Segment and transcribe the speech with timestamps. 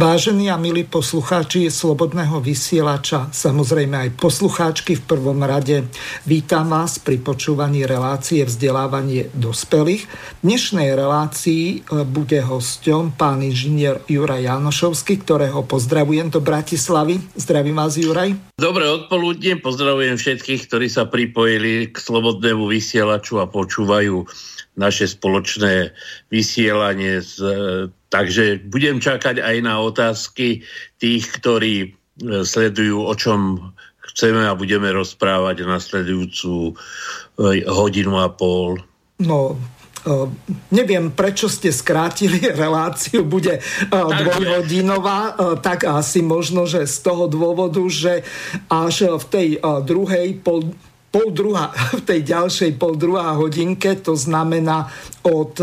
[0.00, 5.92] Vážení a milí poslucháči Slobodného vysielača, samozrejme aj poslucháčky v prvom rade,
[6.24, 10.08] vítam vás pri počúvaní relácie vzdelávanie dospelých.
[10.08, 17.20] V dnešnej relácii e, bude hosťom pán inžinier Juraj Janošovský, ktorého pozdravujem do Bratislavy.
[17.36, 18.56] Zdravím vás, Juraj.
[18.56, 24.24] Dobré odpoludne, pozdravujem všetkých, ktorí sa pripojili k Slobodnému vysielaču a počúvajú
[24.80, 25.92] naše spoločné
[26.32, 27.36] vysielanie z
[28.10, 30.66] Takže budem čakať aj na otázky
[30.98, 31.88] tých, ktorí e,
[32.42, 33.70] sledujú, o čom
[34.02, 38.82] chceme a budeme rozprávať nasledujúcu e, hodinu a pol.
[39.22, 39.54] No,
[40.02, 40.26] e,
[40.74, 43.62] neviem, prečo ste skrátili reláciu, bude
[43.94, 48.26] dvojhodinová, tak asi možno, že z toho dôvodu, že
[48.66, 49.48] až v tej
[49.86, 50.74] druhej pol,
[51.14, 54.90] pol druhá, v tej ďalšej pol druhá hodinke, to znamená
[55.22, 55.54] od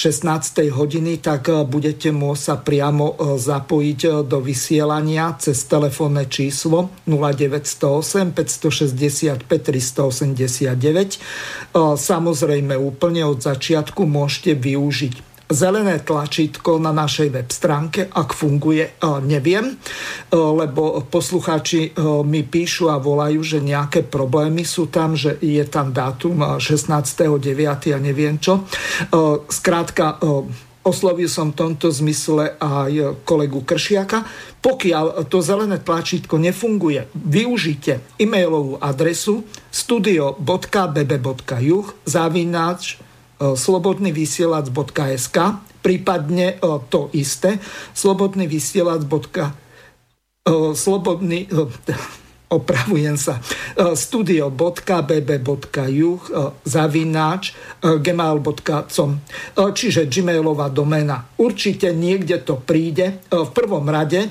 [0.00, 0.72] 16.
[0.72, 6.88] hodiny, tak e, budete môcť sa priamo e, zapojiť e, do vysielania cez telefónne číslo
[7.04, 11.76] 0908 565 389.
[12.00, 19.74] Samozrejme úplne od začiatku môžete využiť zelené tlačítko na našej web stránke, ak funguje, neviem,
[20.30, 21.90] lebo poslucháči
[22.22, 27.90] mi píšu a volajú, že nejaké problémy sú tam, že je tam dátum 16.9.
[27.90, 28.62] a neviem čo.
[29.50, 30.22] Skrátka,
[30.80, 34.24] oslovil som v tomto zmysle aj kolegu Kršiaka.
[34.64, 39.44] Pokiaľ to zelené tlačítko nefunguje, využite e-mailovú adresu
[39.74, 40.36] studio.bb.juh
[42.06, 43.02] zavináč
[43.40, 45.36] slobodnyvysielac.sk
[45.80, 46.60] prípadne
[46.92, 47.56] to isté
[47.96, 49.08] slobodný vysielač.
[50.76, 51.48] slobodný
[52.56, 53.40] opravujem sa,
[53.78, 54.82] studio.bb.juh
[56.66, 59.10] zavináč gmail.com
[59.56, 61.30] čiže gmailová domena.
[61.38, 63.22] Určite niekde to príde.
[63.30, 64.28] V prvom rade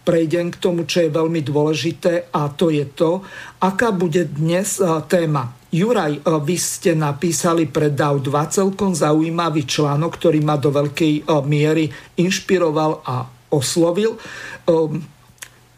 [0.00, 3.20] prejdem k tomu, čo je veľmi dôležité a to je to,
[3.60, 5.59] aká bude dnes téma.
[5.70, 11.22] Juraj, e, vy ste napísali pre DAO 2 celkom zaujímavý článok, ktorý ma do veľkej
[11.22, 11.86] e, miery
[12.18, 14.18] inšpiroval a oslovil.
[14.18, 14.20] E,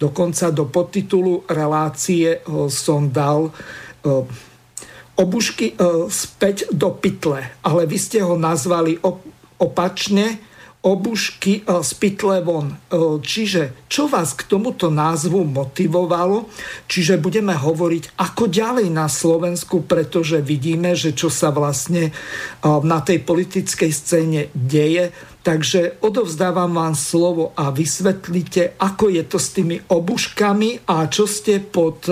[0.00, 3.54] dokonca do podtitulu relácie som dal
[5.14, 5.78] obušky
[6.10, 8.98] späť do pytle, ale vy ste ho nazvali
[9.62, 10.42] opačne
[10.82, 12.74] obušky z pytle von.
[13.22, 16.50] Čiže čo vás k tomuto názvu motivovalo?
[16.90, 22.10] Čiže budeme hovoriť ako ďalej na Slovensku, pretože vidíme, že čo sa vlastne
[22.66, 25.14] na tej politickej scéne deje.
[25.42, 31.58] Takže odovzdávam vám slovo a vysvetlite, ako je to s tými obuškami a čo ste
[31.62, 32.06] pod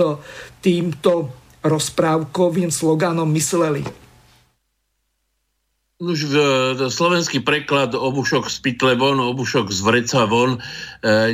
[0.63, 1.31] týmto
[1.63, 4.00] rozprávkovým sloganom mysleli.
[6.01, 6.35] Už v,
[6.89, 10.59] slovenský preklad obušok z pytle von, obušok z vreca von e,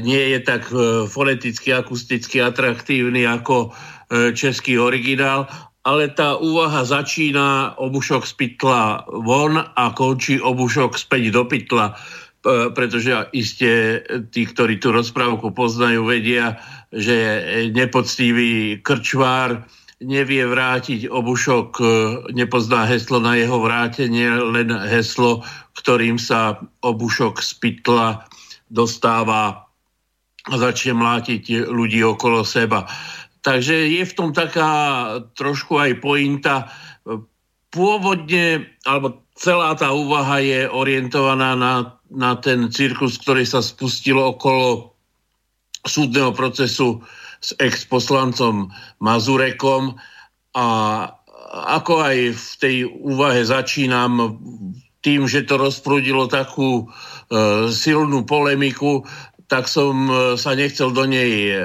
[0.03, 3.71] nie je tak e, foneticky, akusticky atraktívny ako
[4.11, 5.47] e, český originál,
[5.87, 11.95] ale tá úvaha začína obušok z pytla von a končí obušok späť do pytla,
[12.43, 14.03] e, pretože iste
[14.35, 16.59] tí, ktorí tú rozprávku poznajú, vedia,
[16.91, 17.15] že
[17.71, 19.63] nepoctivý krčvár
[20.01, 21.85] nevie vrátiť obušok, e,
[22.37, 25.41] nepozná heslo na jeho vrátenie, len heslo,
[25.77, 28.25] ktorým sa obušok z pytla
[28.69, 29.67] dostáva
[30.47, 32.87] a začne mlátiť ľudí okolo seba.
[33.43, 34.71] Takže je v tom taká
[35.35, 36.67] trošku aj pointa.
[37.71, 44.95] Pôvodne, alebo celá tá úvaha je orientovaná na, na ten cirkus, ktorý sa spustil okolo
[45.87, 47.03] súdneho procesu
[47.41, 49.97] s ex-poslancom Mazurekom
[50.57, 50.67] a
[51.47, 54.35] ako aj v tej úvahe začínam
[55.05, 56.85] tým, že to rozprúdilo takú e,
[57.71, 59.07] silnú polemiku,
[59.47, 61.63] tak som e, sa nechcel do nej e,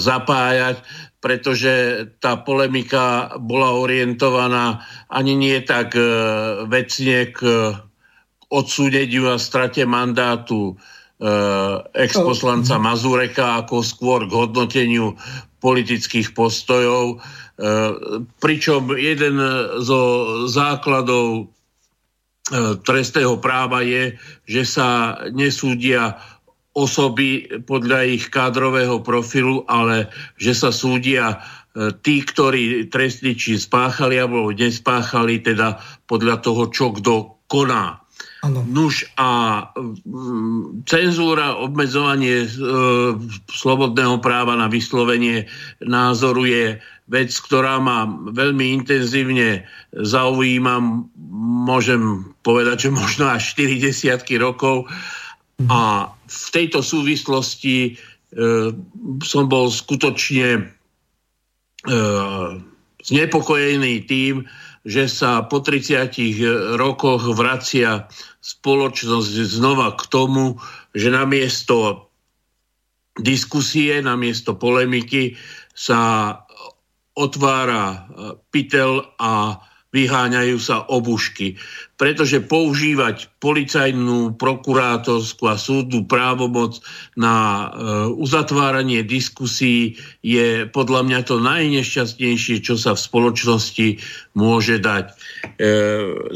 [0.00, 0.80] zapájať,
[1.20, 4.80] pretože tá polemika bola orientovaná
[5.12, 6.02] ani nie tak e,
[6.70, 7.38] vecne k
[8.48, 10.80] odsúdeniu a strate mandátu
[11.98, 15.18] ex-poslanca Mazureka ako skôr k hodnoteniu
[15.58, 17.18] politických postojov.
[17.18, 17.90] Eh,
[18.38, 19.42] pričom jeden
[19.82, 20.00] zo
[20.46, 21.50] základov
[22.80, 24.16] trestného práva je,
[24.48, 26.16] že sa nesúdia
[26.72, 30.08] osoby podľa ich kádrového profilu, ale
[30.40, 31.44] že sa súdia
[32.02, 35.78] tí, ktorí trestný či spáchali alebo nespáchali, teda
[36.08, 37.14] podľa toho, čo kto
[37.46, 38.02] koná.
[38.48, 38.64] Ano.
[38.64, 42.50] Nuž a mm, cenzúra, obmedzovanie e,
[43.52, 45.44] slobodného práva na vyslovenie
[45.84, 46.64] názoru je
[47.12, 50.80] vec, ktorá ma veľmi intenzívne zaujíma,
[51.68, 54.88] môžem povedať, že možno až 40 rokov.
[55.68, 57.90] A v tejto súvislosti e,
[59.20, 60.60] som bol skutočne e,
[63.04, 64.48] znepokojený tým,
[64.86, 68.06] že sa po 30 rokoch vracia
[68.42, 70.58] spoločnosť znova k tomu,
[70.94, 72.08] že namiesto
[73.18, 75.34] diskusie, namiesto polemiky
[75.74, 76.34] sa
[77.18, 78.06] otvára
[78.54, 79.58] pytel a
[79.88, 81.56] vyháňajú sa obušky.
[81.96, 86.78] Pretože používať policajnú, prokurátorskú a súdnu právomoc
[87.16, 87.66] na e,
[88.14, 93.88] uzatváranie diskusí je podľa mňa to najnešťastnejšie, čo sa v spoločnosti
[94.36, 95.04] môže dať.
[95.08, 95.14] E,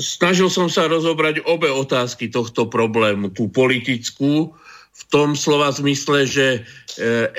[0.00, 3.31] snažil som sa rozobrať obe otázky tohto problému.
[3.37, 4.56] Tú politickú,
[4.93, 6.60] v tom slova zmysle, že e,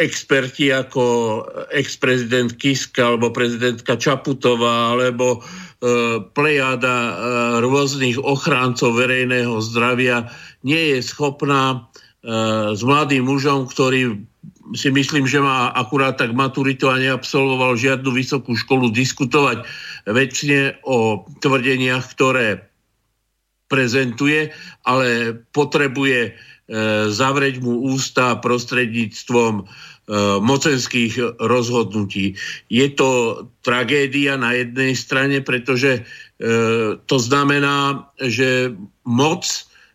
[0.01, 5.39] experti ako ex-prezident Kiska alebo prezidentka Čaputová alebo e,
[6.31, 7.13] plejada e,
[7.59, 10.31] rôznych ochráncov verejného zdravia
[10.63, 11.87] nie je schopná
[12.23, 14.15] s mladým mužom, ktorý
[14.79, 19.67] si myslím, že má akurát tak maturitu a neabsolvoval žiadnu vysokú školu, diskutovať
[20.07, 22.63] väčšine o tvrdeniach, ktoré
[23.67, 24.55] prezentuje,
[24.87, 26.31] ale potrebuje
[26.63, 29.63] E, zavrieť mu ústa prostredníctvom e,
[30.43, 32.35] mocenských rozhodnutí.
[32.67, 36.01] Je to tragédia na jednej strane, pretože e,
[37.07, 38.75] to znamená, že
[39.07, 39.47] moc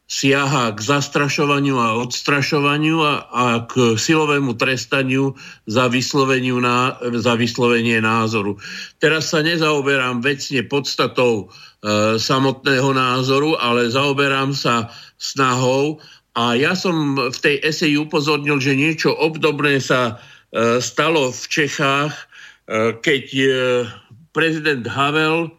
[0.08, 5.36] siaha k zastrašovaniu a odstrašovaniu a, a k silovému trestaniu
[5.68, 5.92] za,
[6.64, 8.56] na, za vyslovenie názoru.
[8.96, 11.52] Teraz sa nezaoberám vecne podstatou
[11.84, 14.88] e, samotného názoru, ale zaoberám sa
[15.20, 16.00] snahou,
[16.36, 20.14] a ja som v tej eseji upozornil, že niečo obdobné sa
[20.52, 22.24] e, stalo v Čechách, e,
[23.00, 23.48] keď e,
[24.36, 25.50] prezident Havel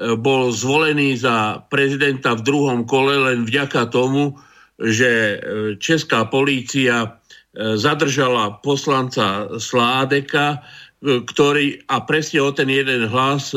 [0.00, 4.32] bol zvolený za prezidenta v druhom kole len vďaka tomu,
[4.80, 5.36] že
[5.76, 7.20] česká polícia
[7.52, 10.64] zadržala poslanca Sládeka,
[11.04, 13.52] ktorý, a presne o ten jeden hlas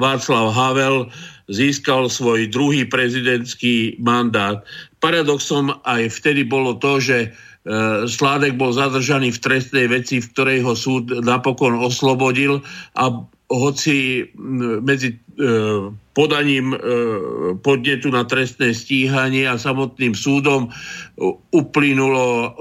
[0.00, 1.12] Václav Havel
[1.46, 4.66] získal svoj druhý prezidentský mandát.
[4.98, 7.28] Paradoxom aj vtedy bolo to, že e,
[8.06, 12.66] Sládek bol zadržaný v trestnej veci, v ktorej ho súd napokon oslobodil
[12.98, 13.04] a
[13.46, 14.26] hoci
[14.82, 15.16] medzi e,
[16.18, 16.78] podaním e,
[17.62, 20.74] podnetu na trestné stíhanie a samotným súdom
[21.54, 22.58] uplynulo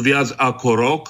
[0.00, 1.04] viac ako rok,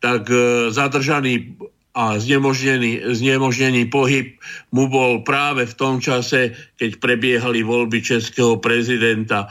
[0.00, 0.32] tak
[0.72, 1.56] zadržaný
[1.90, 4.38] a znemožnený, znemožnený pohyb
[4.70, 9.50] mu bol práve v tom čase, keď prebiehali voľby českého prezidenta.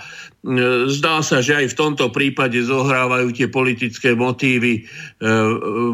[0.88, 4.81] Zdá sa, že aj v tomto prípade zohrávajú tie politické motívy e,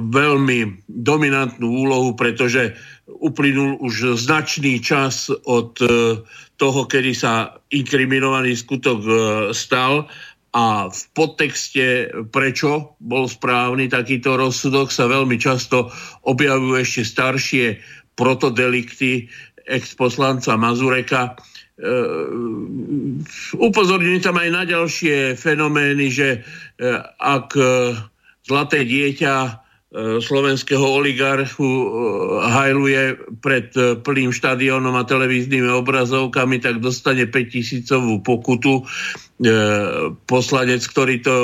[0.05, 2.77] veľmi dominantnú úlohu, pretože
[3.09, 6.21] uplynul už značný čas od e,
[6.61, 9.11] toho, kedy sa inkriminovaný skutok e,
[9.49, 10.05] stal
[10.55, 15.91] a v podtexte, prečo bol správny takýto rozsudok, sa veľmi často
[16.23, 17.65] objavujú ešte staršie
[18.15, 19.27] protodelikty
[19.67, 21.35] ex-poslanca Mazureka.
[21.75, 21.91] E,
[23.59, 26.87] upozorňujem tam aj na ďalšie fenomény, že e,
[27.19, 27.99] ak e,
[28.47, 29.64] zlaté dieťa
[29.95, 31.87] slovenského oligarchu e,
[32.51, 33.03] hajluje
[33.39, 37.87] pred e, plným štadiónom a televíznymi obrazovkami, tak dostane 5000
[38.19, 38.83] pokutu.
[40.31, 41.35] Poslanec, ktorý to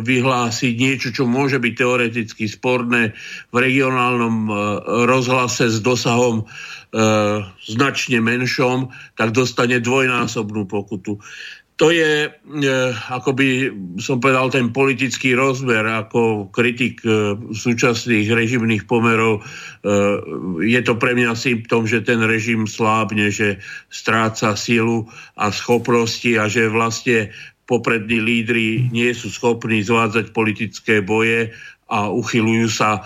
[0.00, 3.12] vyhlási niečo, čo môže byť teoreticky sporné
[3.52, 4.48] v regionálnom
[5.04, 6.48] rozhlase s dosahom
[7.68, 11.20] značne menšom, tak dostane dvojnásobnú pokutu
[11.74, 12.70] to je, e,
[13.10, 13.48] ako by
[13.98, 19.42] som povedal, ten politický rozmer, ako kritik e, súčasných režimných pomerov.
[19.42, 19.92] E,
[20.62, 23.58] je to pre mňa symptom, že ten režim slábne, že
[23.90, 27.34] stráca silu a schopnosti a že vlastne
[27.66, 31.50] poprední lídry nie sú schopní zvádzať politické boje
[31.90, 33.02] a uchylujú sa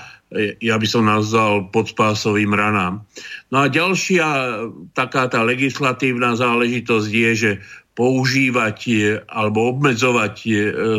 [0.61, 3.01] ja by som nazval podspásovým ranám.
[3.49, 4.61] No a ďalšia
[4.93, 7.51] taká tá legislatívna záležitosť je, že
[7.99, 8.79] používať
[9.27, 10.35] alebo obmedzovať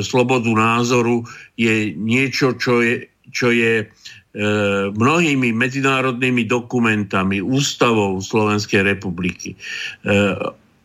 [0.03, 1.23] slobodu názoru
[1.55, 3.85] je niečo, čo je, čo je e,
[4.91, 9.57] mnohými medzinárodnými dokumentami, ústavou Slovenskej republiky, e,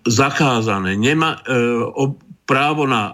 [0.07, 0.95] zakázané.
[0.95, 3.13] Nemá, e, právo na e,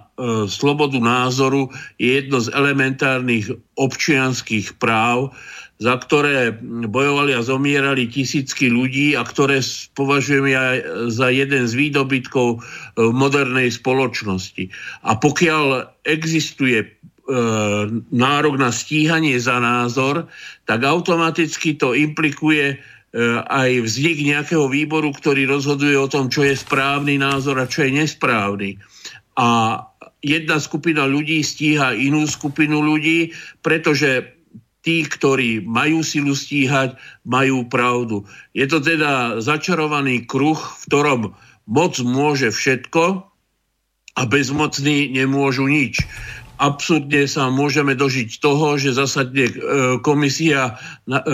[0.51, 1.71] slobodu názoru
[2.03, 3.47] je jedno z elementárnych
[3.79, 5.31] občianských práv,
[5.81, 6.61] za ktoré
[6.93, 9.65] bojovali a zomierali tisícky ľudí a ktoré
[9.97, 10.77] považujeme aj
[11.09, 12.59] za jeden z výdobytkov e,
[13.09, 14.69] modernej spoločnosti.
[15.09, 16.87] A pokiaľ existuje e,
[18.13, 20.29] nárok na stíhanie za názor,
[20.69, 22.77] tak automaticky to implikuje
[23.51, 27.99] aj vznik nejakého výboru, ktorý rozhoduje o tom, čo je správny názor a čo je
[27.99, 28.79] nesprávny.
[29.35, 29.83] A
[30.23, 33.35] jedna skupina ľudí stíha inú skupinu ľudí,
[33.67, 34.40] pretože
[34.81, 38.25] tí, ktorí majú silu stíhať, majú pravdu.
[38.57, 41.21] Je to teda začarovaný kruh, v ktorom
[41.69, 43.31] moc môže všetko
[44.19, 46.03] a bezmocní nemôžu nič
[46.61, 49.55] absurdne sa môžeme dožiť toho, že zasadne e,
[50.05, 50.77] komisia
[51.09, 51.25] e,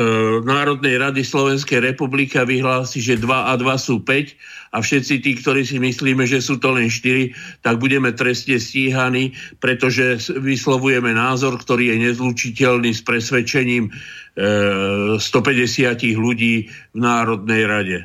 [0.46, 5.66] Národnej rady Slovenskej republiky vyhlási, že 2 a 2 sú 5 a všetci tí, ktorí
[5.66, 7.34] si myslíme, že sú to len 4,
[7.66, 13.90] tak budeme trestne stíhaní, pretože vyslovujeme názor, ktorý je nezlučiteľný s presvedčením
[14.38, 16.54] 150 e, ľudí
[16.94, 17.98] v Národnej rade.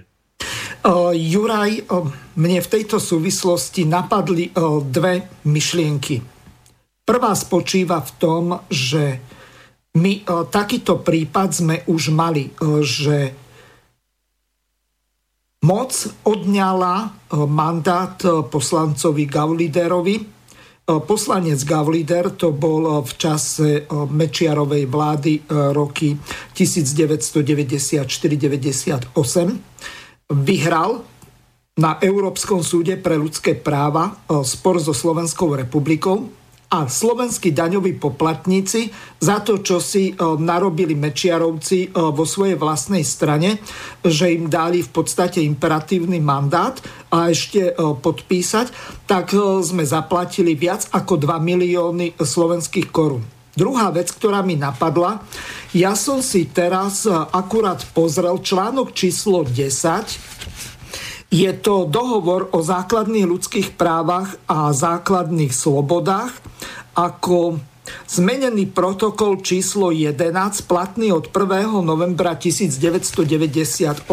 [0.81, 2.09] Uh, Juraj, uh,
[2.41, 6.30] mne v tejto súvislosti napadli uh, dve myšlienky.
[7.11, 9.19] Prvá spočíva v tom, že
[9.99, 13.35] my e, takýto prípad sme už mali, e, že
[15.67, 15.91] moc
[16.23, 17.07] odňala e,
[17.51, 18.15] mandát
[18.47, 20.39] poslancovi Gauliderovi.
[20.87, 26.15] Poslanec Gaulider to bol v čase Mečiarovej vlády roky
[26.55, 29.11] 1994-98.
[30.31, 30.91] Vyhral
[31.79, 36.40] na Európskom súde pre ľudské práva spor so Slovenskou republikou
[36.71, 43.03] a slovenskí daňoví poplatníci za to, čo si e, narobili Mečiarovci e, vo svojej vlastnej
[43.03, 43.59] strane,
[43.99, 46.79] že im dali v podstate imperatívny mandát
[47.11, 48.71] a ešte e, podpísať,
[49.03, 53.27] tak sme zaplatili viac ako 2 milióny slovenských korún.
[53.51, 55.19] Druhá vec, ktorá mi napadla,
[55.75, 57.03] ja som si teraz
[57.35, 60.50] akurát pozrel článok číslo 10
[61.31, 66.35] je to dohovor o základných ľudských právach a základných slobodách
[66.91, 67.55] ako
[68.11, 71.71] zmenený protokol číslo 11 platný od 1.
[71.87, 74.03] novembra 1998.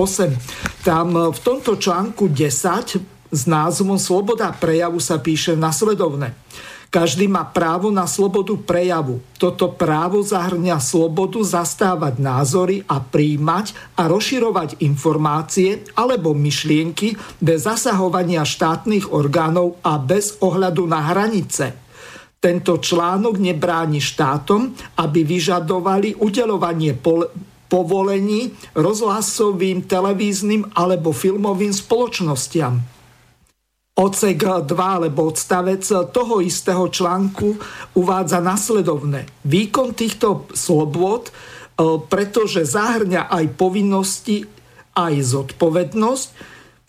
[0.86, 6.38] Tam v tomto článku 10 s názvom Sloboda prejavu sa píše nasledovne.
[6.88, 9.20] Každý má právo na slobodu prejavu.
[9.36, 17.12] Toto právo zahrňa slobodu zastávať názory a príjmať a rozširovať informácie alebo myšlienky
[17.44, 21.76] bez zasahovania štátnych orgánov a bez ohľadu na hranice.
[22.40, 26.96] Tento článok nebráni štátom, aby vyžadovali udelovanie
[27.68, 32.97] povolení rozhlasovým, televíznym alebo filmovým spoločnostiam.
[33.98, 35.82] Ocek 2 alebo odstavec
[36.14, 37.58] toho istého článku
[37.98, 39.26] uvádza nasledovné.
[39.42, 41.32] Výkon týchto slobôd, e,
[42.06, 44.46] pretože zahrňa aj povinnosti,
[44.94, 46.28] aj zodpovednosť,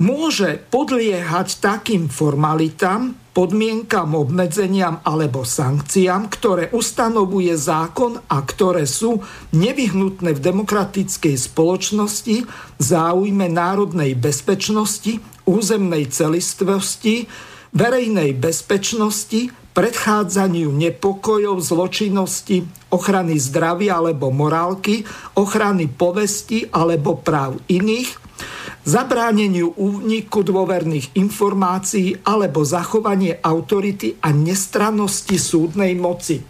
[0.06, 9.24] môže podliehať takým formalitám, podmienkam, obmedzeniam alebo sankciám, ktoré ustanovuje zákon a ktoré sú
[9.56, 12.46] nevyhnutné v demokratickej spoločnosti,
[12.78, 17.26] záujme národnej bezpečnosti, územnej celistvosti,
[17.74, 25.06] verejnej bezpečnosti, predchádzaniu nepokojov, zločinnosti, ochrany zdravia alebo morálky,
[25.38, 28.10] ochrany povesti alebo práv iných,
[28.86, 36.42] zabráneniu úniku dôverných informácií alebo zachovanie autority a nestrannosti súdnej moci.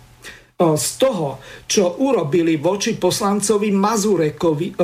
[0.59, 1.39] Z toho,
[1.71, 4.75] čo urobili voči poslancovi Mazurekovi,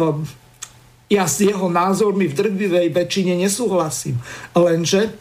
[1.10, 4.18] ja s jeho názormi v drvivej väčšine nesúhlasím.
[4.58, 5.14] Lenže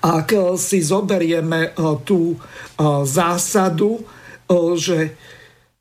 [0.00, 1.70] ak si zoberieme e,
[2.02, 2.36] tú e,
[3.04, 4.00] zásadu,
[4.80, 5.12] že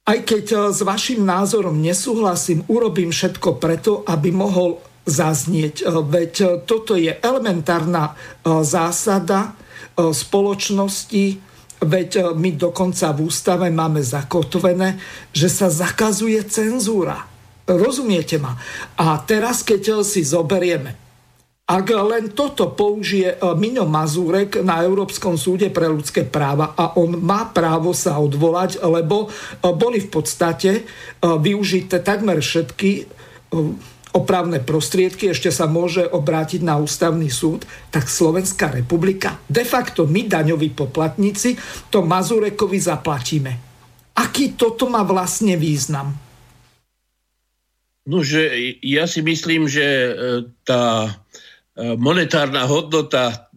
[0.04, 0.46] aj keď
[0.76, 5.88] s vašim názorom nesúhlasím, urobím všetko preto, aby mohol zaznieť.
[5.88, 6.34] Veď
[6.68, 8.12] toto je elementárna
[8.44, 9.56] zásada
[9.96, 11.40] spoločnosti,
[11.80, 15.00] veď my dokonca v ústave máme zakotvené,
[15.32, 17.37] že sa zakazuje cenzúra.
[17.68, 18.56] Rozumiete ma?
[18.96, 21.08] A teraz, keď si zoberieme,
[21.68, 27.20] ak len toto použije e, Miňo Mazúrek na Európskom súde pre ľudské práva a on
[27.20, 30.82] má právo sa odvolať, lebo e, boli v podstate e,
[31.20, 33.12] využité takmer všetky
[34.16, 40.24] opravné prostriedky, ešte sa môže obrátiť na ústavný súd, tak Slovenská republika, de facto my
[40.24, 41.60] daňoví poplatníci,
[41.92, 43.52] to Mazurekovi zaplatíme.
[44.16, 46.26] Aký toto má vlastne význam?
[48.08, 48.48] No, že
[48.80, 50.12] ja si myslím, že e,
[50.64, 51.12] tá
[51.78, 53.54] monetárna hodnota,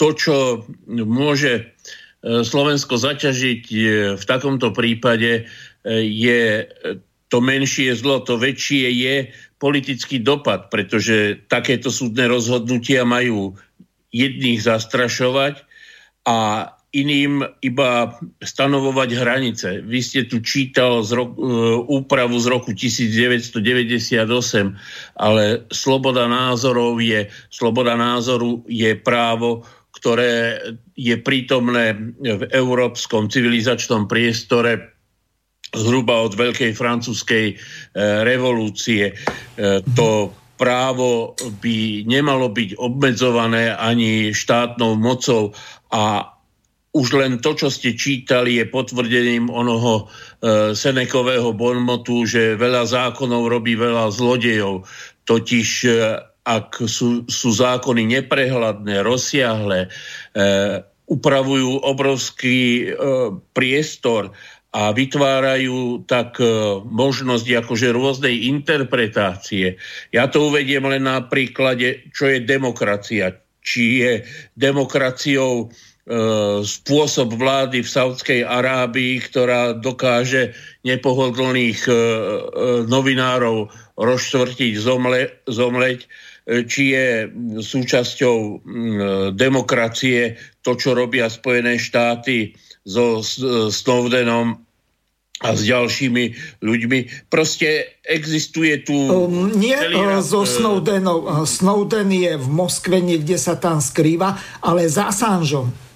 [0.00, 1.76] to, čo môže
[2.24, 3.62] Slovensko zaťažiť
[4.16, 5.44] v takomto prípade,
[5.84, 6.40] je
[7.28, 9.16] to menšie zlo, to väčšie je
[9.60, 13.56] politický dopad, pretože takéto súdne rozhodnutia majú
[14.12, 15.64] jedných zastrašovať
[16.28, 19.80] a iným iba stanovovať hranice.
[19.80, 21.48] Vy ste tu čítal z roku, e,
[21.88, 24.76] úpravu z roku 1998,
[25.16, 29.64] ale sloboda názorov je, sloboda názoru je právo,
[29.96, 30.60] ktoré
[30.92, 34.92] je prítomné v európskom civilizačnom priestore
[35.72, 37.54] zhruba od veľkej francúzskej e,
[38.28, 39.08] revolúcie.
[39.08, 39.12] E,
[39.96, 40.28] to
[40.60, 41.32] právo
[41.64, 45.56] by nemalo byť obmedzované ani štátnou mocou
[45.88, 46.31] a
[46.92, 53.48] už len to, čo ste čítali, je potvrdením onoho e, Senekového bonmotu, že veľa zákonov
[53.48, 54.84] robí veľa zlodejov.
[55.24, 55.90] Totiž e,
[56.44, 59.90] ak sú, sú zákony neprehľadné, rozsiahle, e,
[61.08, 62.84] upravujú obrovský e,
[63.56, 64.36] priestor
[64.76, 66.44] a vytvárajú tak e,
[66.84, 69.80] možnosť akože rôznej interpretácie.
[70.12, 73.40] Ja to uvediem len na príklade, čo je demokracia.
[73.62, 74.12] Či je
[74.58, 75.91] demokraciou E,
[76.66, 80.50] spôsob vlády v Saudskej Arábii, ktorá dokáže
[80.82, 81.98] nepohodlných e, e,
[82.90, 86.10] novinárov rozštvrtiť, zomle, zomleť,
[86.42, 87.30] či je
[87.62, 88.66] súčasťou
[89.30, 90.34] demokracie
[90.66, 93.22] to, čo robia Spojené štáty so
[93.70, 94.58] Snowdenom
[95.38, 96.24] a s ďalšími
[96.58, 97.30] ľuďmi.
[97.30, 98.94] Proste existuje tu...
[98.94, 101.46] Um, nie uh, so Snowdenom.
[101.46, 104.34] Snowden je v Moskve, niekde sa tam skrýva,
[104.66, 105.91] ale za Assangeom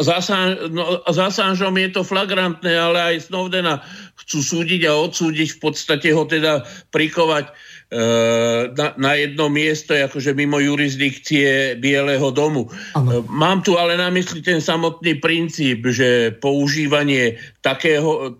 [0.00, 0.16] za,
[0.70, 3.82] no, za Assangeom je to flagrantné, ale aj Snowdena
[4.14, 6.62] chcú súdiť a odsúdiť, v podstate ho teda
[6.94, 7.52] prikovať e,
[8.78, 12.70] na, na jedno miesto, akože mimo jurisdikcie Bieleho domu.
[12.94, 13.26] Ano.
[13.26, 18.38] Mám tu ale na mysli ten samotný princíp, že používanie takého,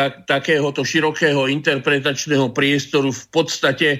[0.00, 3.98] tak, takéhoto širokého interpretačného priestoru v podstate e,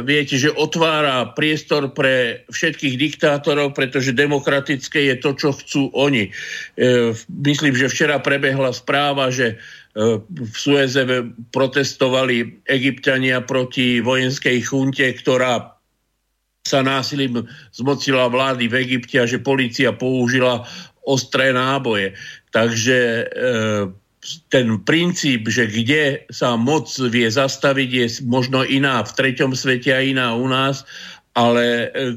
[0.00, 6.32] viete, že otvára priestor pre všetkých diktátorov, pretože demokratické je to, čo chcú oni.
[6.80, 9.60] E, myslím, že včera prebehla správa, že
[9.92, 11.04] e, v Sueze
[11.52, 15.76] protestovali egyptiania proti vojenskej chunte, ktorá
[16.64, 17.44] sa násilím
[17.76, 20.64] zmocila vlády v Egypte a že policia použila
[21.04, 22.16] ostré náboje.
[22.48, 23.24] Takže e,
[24.48, 30.04] ten princíp, že kde sa moc vie zastaviť, je možno iná v treťom svete a
[30.04, 30.86] iná u nás,
[31.34, 32.14] ale e,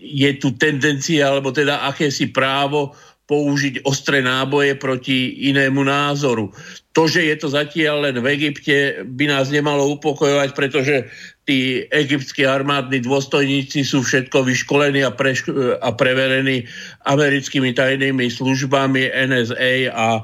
[0.00, 6.52] je tu tendencia, alebo teda akési právo použiť ostré náboje proti inému názoru.
[6.92, 11.08] To, že je to zatiaľ len v Egypte, by nás nemalo upokojovať, pretože
[11.48, 16.68] tí egyptskí armádni dôstojníci sú všetko vyškolení a, preš- a preverení
[17.08, 20.22] americkými tajnými službami NSA a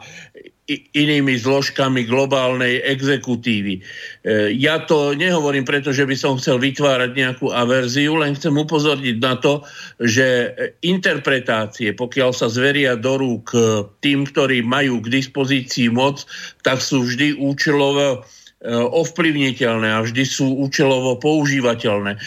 [0.95, 3.79] inými zložkami globálnej exekutívy.
[3.79, 3.83] E,
[4.55, 9.35] ja to nehovorím preto, že by som chcel vytvárať nejakú averziu, len chcem upozorniť na
[9.39, 9.67] to,
[9.99, 10.55] že
[10.87, 13.53] interpretácie, pokiaľ sa zveria do rúk
[14.01, 16.25] tým, ktorí majú k dispozícii moc,
[16.63, 18.19] tak sú vždy účelovo e,
[18.71, 22.21] ovplyvniteľné a vždy sú účelovo používateľné.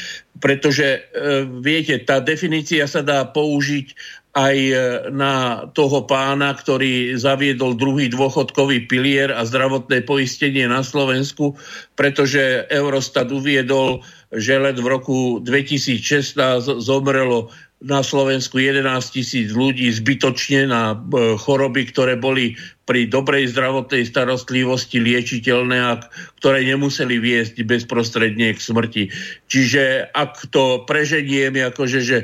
[0.43, 4.75] Pretože, e, viete, tá definícia sa dá použiť aj e,
[5.13, 11.53] na toho pána, ktorý zaviedol druhý dôchodkový pilier a zdravotné poistenie na Slovensku,
[11.93, 14.01] pretože Eurostat uviedol,
[14.33, 21.93] že len v roku 2016 zomrelo na Slovensku 11 tisíc ľudí zbytočne na e, choroby,
[21.93, 22.57] ktoré boli
[22.89, 25.99] pri dobrej zdravotnej starostlivosti liečiteľné a
[26.39, 29.03] ktoré nemuseli viesť bezprostredne k smrti.
[29.51, 32.17] Čiže ak to preženiem, akože, že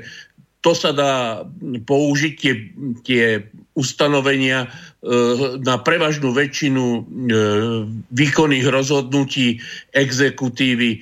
[0.59, 1.47] to sa dá
[1.87, 2.53] použiť tie,
[3.07, 3.23] tie
[3.79, 4.69] ustanovenia e,
[5.63, 6.99] na prevažnú väčšinu e,
[8.11, 9.63] výkonných rozhodnutí
[9.95, 10.99] exekutívy e,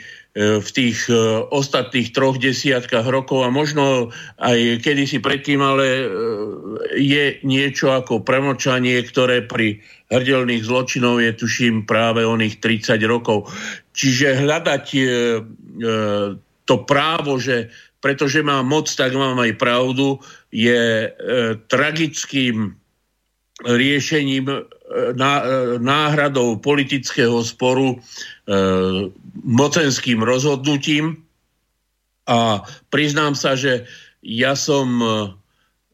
[0.62, 1.10] v tých
[1.50, 6.06] ostatných troch desiatkách rokov a možno aj kedysi predtým, ale
[6.94, 9.82] je niečo ako premočanie, ktoré pri
[10.14, 13.50] hrdelných zločinov je tuším práve oných 30 rokov.
[13.98, 14.86] Čiže hľadať
[16.68, 17.72] to právo, že
[18.08, 21.10] pretože má moc, tak mám aj pravdu, je e,
[21.68, 22.72] tragickým
[23.68, 24.60] riešením, e,
[25.12, 25.48] ná, e,
[25.84, 28.08] náhradou politického sporu e,
[29.44, 31.20] mocenským rozhodnutím.
[32.32, 32.64] A
[32.96, 33.84] priznám sa, že
[34.24, 35.08] ja som e,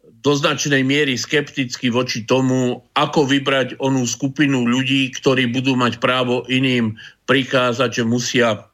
[0.06, 6.46] do značnej miery skeptický voči tomu, ako vybrať onú skupinu ľudí, ktorí budú mať právo
[6.46, 6.94] iným
[7.26, 8.70] prikázať, že musia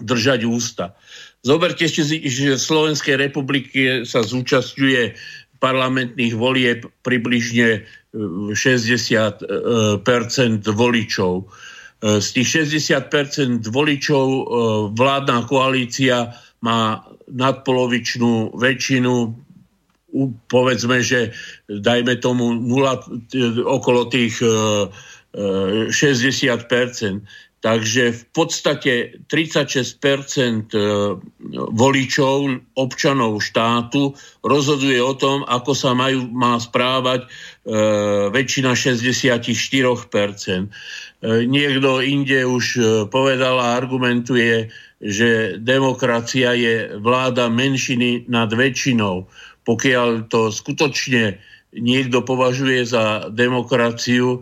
[0.00, 0.96] držať ústa.
[1.40, 5.16] Zoberte si, že v Slovenskej republike sa zúčastňuje
[5.60, 7.84] parlamentných volieb približne
[8.52, 9.48] 60%
[10.68, 11.32] voličov.
[12.00, 14.26] Z tých 60% voličov
[14.96, 19.12] vládna koalícia má nadpolovičnú väčšinu,
[20.48, 21.32] povedzme, že
[21.68, 25.92] dajme tomu 0, okolo tých 60
[27.60, 30.72] Takže v podstate 36%
[31.52, 32.36] voličov,
[32.72, 37.28] občanov štátu rozhoduje o tom, ako sa majú, má správať e,
[38.32, 40.72] väčšina 64%
[41.20, 44.72] Niekto inde už e, povedal a argumentuje,
[45.04, 49.28] že demokracia je vláda menšiny nad väčšinou.
[49.68, 51.36] Pokiaľ to skutočne
[51.76, 54.40] niekto považuje za demokraciu,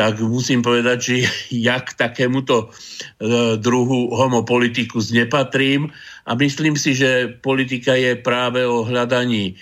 [0.00, 1.16] tak musím povedať, že
[1.68, 5.92] ja k takémuto e, druhu homopolitikus nepatrím
[6.24, 9.54] a myslím si, že politika je práve o hľadaní e,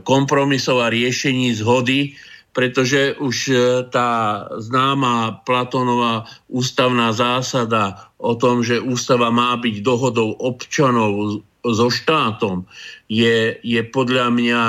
[0.00, 2.16] kompromisov a riešení zhody,
[2.56, 3.54] pretože už e,
[3.92, 12.64] tá známa Platónová ústavná zásada o tom, že ústava má byť dohodou občanov so štátom,
[13.12, 14.60] je, je podľa mňa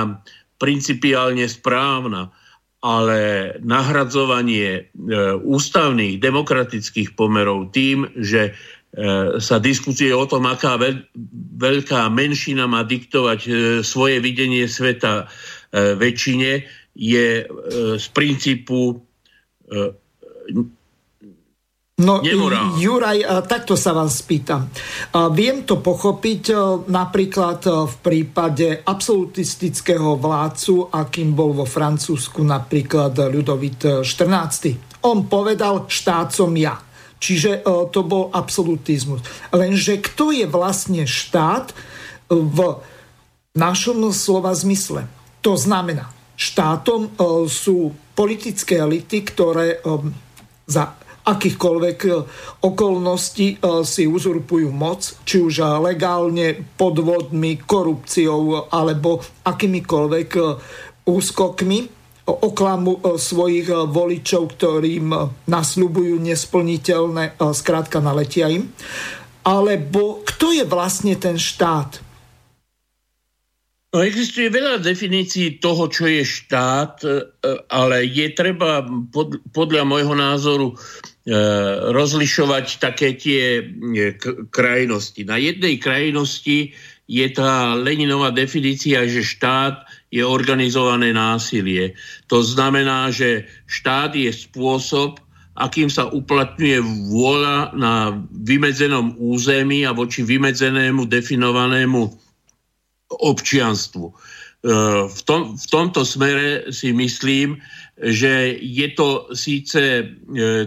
[0.59, 2.33] principiálne správna
[2.81, 4.81] ale nahradzovanie e,
[5.41, 11.09] ústavných demokratických pomerov tým, že e, sa diskutuje o tom, aká veľ,
[11.57, 15.29] veľká menšina má diktovať e, svoje videnie sveta
[15.75, 16.63] väčšine,
[16.95, 17.43] je
[17.99, 19.03] z princípu
[21.97, 22.77] No, Nemorál.
[22.77, 24.69] Juraj, takto sa vás spýtam.
[25.33, 26.55] Viem to pochopiť e,
[26.93, 34.77] napríklad e, v prípade absolutistického vládcu, akým bol vo Francúzsku napríklad Ľudovit XIV.
[35.09, 36.77] On povedal štát som ja.
[37.17, 39.25] Čiže e, to bol absolutizmus.
[39.49, 41.73] Lenže kto je vlastne štát
[42.29, 42.77] v
[43.57, 45.09] našom slova zmysle?
[45.41, 47.17] To znamená, štátom
[47.49, 49.81] sú politické elity, ktoré
[50.69, 52.11] za akýchkoľvek e,
[52.63, 60.43] okolností e, si uzurpujú moc, či už legálne, podvodmi, korupciou alebo akýmikoľvek e,
[61.07, 61.79] úskokmi
[62.27, 65.15] oklamu svojich voličov, ktorým
[65.47, 68.67] nasľubujú nesplniteľné, skrátka naletia im.
[69.47, 72.03] Alebo kto je vlastne ten štát?
[73.95, 77.07] No, existuje veľa definícií toho, čo je štát,
[77.71, 81.16] ale je treba pod, podľa môjho názoru E,
[81.91, 83.63] rozlišovať také tie e,
[84.47, 85.27] krajnosti.
[85.27, 86.71] Na jednej krajnosti
[87.07, 91.99] je tá Leninová definícia, že štát je organizované násilie.
[92.31, 95.19] To znamená, že štát je spôsob,
[95.59, 96.79] akým sa uplatňuje
[97.11, 98.15] vôľa na
[98.47, 102.07] vymedzenom území a voči vymedzenému definovanému
[103.19, 104.05] občianstvu.
[104.07, 104.13] E,
[105.11, 107.59] v, tom, v tomto smere si myslím,
[107.97, 110.03] že je to síce e,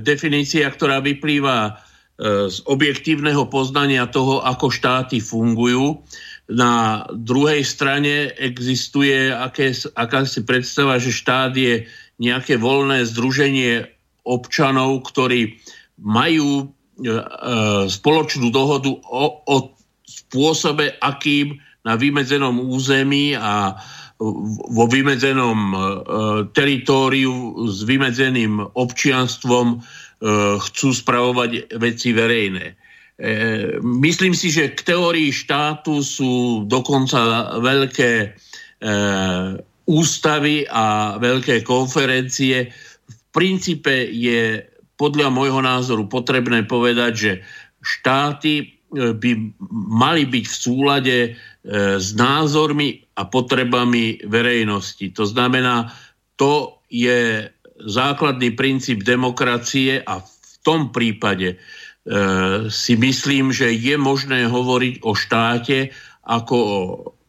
[0.02, 1.72] definícia, ktorá vyplýva e,
[2.50, 6.02] z objektívneho poznania toho, ako štáty fungujú.
[6.50, 11.86] Na druhej strane existuje aké, akási predstava, že štát je
[12.18, 13.86] nejaké voľné združenie
[14.26, 15.62] občanov, ktorí
[16.02, 17.14] majú e,
[17.86, 19.56] spoločnú dohodu o, o
[20.02, 23.78] spôsobe, akým na vymedzenom území a
[24.20, 25.78] vo vymedzenom e,
[26.52, 29.76] teritóriu s vymedzeným občianstvom e,
[30.60, 32.66] chcú spravovať veci verejné.
[32.68, 32.74] E,
[33.80, 38.12] myslím si, že k teórii štátu sú dokonca veľké
[39.84, 42.72] ústavy a veľké konferencie.
[43.04, 44.64] V princípe je
[44.96, 47.32] podľa môjho názoru potrebné povedať, že
[47.84, 49.30] štáty by
[49.92, 51.16] mali byť v súlade
[52.00, 55.12] s názormi a potrebami verejnosti.
[55.12, 55.92] To znamená,
[56.40, 57.52] to je
[57.84, 61.56] základný princíp demokracie a v tom prípade e,
[62.68, 65.92] si myslím, že je možné hovoriť o štáte
[66.24, 66.80] ako o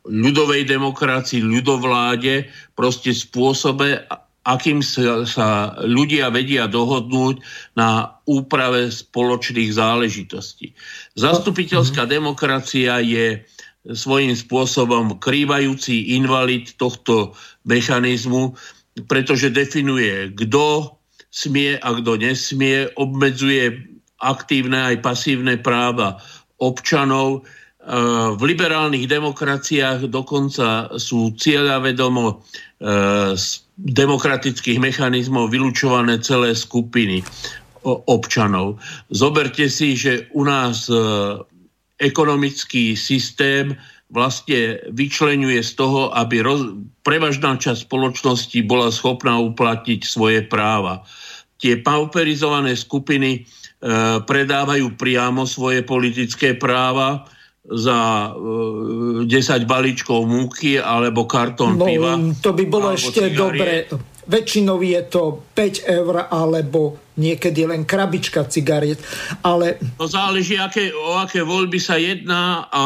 [0.07, 4.07] ľudovej demokracii, ľudovláde, proste spôsobe,
[4.41, 7.37] akým sa, sa ľudia vedia dohodnúť
[7.77, 10.73] na úprave spoločných záležitostí.
[11.13, 13.45] Zastupiteľská demokracia je
[13.89, 17.33] svojím spôsobom krývajúci invalid tohto
[17.65, 18.53] mechanizmu,
[19.09, 20.97] pretože definuje, kto
[21.31, 23.79] smie a kto nesmie, obmedzuje
[24.21, 26.21] aktívne aj pasívne práva
[26.61, 27.41] občanov.
[27.41, 27.41] E,
[28.37, 32.35] v liberálnych demokraciách dokonca sú cieľavedomo e,
[33.33, 33.45] z
[33.81, 37.25] demokratických mechanizmov vylúčované celé skupiny
[37.81, 38.77] občanov.
[39.09, 40.93] Zoberte si, že u nás e,
[42.01, 43.77] ekonomický systém
[44.11, 51.07] vlastne vyčlenuje z toho, aby roz, prevažná časť spoločnosti bola schopná uplatniť svoje práva.
[51.61, 53.41] Tie pauperizované skupiny e,
[54.19, 57.23] predávajú priamo svoje politické práva
[57.63, 62.19] za e, 10 balíčkov múky alebo kartón no, piva.
[62.43, 63.87] To by bolo ešte dobre.
[64.31, 69.03] Väčšinou je to 5 eur alebo niekedy len krabička cigariet.
[69.43, 69.75] Ale...
[69.99, 72.83] To záleží, aké, o aké voľby sa jedná a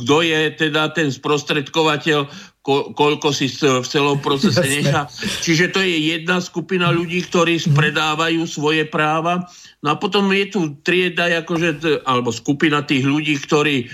[0.00, 2.24] kto je teda ten sprostredkovateľ,
[2.64, 5.12] ko, koľko si v celom procese nechá.
[5.44, 7.76] Čiže to je jedna skupina ľudí, ktorí mhm.
[7.76, 9.44] predávajú svoje práva.
[9.84, 13.92] No a potom je tu trieda, akože, alebo skupina tých ľudí, ktorí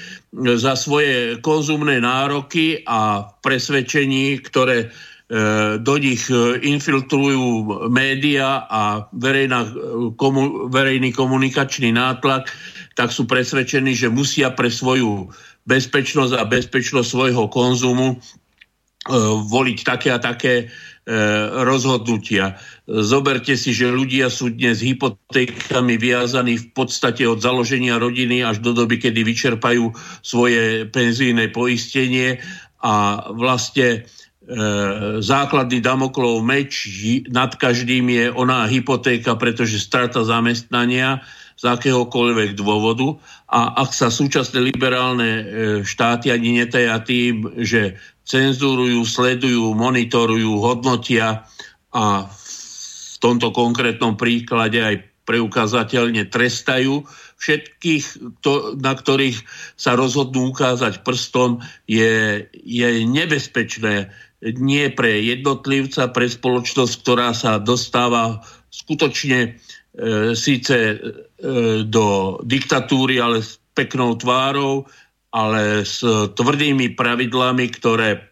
[0.61, 5.18] za svoje konzumné nároky a presvedčení, ktoré E,
[5.85, 9.71] do nich e, infiltrujú média a verejná, e,
[10.17, 12.49] komu, verejný komunikačný nátlak,
[12.97, 15.29] tak sú presvedčení, že musia pre svoju
[15.69, 18.17] bezpečnosť a bezpečnosť svojho konzumu
[19.49, 20.69] voliť také a také
[21.65, 22.61] rozhodnutia.
[22.85, 28.77] Zoberte si, že ľudia sú dnes hypotékami viazaní v podstate od založenia rodiny až do
[28.77, 32.45] doby, kedy vyčerpajú svoje penzíne poistenie
[32.85, 34.05] a vlastne
[35.21, 36.89] základný Damoklov meč
[37.29, 41.21] nad každým je oná hypotéka, pretože strata zamestnania
[41.59, 43.19] z akéhokoľvek dôvodu.
[43.51, 45.45] A ak sa súčasné liberálne e,
[45.85, 51.45] štáty ani netaja tým, že cenzurujú, sledujú, monitorujú, hodnotia
[51.93, 54.97] a v tomto konkrétnom príklade aj
[55.29, 57.05] preukázateľne trestajú
[57.37, 58.05] všetkých,
[58.41, 59.45] to, na ktorých
[59.77, 64.09] sa rozhodnú ukázať prstom, je, je nebezpečné
[64.43, 69.51] nie pre jednotlivca, pre spoločnosť, ktorá sa dostáva skutočne e,
[70.39, 70.97] síce e,
[71.83, 74.87] do diktatúry, ale s peknou tvárou,
[75.35, 76.01] ale s
[76.39, 78.31] tvrdými pravidlami, ktoré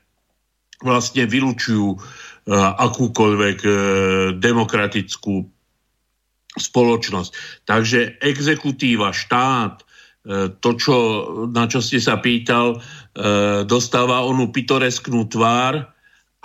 [0.78, 1.98] vlastne vylúčujú e,
[2.54, 3.70] akúkoľvek e,
[4.38, 5.34] demokratickú
[6.56, 7.30] spoločnosť.
[7.68, 9.84] Takže exekutíva, štát, e,
[10.62, 10.96] to, čo,
[11.50, 15.95] na čo ste sa pýtal, e, dostáva onú pitoresknú tvár,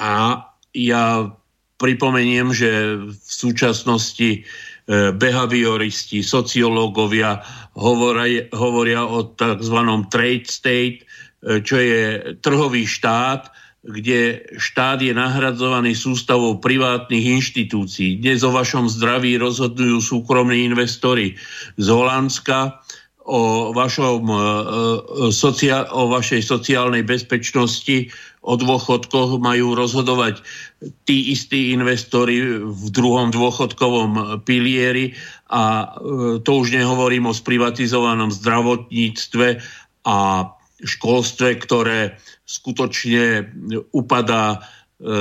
[0.02, 0.42] a
[0.74, 1.30] ja
[1.78, 2.70] pripomeniem, že
[3.06, 4.40] v súčasnosti e,
[5.14, 7.42] behavioristi, sociológovia
[7.78, 9.78] hovoria, hovoria o tzv.
[10.10, 11.06] trade state,
[11.46, 12.02] e, čo je
[12.42, 18.22] trhový štát, kde štát je nahradzovaný sústavou privátnych inštitúcií.
[18.22, 21.34] Dnes o vašom zdraví rozhodujú súkromní investori
[21.82, 22.78] z Holandska,
[23.26, 24.38] o, vašom, e,
[25.94, 28.10] o vašej sociálnej bezpečnosti
[28.42, 30.42] o dôchodkoch majú rozhodovať
[31.06, 35.14] tí istí investori v druhom dôchodkovom pilieri.
[35.54, 35.88] A e,
[36.42, 39.62] to už nehovorím o sprivatizovanom zdravotníctve
[40.10, 40.18] a
[40.82, 42.18] školstve, ktoré
[42.50, 43.54] skutočne
[43.94, 44.60] upadá e,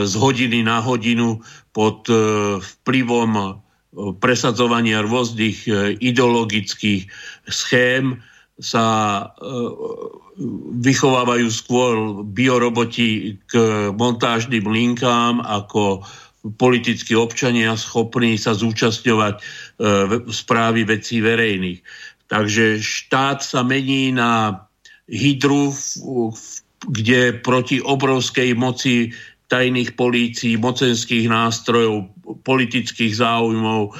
[0.08, 1.44] z hodiny na hodinu
[1.76, 2.16] pod e,
[2.56, 3.60] vplyvom
[4.22, 5.66] presadzovania rôznych
[5.98, 7.10] ideologických
[7.50, 8.22] schém,
[8.60, 8.86] sa
[9.18, 9.24] e,
[10.80, 13.52] vychovávajú skôr bioroboti k
[13.92, 16.00] montážnym linkám ako
[16.56, 19.42] politickí občania schopní sa zúčastňovať e,
[20.32, 21.84] správy vecí verejných.
[22.32, 24.64] Takže štát sa mení na
[25.04, 25.76] hydru,
[26.88, 29.12] kde proti obrovskej moci
[29.52, 32.08] tajných polícií, mocenských nástrojov,
[32.46, 33.92] politických záujmov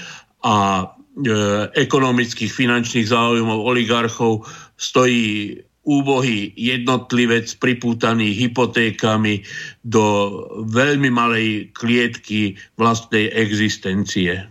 [0.46, 1.36] a E,
[1.76, 4.46] ekonomických, finančných záujmov oligarchov
[4.80, 5.58] stojí
[5.90, 9.42] úbohý jednotlivec pripútaný hypotékami
[9.82, 10.30] do
[10.70, 14.46] veľmi malej klietky vlastnej existencie.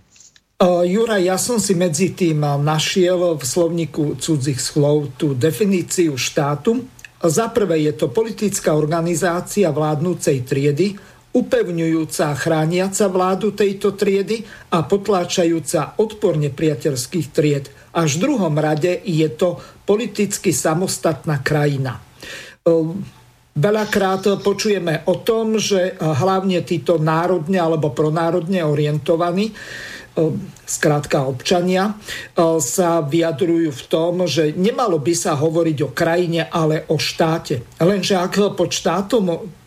[0.59, 6.83] Uh, Juraj, ja som si medzi tým našiel v slovníku cudzích slov tú definíciu štátu.
[7.23, 10.99] Za prvé je to politická organizácia vládnúcej triedy,
[11.31, 14.43] upevňujúca a chrániaca vládu tejto triedy
[14.75, 17.71] a potláčajúca odpor nepriateľských tried.
[17.93, 21.97] Až v druhom rade je to politicky samostatná krajina.
[22.65, 23.01] Ehm,
[23.57, 30.37] veľakrát počujeme o tom, že hlavne títo národne alebo pronárodne orientovaní ehm,
[30.69, 36.85] skrátka občania, ehm, sa vyjadrujú v tom, že nemalo by sa hovoriť o krajine, ale
[36.93, 37.65] o štáte.
[37.81, 39.58] Lenže ak pod štátom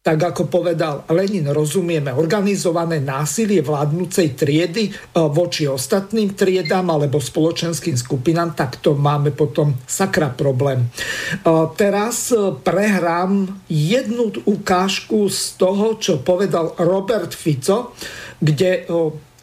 [0.00, 8.00] tak ako povedal Lenin, rozumieme organizované násilie vládnúcej triedy e, voči ostatným triedám alebo spoločenským
[8.00, 10.88] skupinám, tak to máme potom sakra problém.
[10.88, 11.44] E,
[11.76, 17.92] teraz e, prehrám jednu ukážku z toho, čo povedal Robert Fico,
[18.40, 18.88] kde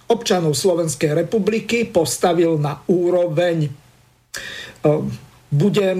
[0.10, 3.70] občanov Slovenskej republiky postavil na úroveň
[5.52, 6.00] budem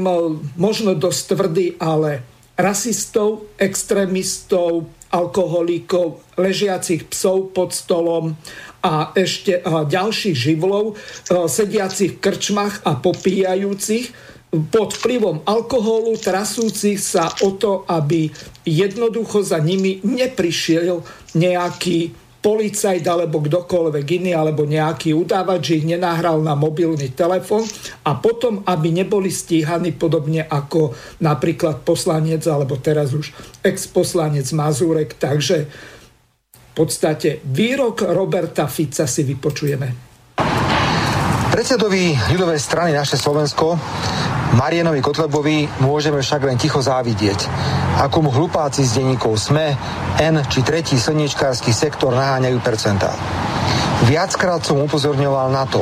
[0.58, 8.36] možno dosť tvrdý, ale rasistov, extrémistov, alkoholíkov, ležiacich psov pod stolom
[8.84, 14.12] a ešte ďalších živlov, sediacich v krčmach a popíjajúcich.
[14.48, 18.32] Pod vplyvom alkoholu, trasúcich sa o to, aby
[18.64, 21.04] jednoducho za nimi neprišiel
[21.36, 22.16] nejaký
[22.48, 27.68] policajt alebo kdokoľvek iný alebo nejaký udávač, že ich nenahral na mobilný telefon
[28.08, 33.36] a potom, aby neboli stíhaní podobne ako napríklad poslanec alebo teraz už
[33.68, 35.20] ex-poslanec Mazurek.
[35.20, 35.58] Takže
[36.56, 40.08] v podstate výrok Roberta Fica si vypočujeme.
[41.52, 43.76] Predsedovi ľudovej strany naše Slovensko
[44.56, 47.50] Marianovi Kotlebovi môžeme však len ticho závidieť.
[48.00, 49.76] Ako mu hlupáci z denníkov SME,
[50.24, 53.12] N či tretí slniečkársky sektor naháňajú percentá.
[54.08, 55.82] Viackrát som upozorňoval na to,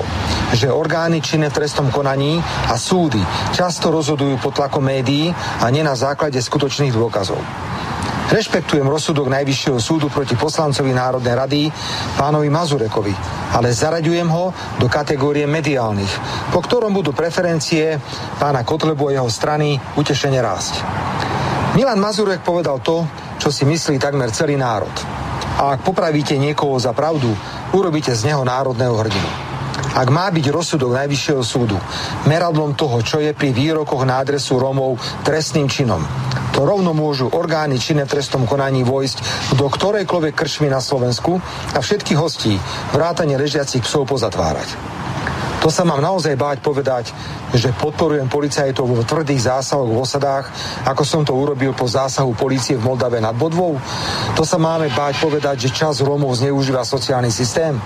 [0.55, 2.39] že orgány činné v trestnom konaní
[2.71, 3.19] a súdy
[3.51, 7.37] často rozhodujú pod tlakom médií a nie na základe skutočných dôkazov.
[8.25, 11.61] Rešpektujem rozsudok Najvyššieho súdu proti poslancovi Národnej rady
[12.17, 13.13] pánovi Mazurekovi,
[13.53, 14.49] ale zaraďujem ho
[14.81, 16.09] do kategórie mediálnych,
[16.49, 18.01] po ktorom budú preferencie
[18.41, 20.73] pána Kotlebu a jeho strany utešene rásť.
[21.77, 23.05] Milan Mazurek povedal to,
[23.37, 24.91] čo si myslí takmer celý národ.
[25.61, 27.29] A ak popravíte niekoho za pravdu,
[27.75, 29.29] urobíte z neho národného hrdinu.
[29.95, 31.79] Ak má byť rozsudok Najvyššieho súdu
[32.27, 36.03] meradlom toho, čo je pri výrokoch na adresu Rómov trestným činom,
[36.55, 41.43] to rovno môžu orgány činné v trestnom konaní vojsť do ktorejkoľvek krčmy na Slovensku
[41.75, 42.55] a všetkých hostí
[42.95, 45.03] vrátane ležiacich psov pozatvárať.
[45.65, 47.09] To sa mám naozaj báť povedať,
[47.57, 50.45] že podporujem policajtov vo tvrdých zásahoch v osadách,
[50.85, 53.73] ako som to urobil po zásahu policie v Moldave nad Bodvou?
[54.37, 57.81] To sa máme báť povedať, že čas Rómov zneužíva sociálny systém?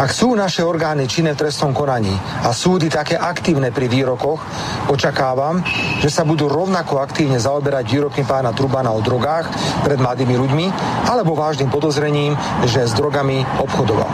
[0.00, 4.40] Ak sú naše orgány činné v trestnom konaní a súdy také aktívne pri výrokoch,
[4.88, 5.60] očakávam,
[6.00, 9.52] že sa budú rovnako aktívne zaoberať výrokmi pána Trubana o drogách
[9.84, 10.66] pred mladými ľuďmi
[11.04, 12.32] alebo vážnym podozrením,
[12.64, 14.08] že s drogami obchodoval.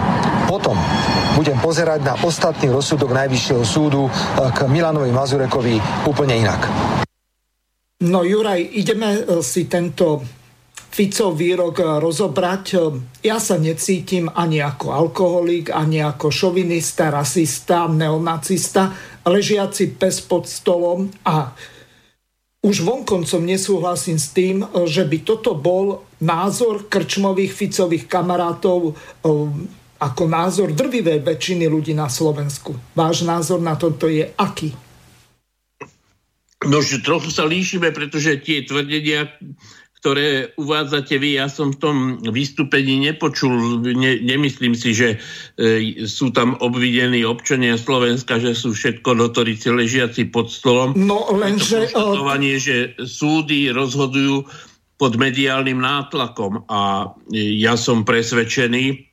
[0.51, 0.75] Potom
[1.39, 5.79] budem pozerať na ostatný rozsudok Najvyššieho súdu eh, k Milanovi Mazurekovi
[6.11, 6.67] úplne inak.
[8.03, 10.27] No Juraj, ideme eh, si tento
[10.91, 12.65] Ficov výrok eh, rozobrať.
[13.23, 18.91] Ja sa necítim ani ako alkoholik, ani ako šovinista, rasista, neonacista,
[19.23, 21.55] ležiaci pes pod stolom a
[22.67, 28.99] už vonkoncom nesúhlasím s tým, že by toto bol názor krčmových Ficových kamarátov
[30.01, 32.73] ako názor drvivej väčšiny ľudí na Slovensku.
[32.97, 34.73] Váš názor na toto je aký?
[36.65, 39.33] No, že trochu sa líšime, pretože tie tvrdenia,
[40.01, 45.17] ktoré uvádzate vy, ja som v tom vystúpení nepočul, ne, nemyslím si, že
[45.57, 50.93] e, sú tam obvidení občania Slovenska, že sú všetko notorici ležiaci pod stolom.
[50.97, 51.93] No lenže...
[51.93, 54.45] E, že súdy rozhodujú
[55.01, 59.10] pod mediálnym nátlakom a e, ja som presvedčený,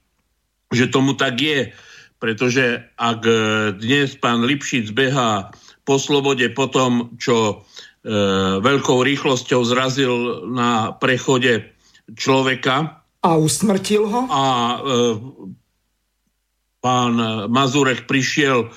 [0.74, 1.72] že tomu tak je,
[2.18, 3.36] pretože ak e,
[3.78, 5.54] dnes pán Lipšic behá
[5.88, 7.64] po slobode po tom, čo
[8.08, 8.18] E,
[8.64, 10.12] veľkou rýchlosťou zrazil
[10.48, 11.76] na prechode
[12.16, 13.04] človeka.
[13.20, 14.22] A usmrtil ho?
[14.32, 14.78] A e,
[16.80, 17.20] pán
[17.52, 18.72] Mazurek prišiel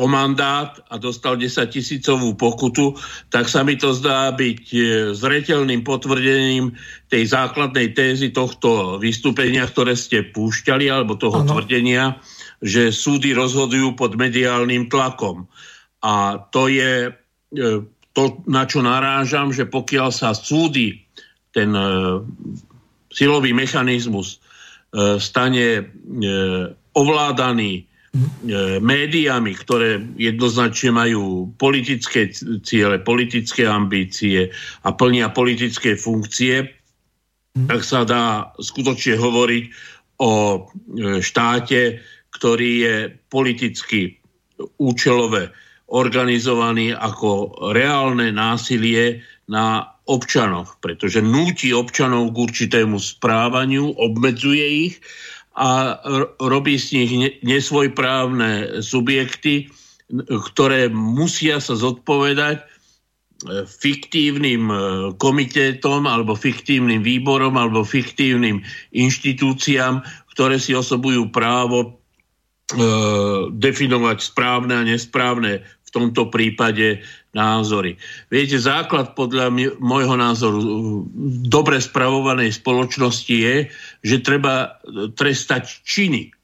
[0.00, 2.96] o mandát a dostal 10 tisícovú pokutu,
[3.28, 4.80] tak sa mi to zdá byť e,
[5.12, 6.72] zretelným potvrdením
[7.12, 11.52] tej základnej tézy tohto vystúpenia, ktoré ste púšťali, alebo toho ano.
[11.52, 12.16] tvrdenia,
[12.64, 15.44] že súdy rozhodujú pod mediálnym tlakom.
[16.00, 17.12] A to je e,
[18.16, 21.04] to, na čo narážam, že pokiaľ sa súdy
[21.52, 22.24] ten e,
[23.12, 24.40] silový mechanizmus
[25.22, 25.86] stane
[26.98, 27.89] ovládaný
[28.82, 32.34] médiami, ktoré jednoznačne majú politické
[32.66, 34.50] ciele, politické ambície
[34.82, 36.66] a plnia politické funkcie,
[37.70, 39.64] tak sa dá skutočne hovoriť
[40.20, 40.58] o e,
[41.22, 42.02] štáte,
[42.34, 42.96] ktorý je
[43.30, 44.18] politicky
[44.78, 45.50] účelové
[45.90, 54.94] organizovaný ako reálne násilie na občanoch, pretože núti občanov k určitému správaniu, obmedzuje ich
[55.56, 55.98] a
[56.38, 59.66] robí z nich nesvojprávne subjekty,
[60.30, 62.64] ktoré musia sa zodpovedať e,
[63.66, 64.76] fiktívnym e,
[65.18, 68.62] komitetom alebo fiktívnym výborom alebo fiktívnym
[68.94, 70.02] inštitúciám,
[70.34, 71.88] ktoré si osobujú právo e,
[73.54, 77.94] definovať správne a nesprávne v tomto prípade názory.
[78.26, 80.58] Viete, základ podľa môjho názoru
[81.46, 83.70] dobre spravovanej spoločnosti je,
[84.02, 84.82] že treba
[85.14, 86.34] trestať činy.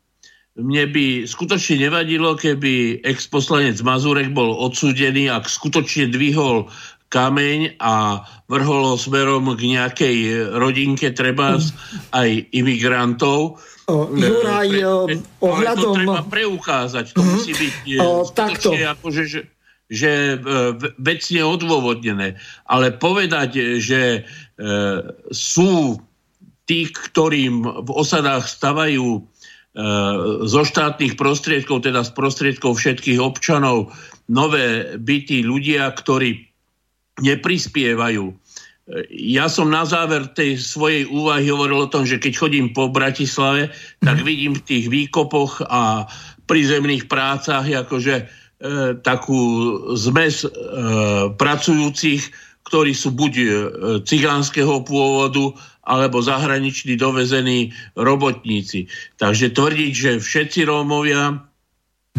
[0.57, 6.71] mne by skutočne nevadilo, keby ex-poslanec Mazurek bol odsúdený, ak skutočne dvihol
[7.13, 10.17] kameň a vrhol ho smerom k nejakej
[10.59, 11.61] rodinke, treba
[12.11, 13.63] aj imigrantov.
[13.87, 14.71] O, Juraj,
[15.07, 15.95] pre, pre, ohľadom...
[15.95, 19.41] to treba preukázať, to musí byť o, skutočne akože, že,
[19.87, 20.43] že
[20.99, 22.35] vecne odôvodnené.
[22.67, 24.21] Ale povedať, že e,
[25.31, 26.03] sú
[26.67, 29.23] tí, ktorým v osadách stavajú
[29.77, 29.83] E,
[30.49, 33.93] zo štátnych prostriedkov, teda z prostriedkov všetkých občanov,
[34.25, 36.49] nové byty ľudia, ktorí
[37.21, 38.25] neprispievajú.
[38.25, 38.35] E,
[39.37, 43.69] ja som na záver tej svojej úvahy hovoril o tom, že keď chodím po Bratislave,
[44.01, 44.25] tak mhm.
[44.25, 46.09] vidím v tých výkopoch a
[46.49, 48.25] prízemných prácach akože e,
[49.05, 49.41] takú
[50.01, 50.49] zmes e,
[51.37, 52.23] pracujúcich,
[52.67, 53.47] ktorí sú buď e,
[54.03, 55.53] cigánskeho pôvodu,
[55.87, 58.91] alebo zahraniční dovezení robotníci.
[59.23, 61.39] Takže tvrdiť, že všetci Rómovia,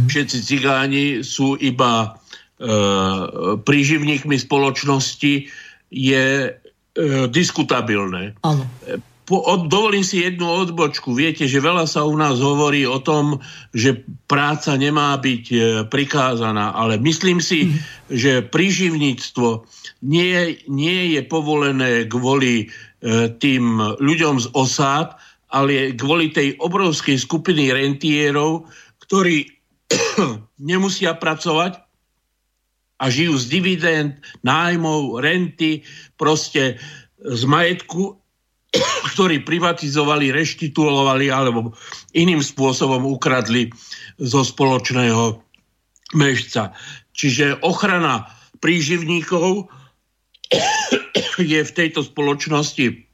[0.07, 2.15] všetci cigáni sú iba
[2.61, 2.69] e,
[3.59, 5.51] príživníkmi spoločnosti,
[5.91, 6.49] je e,
[7.27, 8.39] diskutabilné.
[8.47, 8.63] Áno.
[9.27, 11.11] Po, od, dovolím si jednu odbočku.
[11.11, 13.43] Viete, že veľa sa u nás hovorí o tom,
[13.75, 15.57] že práca nemá byť e,
[15.91, 17.71] prikázaná, ale myslím si, mm.
[18.07, 19.67] že príživníctvo
[20.07, 25.13] nie, nie je povolené kvôli E, tým ľuďom z osád,
[25.53, 28.65] ale kvôli tej obrovskej skupiny rentierov,
[29.05, 29.45] ktorí
[30.73, 31.77] nemusia pracovať
[32.97, 35.85] a žijú z dividend, nájmov, renty,
[36.17, 36.81] proste
[37.21, 38.17] z majetku,
[39.13, 41.73] ktorí privatizovali, reštitulovali alebo
[42.13, 43.73] iným spôsobom ukradli
[44.21, 45.41] zo spoločného
[46.15, 46.77] mežca.
[47.17, 48.29] Čiže ochrana
[48.61, 49.67] príživníkov
[51.41, 53.07] je v tejto spoločnosti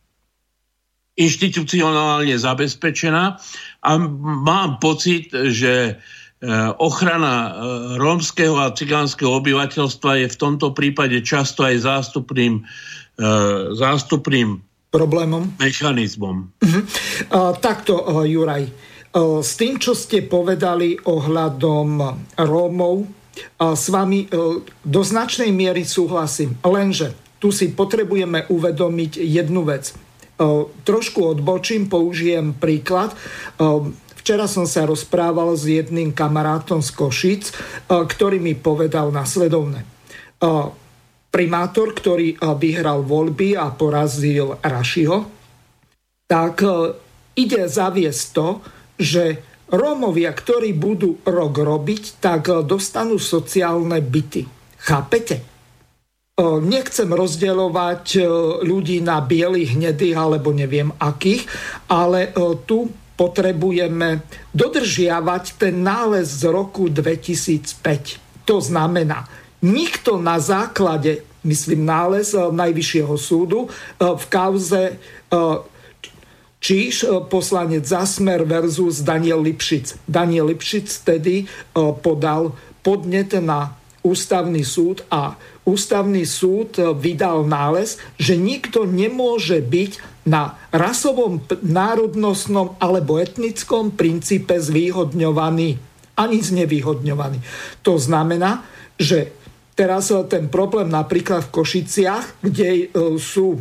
[1.13, 3.37] inštitucionálne zabezpečená
[3.85, 5.93] a mám pocit, že e,
[6.81, 7.51] ochrana e,
[8.01, 13.25] rómskeho a cigánskeho obyvateľstva je v tomto prípade často aj zástupným, e,
[13.77, 14.57] zástupným
[14.93, 16.53] problémom, mechanizmom.
[16.61, 16.83] Uh-huh.
[17.33, 21.89] Uh, takto, uh, Juraj, uh, s tým, čo ste povedali ohľadom
[22.37, 26.61] Rómov, uh, s vami uh, do značnej miery súhlasím.
[26.61, 29.91] Lenže tu si potrebujeme uvedomiť jednu vec.
[30.87, 33.11] Trošku odbočím, použijem príklad.
[34.15, 37.43] Včera som sa rozprával s jedným kamarátom z Košic,
[37.91, 39.83] ktorý mi povedal nasledovne.
[41.33, 45.25] Primátor, ktorý vyhral voľby a porazil Rašiho,
[46.29, 46.61] tak
[47.33, 48.61] ide zaviesť to,
[49.01, 49.41] že
[49.73, 54.45] Rómovia, ktorí budú rok robiť, tak dostanú sociálne byty.
[54.77, 55.41] Chápete?
[56.37, 58.05] Nechcem rozdeľovať
[58.61, 61.49] ľudí na bielých, hnedých alebo neviem akých,
[61.89, 62.29] ale
[62.69, 64.21] tu potrebujeme
[64.53, 68.45] dodržiavať ten nález z roku 2005.
[68.45, 69.25] To znamená,
[69.63, 74.99] nikto na základe, myslím nález Najvyššieho súdu v kauze
[76.63, 79.99] Číž poslanec Zasmer versus Daniel Lipšic.
[80.07, 85.35] Daniel Lipšic vtedy podal podnet na ústavný súd a
[85.67, 95.79] ústavný súd vydal nález, že nikto nemôže byť na rasovom, národnostnom alebo etnickom princípe zvýhodňovaný
[96.15, 97.43] ani znevýhodňovaný.
[97.83, 98.63] To znamená,
[98.95, 99.35] že
[99.73, 102.85] teraz ten problém napríklad v Košiciach, kde e,
[103.17, 103.57] sú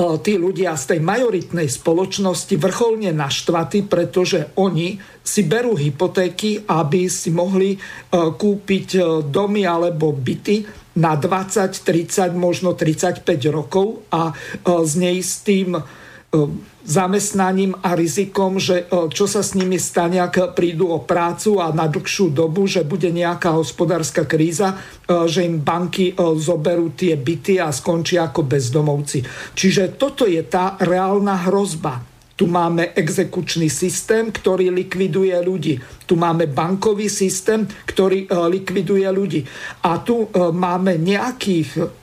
[0.00, 7.28] tí ľudia z tej majoritnej spoločnosti vrcholne naštvatí, pretože oni si berú hypotéky, aby si
[7.28, 7.76] mohli
[8.16, 8.88] kúpiť
[9.28, 10.64] domy alebo byty
[10.96, 14.32] na 20, 30, možno 35 rokov a
[14.64, 15.76] s neistým
[16.90, 21.86] zamestnaním a rizikom, že čo sa s nimi stane, ak prídu o prácu a na
[21.86, 24.74] dlhšiu dobu, že bude nejaká hospodárska kríza,
[25.06, 29.22] že im banky zoberú tie byty a skončia ako bezdomovci.
[29.54, 32.02] Čiže toto je tá reálna hrozba.
[32.34, 35.76] Tu máme exekučný systém, ktorý likviduje ľudí.
[36.08, 39.44] Tu máme bankový systém, ktorý likviduje ľudí.
[39.84, 41.99] A tu máme nejakých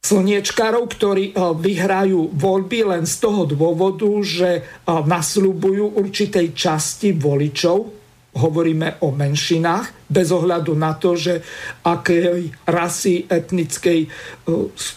[0.00, 8.00] slniečkárov, ktorí eh, vyhrajú voľby len z toho dôvodu, že eh, nasľubujú určitej časti voličov,
[8.30, 11.42] hovoríme o menšinách, bez ohľadu na to, že
[11.82, 14.10] akej rasy etnickej, eh,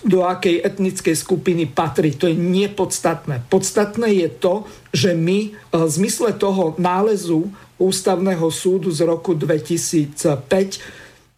[0.08, 2.16] do akej etnickej skupiny patrí.
[2.16, 3.44] To je nepodstatné.
[3.52, 4.64] Podstatné je to,
[4.96, 10.80] že my v zmysle toho nálezu Ústavného súdu z roku 2005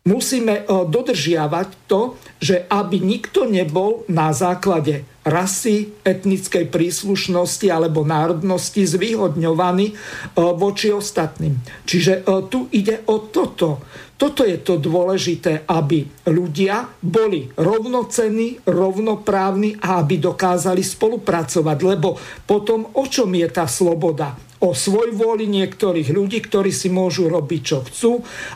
[0.06, 9.98] musíme dodržiavať to, že aby nikto nebol na základe rasy, etnickej príslušnosti alebo národnosti zvýhodňovaný
[10.38, 11.58] voči ostatným.
[11.90, 12.22] Čiže
[12.54, 13.82] tu ide o toto.
[14.16, 21.78] Toto je to dôležité, aby ľudia boli rovnocenní, rovnoprávni a aby dokázali spolupracovať.
[21.82, 22.16] Lebo
[22.48, 24.38] potom o čom je tá sloboda?
[24.64, 28.12] O svoj vôli niektorých ľudí, ktorí si môžu robiť, čo chcú,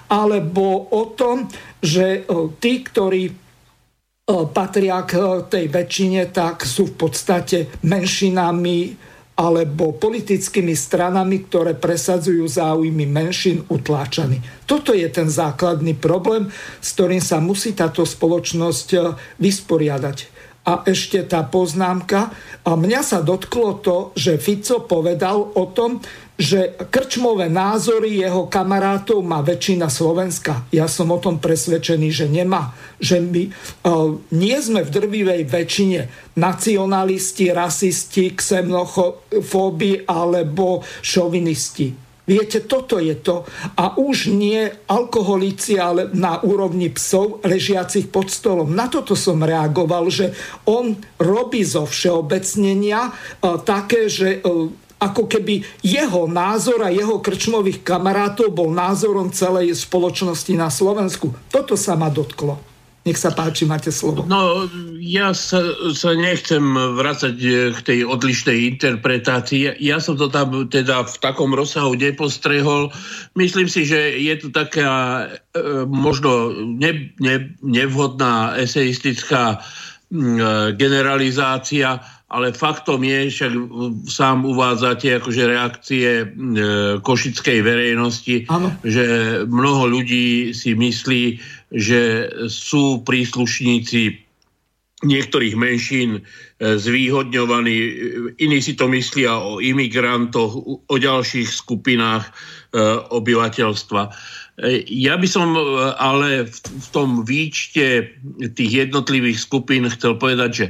[0.07, 1.51] alebo o tom,
[1.83, 2.23] že
[2.63, 3.35] tí, ktorí
[4.53, 13.07] patria k tej väčšine, tak sú v podstate menšinami alebo politickými stranami, ktoré presadzujú záujmy
[13.07, 14.43] menšín, utláčaní.
[14.67, 16.51] Toto je ten základný problém,
[16.83, 18.99] s ktorým sa musí táto spoločnosť e,
[19.39, 20.38] vysporiadať.
[20.67, 22.33] A ešte tá poznámka.
[22.67, 26.03] A mňa sa dotklo to, že Fico povedal o tom,
[26.39, 30.63] že krčmové názory jeho kamarátov má väčšina Slovenska.
[30.71, 32.71] Ja som o tom presvedčený, že nemá.
[33.03, 35.99] Že my uh, nie sme v drvivej väčšine
[36.39, 42.08] nacionalisti, rasisti, xenofóbi alebo šovinisti.
[42.29, 43.41] Viete, toto je to.
[43.73, 48.69] A už nie alkoholici, ale na úrovni psov ležiacich pod stolom.
[48.69, 50.37] Na toto som reagoval, že
[50.69, 54.69] on robí zo všeobecnenia uh, také, že uh,
[55.01, 61.33] ako keby jeho názor a jeho krčmových kamarátov bol názorom celej spoločnosti na Slovensku.
[61.49, 62.61] Toto sa ma dotklo.
[63.07, 64.27] Nech sa páči, máte slovo.
[64.27, 64.67] No,
[64.99, 65.63] ja sa,
[65.95, 66.61] sa nechcem
[66.99, 69.71] vrácať eh, k tej odlišnej interpretácii.
[69.71, 72.91] Ja, ja som to tam teda v takom rozsahu nepostrehol.
[73.39, 75.25] Myslím si, že je tu taká
[75.55, 79.57] e, možno ne, ne, nevhodná eseistická e,
[80.75, 83.51] generalizácia, ale faktom je, však
[84.05, 86.25] sám uvádzate akože reakcie e,
[87.01, 88.69] košickej verejnosti, ano.
[88.85, 89.05] že
[89.49, 94.29] mnoho ľudí si myslí, že sú príslušníci
[94.99, 96.21] niektorých menšín e,
[96.59, 97.77] zvýhodňovaní,
[98.35, 100.51] iní si to myslia o imigrantoch,
[100.87, 102.31] o ďalších skupinách e,
[103.07, 104.01] obyvateľstva.
[104.03, 104.11] E,
[104.91, 105.55] ja by som
[105.95, 108.11] ale v tom výčte
[108.59, 110.65] tých jednotlivých skupín chcel povedať, že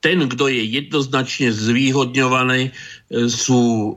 [0.00, 2.76] ten, kto je jednoznačne zvýhodňovaný,
[3.24, 3.96] sú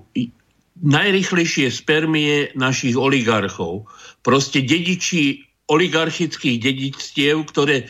[0.80, 3.84] najrychlejšie spermie našich oligarchov.
[4.24, 7.88] Proste dediči oligarchických dedictiev, ktoré,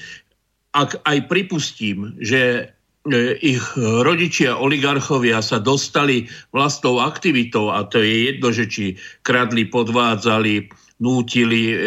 [0.74, 2.74] ak aj pripustím, že
[3.10, 8.86] e, ich rodičia oligarchovia sa dostali vlastnou aktivitou, a to je jedno, že či
[9.22, 11.78] kradli, podvádzali, nútili, e,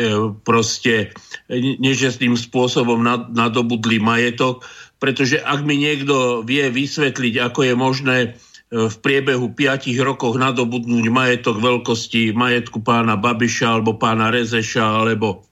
[0.47, 1.11] proste
[1.83, 3.03] nežestným spôsobom
[3.35, 4.63] nadobudli majetok,
[5.03, 8.29] pretože ak mi niekto vie vysvetliť, ako je možné e,
[8.87, 15.50] v priebehu 5 rokov nadobudnúť majetok veľkosti majetku pána Babiša alebo pána Rezeša alebo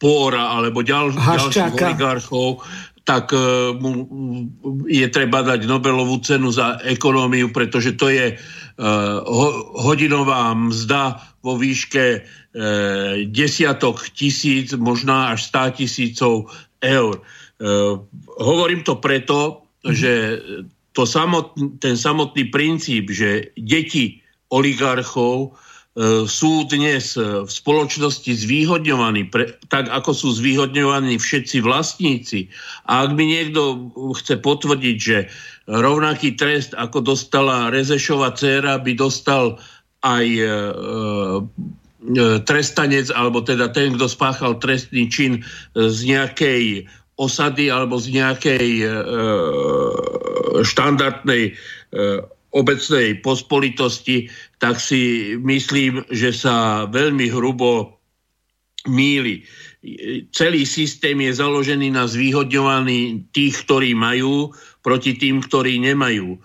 [0.00, 2.64] Póra alebo ďal, ďalších oligarchov,
[3.04, 4.08] tak uh, mu
[4.88, 8.40] je treba dať Nobelovú cenu za ekonómiu, pretože to je
[8.74, 9.46] ho,
[9.86, 12.24] hodinová mzda vo výške uh,
[13.28, 16.48] desiatok tisíc, možná až stá tisícov
[16.82, 17.20] eur.
[18.40, 19.94] Hovorím to preto, mm-hmm.
[19.94, 20.12] že
[20.94, 24.20] to samotný, ten samotný princíp, že deti
[24.50, 25.54] oligarchov
[26.26, 32.50] sú dnes v spoločnosti zvýhodňovaní, pre, tak ako sú zvýhodňovaní všetci vlastníci.
[32.90, 35.30] A ak mi niekto chce potvrdiť, že
[35.70, 39.62] rovnaký trest, ako dostala Rezešova dcéra, by dostal
[40.02, 41.46] aj uh,
[42.42, 48.86] trestanec, alebo teda ten, kto spáchal trestný čin z nejakej osady alebo z nejakej e,
[50.66, 51.52] štandardnej e,
[52.54, 54.30] obecnej pospolitosti,
[54.62, 57.98] tak si myslím, že sa veľmi hrubo
[58.86, 59.42] míli.
[60.32, 66.36] Celý systém je založený na zvýhodňovaní tých, ktorí majú, proti tým, ktorí nemajú.
[66.36, 66.38] E,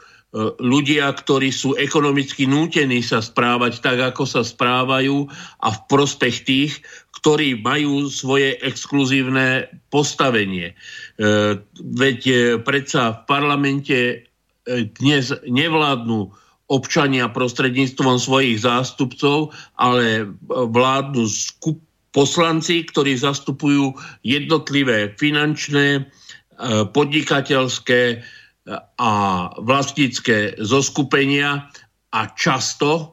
[0.59, 5.27] ľudia, ktorí sú ekonomicky nútení sa správať tak, ako sa správajú
[5.63, 6.73] a v prospech tých,
[7.19, 10.71] ktorí majú svoje exkluzívne postavenie.
[10.71, 10.75] E,
[11.79, 14.28] veď e, predsa v parlamente
[15.01, 16.29] dnes nevládnu
[16.69, 19.49] občania prostredníctvom svojich zástupcov,
[19.81, 21.81] ale vládnu skup
[22.13, 26.05] poslanci, ktorí zastupujú jednotlivé finančné,
[26.91, 28.21] podnikateľské,
[28.99, 29.11] a
[29.57, 31.69] vlastnícke zoskupenia
[32.13, 33.05] a často, e,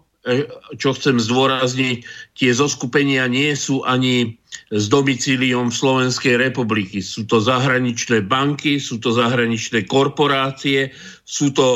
[0.74, 2.02] čo chcem zdôrazniť,
[2.34, 4.34] tie zoskupenia nie sú ani
[4.74, 6.98] s domicíliom Slovenskej republiky.
[6.98, 10.90] Sú to zahraničné banky, sú to zahraničné korporácie,
[11.22, 11.66] sú to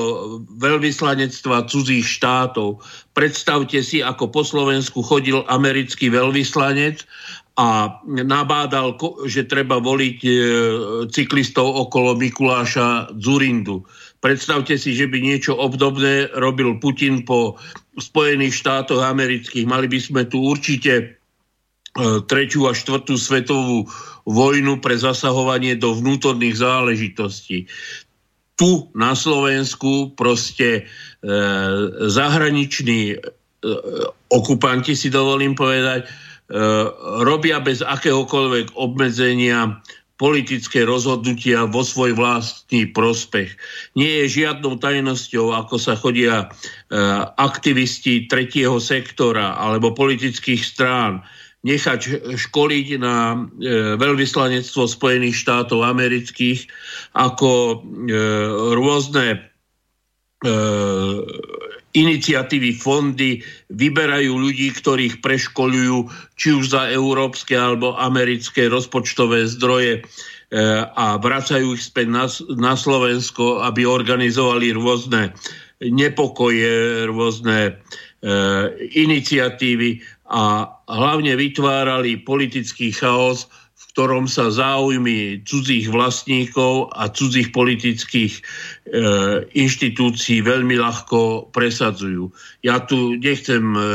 [0.58, 2.82] veľvyslanectva cudzích štátov.
[3.14, 7.06] Predstavte si, ako po Slovensku chodil americký veľvyslanec
[7.54, 8.98] a nabádal,
[9.30, 10.30] že treba voliť e,
[11.14, 13.86] cyklistov okolo Mikuláša Zurindu.
[14.20, 17.56] Predstavte si, že by niečo obdobné robil Putin po
[17.96, 19.64] Spojených štátoch amerických.
[19.64, 21.04] Mali by sme tu určite e,
[22.28, 23.88] tretiu a štvrtú svetovú
[24.28, 27.64] vojnu pre zasahovanie do vnútorných záležitostí.
[28.60, 31.32] Tu na Slovensku proste e,
[32.12, 33.18] zahraniční e,
[34.28, 36.08] okupanti, si dovolím povedať, e,
[37.24, 39.80] robia bez akéhokoľvek obmedzenia
[40.20, 43.56] politické rozhodnutia vo svoj vlastný prospech.
[43.96, 46.46] Nie je žiadnou tajnosťou, ako sa chodia e,
[47.40, 51.24] aktivisti tretieho sektora alebo politických strán
[51.64, 52.00] nechať
[52.36, 53.38] školiť na e,
[53.96, 56.68] veľvyslanectvo Spojených štátov amerických
[57.16, 57.76] ako e,
[58.76, 59.38] rôzne e,
[61.90, 63.42] iniciatívy, fondy
[63.74, 66.06] vyberajú ľudí, ktorých preškolujú
[66.38, 70.00] či už za európske alebo americké rozpočtové zdroje e,
[70.86, 72.06] a vracajú ich späť
[72.46, 75.34] na, Slovensko, aby organizovali rôzne
[75.82, 77.72] nepokoje, rôzne e,
[78.94, 79.98] iniciatívy
[80.30, 83.50] a hlavne vytvárali politický chaos,
[83.90, 88.42] ktorom sa záujmy cudzích vlastníkov a cudzích politických e,
[89.50, 92.30] inštitúcií veľmi ľahko presadzujú.
[92.62, 93.86] Ja tu nechcem e, e,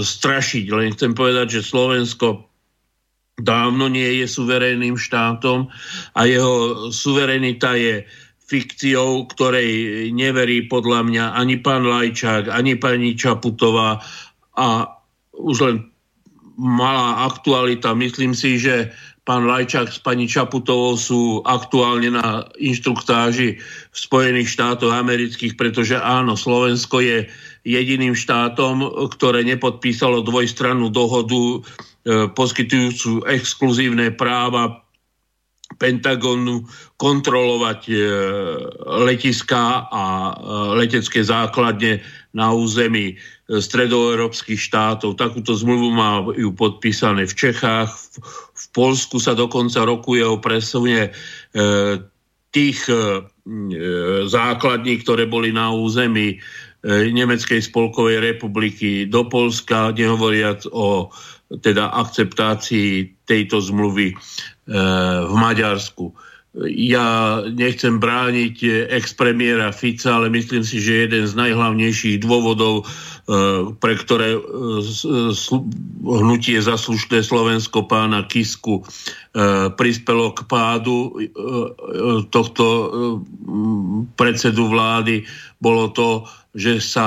[0.00, 2.48] strašiť, len chcem povedať, že Slovensko
[3.36, 5.68] dávno nie je suverénnym štátom
[6.16, 8.08] a jeho suverenita je
[8.48, 9.68] fikciou, ktorej
[10.16, 14.00] neverí podľa mňa ani pán Lajčák, ani pani Čaputová
[14.56, 14.66] a
[15.36, 15.76] už len
[16.58, 17.94] malá aktualita.
[17.94, 18.90] Myslím si, že
[19.22, 26.34] pán Lajčák s pani Čaputovou sú aktuálne na inštruktáži v Spojených štátoch amerických, pretože áno,
[26.34, 27.30] Slovensko je
[27.62, 28.82] jediným štátom,
[29.14, 31.58] ktoré nepodpísalo dvojstrannú dohodu e,
[32.32, 34.82] poskytujúcu exkluzívne práva
[35.76, 36.64] Pentagonu
[36.96, 37.94] kontrolovať e,
[39.04, 40.32] letiská a e,
[40.80, 42.00] letecké základne
[42.38, 43.18] na území
[43.50, 45.18] stredoeurópskych štátov.
[45.18, 48.14] Takúto zmluvu majú podpísané v Čechách, v,
[48.54, 51.12] v Polsku sa dokonca rokuje o presune e,
[52.54, 53.26] tých e,
[54.30, 61.10] základní, ktoré boli na území e, Nemeckej spolkovej republiky do Polska, nehovoriac o
[61.64, 64.16] teda akceptácii tejto zmluvy e,
[65.26, 66.27] v Maďarsku
[66.66, 72.84] ja nechcem brániť ex-premiéra Fica, ale myslím si, že jeden z najhlavnejších dôvodov, e,
[73.78, 74.42] pre ktoré e,
[76.02, 78.82] hnutie zaslušné Slovensko pána Kisku
[79.78, 81.14] prispelo k pádu
[82.32, 82.64] tohto
[84.18, 85.22] predsedu vlády,
[85.62, 86.26] bolo to,
[86.58, 87.06] že sa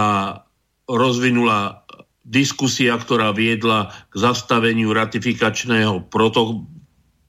[0.87, 1.83] rozvinula
[2.23, 6.63] diskusia, ktorá viedla k zastaveniu ratifikačného proto-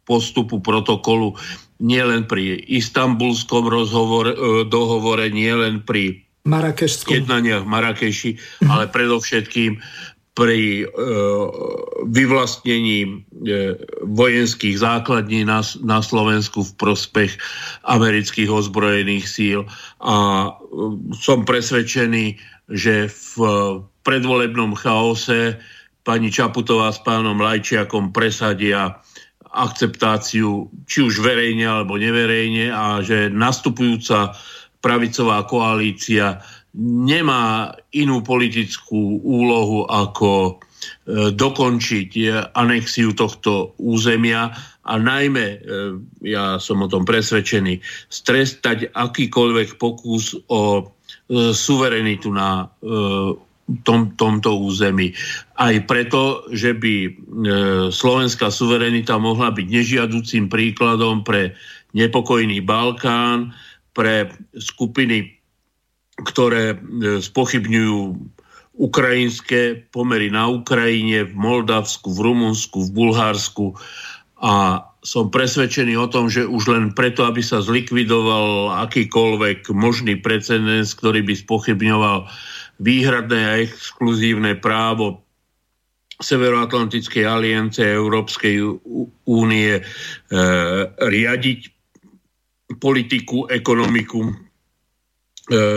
[0.06, 1.38] postupu protokolu
[1.82, 4.34] nielen pri istambulskom rozhovor, e,
[4.70, 6.22] dohovore, nielen pri
[7.22, 8.70] jednaniach v Marakeši, mm-hmm.
[8.70, 9.78] ale predovšetkým
[10.32, 10.84] pri e,
[12.08, 13.10] vyvlastnení e,
[14.00, 17.36] vojenských základní na, na Slovensku v prospech
[17.84, 19.60] amerických ozbrojených síl.
[20.00, 20.50] A e,
[21.20, 22.40] som presvedčený,
[22.72, 23.32] že v
[24.08, 25.60] predvolebnom chaose
[26.02, 29.04] pani Čaputová s pánom Lajčiakom presadia
[29.52, 34.32] akceptáciu či už verejne alebo neverejne a že nastupujúca
[34.80, 36.40] pravicová koalícia
[36.82, 40.52] nemá inú politickú úlohu ako e,
[41.36, 42.10] dokončiť
[42.56, 44.56] anexiu tohto územia.
[44.82, 45.58] A najmä, e,
[46.26, 47.78] ja som o tom presvedčený,
[48.08, 50.82] strestať akýkoľvek pokus o e,
[51.52, 52.72] suverenitu na
[53.80, 55.16] tom, tomto území.
[55.56, 57.10] Aj preto, že by e,
[57.88, 61.56] slovenská suverenita mohla byť nežiaducím príkladom pre
[61.96, 63.56] nepokojný Balkán,
[63.96, 65.40] pre skupiny,
[66.20, 66.78] ktoré e,
[67.24, 67.96] spochybňujú
[68.72, 73.76] ukrajinské pomery na Ukrajine, v Moldavsku, v Rumunsku, v Bulharsku
[74.42, 80.94] a som presvedčený o tom, že už len preto, aby sa zlikvidoval akýkoľvek možný precedens,
[80.98, 82.26] ktorý by spochybňoval
[82.80, 85.22] výhradné a exkluzívne právo
[86.22, 88.62] Severoatlantickej aliance Európskej
[89.26, 89.82] únie e,
[91.02, 91.60] riadiť
[92.78, 94.32] politiku, ekonomiku e,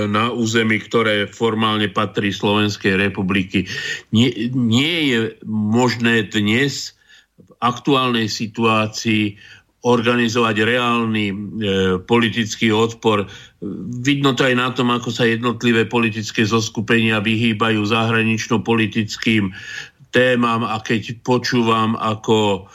[0.05, 3.65] na území, ktoré formálne patrí Slovenskej republiky.
[4.13, 5.19] Nie, nie je
[5.49, 6.93] možné dnes
[7.41, 9.35] v aktuálnej situácii
[9.85, 11.35] organizovať reálny e,
[12.09, 13.29] politický odpor.
[14.05, 19.51] Vidno to aj na tom, ako sa jednotlivé politické zoskupenia vyhýbajú zahranično-politickým
[20.15, 22.71] témam a keď počúvam, ako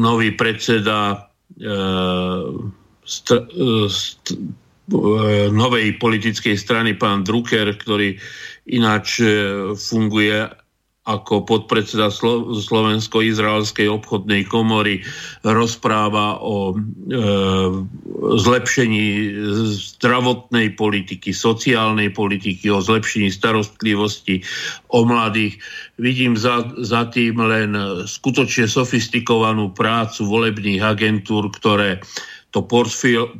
[0.00, 1.28] nový predseda
[3.04, 3.48] st-
[3.90, 4.38] st-
[5.52, 8.16] novej politickej strany, pán Drucker, ktorý
[8.68, 9.20] ináč
[9.76, 10.48] funguje
[11.04, 15.04] ako podpredseda Slo- Slovensko-Izraelskej obchodnej komory
[15.44, 16.74] rozpráva o e,
[18.40, 19.36] zlepšení
[20.00, 24.40] zdravotnej politiky, sociálnej politiky, o zlepšení starostlivosti
[24.96, 25.60] o mladých.
[26.00, 27.76] Vidím za, za tým len
[28.08, 32.00] skutočne sofistikovanú prácu volebných agentúr, ktoré
[32.54, 32.62] to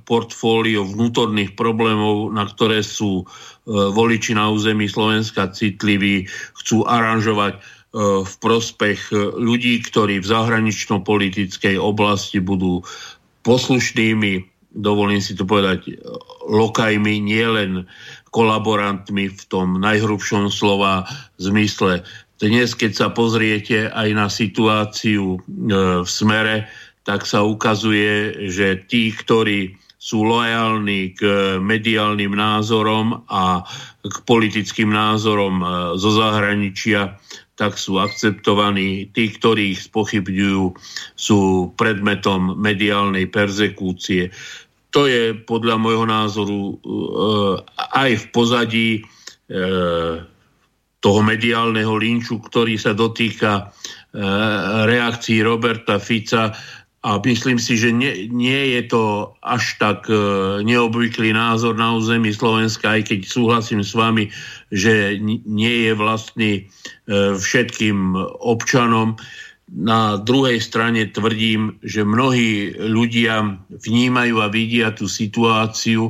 [0.04, 3.22] portfólio vnútorných problémov, na ktoré sú
[3.68, 6.28] voliči na území Slovenska citliví,
[6.60, 7.60] chcú aranžovať e,
[8.24, 12.84] v prospech e, ľudí, ktorí v zahranično-politickej oblasti budú
[13.44, 14.44] poslušnými,
[14.76, 15.96] dovolím si to povedať,
[16.44, 17.88] lokajmi, nielen
[18.34, 21.08] kolaborantmi v tom najhrubšom slova
[21.40, 22.02] zmysle.
[22.42, 25.38] Dnes, keď sa pozriete aj na situáciu
[26.02, 26.66] v smere,
[27.06, 31.24] tak sa ukazuje, že tí, ktorí sú lojálni k
[31.64, 33.64] mediálnym názorom a
[34.04, 37.16] k politickým názorom e, zo zahraničia,
[37.56, 39.08] tak sú akceptovaní.
[39.16, 40.76] Tí, ktorí ich spochybňujú,
[41.16, 44.28] sú predmetom mediálnej perzekúcie.
[44.92, 46.74] To je podľa môjho názoru e,
[47.96, 49.02] aj v pozadí e,
[51.00, 53.72] toho mediálneho linču, ktorý sa dotýka
[54.88, 56.54] reakcií Roberta Fica
[57.04, 60.16] a myslím si, že nie, nie je to až tak e,
[60.64, 64.32] neobvyklý názor na území Slovenska, aj keď súhlasím s vami,
[64.72, 66.62] že nie je vlastný e,
[67.36, 69.20] všetkým občanom.
[69.68, 76.08] Na druhej strane tvrdím, že mnohí ľudia vnímajú a vidia tú situáciu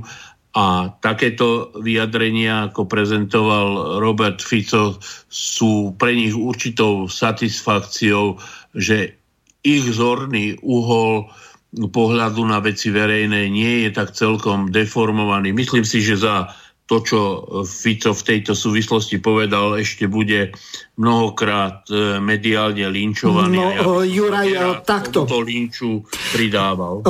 [0.55, 8.39] a takéto vyjadrenia, ako prezentoval Robert Fico, sú pre nich určitou satisfakciou,
[8.79, 9.19] že
[9.65, 11.33] ich zorný uhol
[11.75, 15.51] pohľadu na veci verejné nie je tak celkom deformovaný.
[15.51, 16.55] Myslím si, že za
[16.85, 17.21] to, čo
[17.65, 20.53] Fico v tejto súvislosti povedal, ešte bude
[21.01, 23.57] mnohokrát e, mediálne linčovaný.
[23.57, 25.25] No, ja Juraj, takto.
[25.25, 26.05] To linču
[26.37, 27.01] pridával.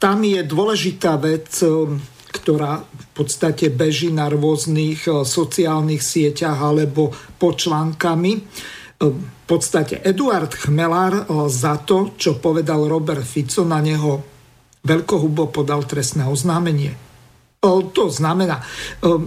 [0.00, 1.60] Tam je dôležitá vec,
[2.32, 8.32] ktorá v podstate beží na rôznych sociálnych sieťach alebo počlánkami
[9.02, 9.18] v
[9.50, 14.22] podstate Eduard Chmelár eh, za to, čo povedal Robert Fico, na neho
[14.82, 16.94] veľkohubo podal trestné oznámenie.
[16.94, 19.18] Eh, to znamená, eh,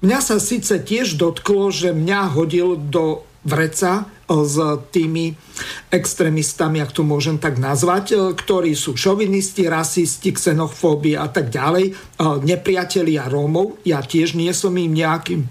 [0.00, 4.56] mňa sa síce tiež dotklo, že mňa hodil do vreca s
[4.92, 5.32] tými
[5.88, 11.96] extrémistami, ak to môžem tak nazvať, ktorí sú šovinisti, rasisti, xenofóbi a tak ďalej,
[12.44, 13.80] nepriatelia Rómov.
[13.88, 15.48] Ja tiež nie som im nejakým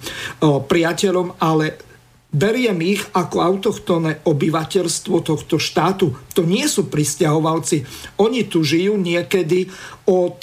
[0.70, 1.89] priateľom, ale
[2.30, 6.14] Beriem ich ako autochtónne obyvateľstvo tohto štátu.
[6.38, 7.82] To nie sú pristahovalci.
[8.22, 9.66] Oni tu žijú niekedy
[10.06, 10.38] od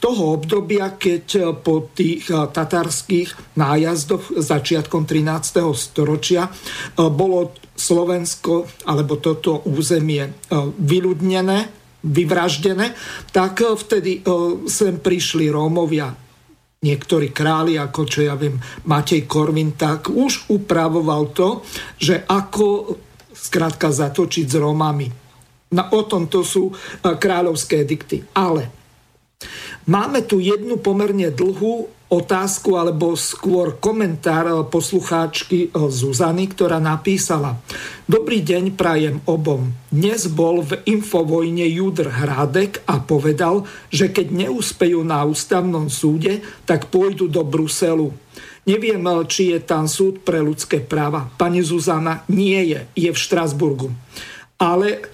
[0.00, 5.62] toho obdobia, keď po tých tatarských nájazdoch začiatkom 13.
[5.76, 6.48] storočia
[6.96, 10.32] bolo Slovensko alebo toto územie
[10.80, 11.58] vyľudnené,
[12.02, 12.98] vyvraždené,
[13.30, 14.24] tak vtedy
[14.64, 16.21] sem prišli Rómovia
[16.82, 18.58] niektorí králi, ako čo ja viem,
[18.90, 21.62] Matej Korvin, tak už upravoval to,
[21.96, 22.98] že ako
[23.30, 25.08] skrátka zatočiť s Rómami.
[25.72, 26.74] No, o tom to sú e,
[27.16, 28.28] kráľovské dikty.
[28.36, 28.81] Ale
[29.88, 37.56] máme tu jednu pomerne dlhú otázku alebo skôr komentár eh, poslucháčky eh, Zuzany, ktorá napísala
[38.04, 39.72] Dobrý deň prajem obom.
[39.88, 46.92] Dnes bol v Infovojne Judr Hradek a povedal, že keď neúspejú na ústavnom súde, tak
[46.92, 48.12] pôjdu do Bruselu.
[48.68, 51.32] Neviem, eh, či je tam súd pre ľudské práva.
[51.40, 52.80] Pani Zuzana, nie je.
[52.92, 53.88] Je v Štrasburgu.
[54.60, 55.08] Ale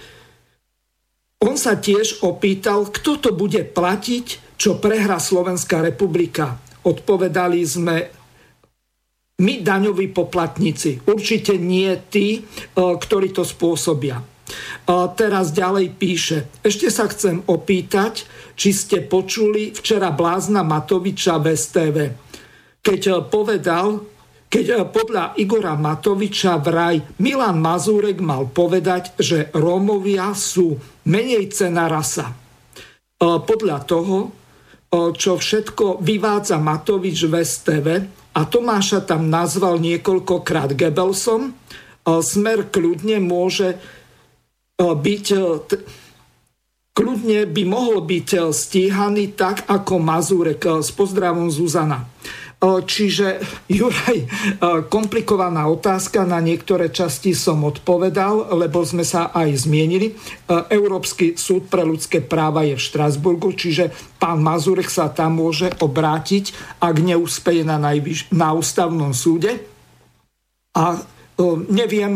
[1.39, 7.95] on sa tiež opýtal, kto to bude platiť, čo prehrá Slovenská republika odpovedali sme
[9.39, 11.07] my daňoví poplatníci.
[11.07, 12.41] Určite nie tí, e,
[12.75, 14.19] ktorí to spôsobia.
[14.89, 16.49] A teraz ďalej píše.
[16.59, 18.27] Ešte sa chcem opýtať,
[18.59, 21.97] či ste počuli včera blázna Matoviča v STV.
[22.83, 24.03] Keď e, povedal,
[24.49, 30.75] keď e, podľa Igora Matoviča vraj Milan Mazúrek mal povedať, že Rómovia sú
[31.05, 32.33] menej cena rasa.
[33.19, 34.39] Podľa toho
[34.89, 37.87] čo všetko vyvádza Matovič v STV
[38.33, 41.53] a Tomáša tam nazval niekoľkokrát Gebelsom.
[42.09, 43.77] Smer kľudne môže
[44.81, 45.25] byť
[46.97, 52.09] kľudne by mohol byť stíhaný tak ako Mazurek s pozdravom Zuzana.
[52.59, 53.39] Čiže,
[53.71, 54.27] Juraj,
[54.91, 60.19] komplikovaná otázka, na niektoré časti som odpovedal, lebo sme sa aj zmienili.
[60.67, 66.51] Európsky súd pre ľudské práva je v Štrasburgu, čiže pán Mazurek sa tam môže obrátiť,
[66.83, 69.63] ak neúspeje na, najvyš- na ústavnom súde.
[70.75, 70.99] A
[71.71, 72.11] neviem,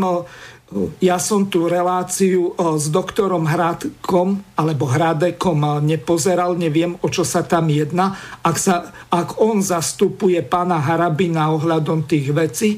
[1.01, 7.69] ja som tú reláciu s doktorom Hradkom alebo Hradekom nepozeral, neviem, o čo sa tam
[7.69, 8.17] jedná.
[8.41, 12.69] Ak, sa, ak on zastupuje pána Harabina ohľadom tých vecí,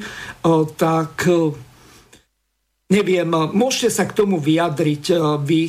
[0.76, 1.30] tak
[2.92, 5.04] neviem, môžete sa k tomu vyjadriť
[5.42, 5.64] vy,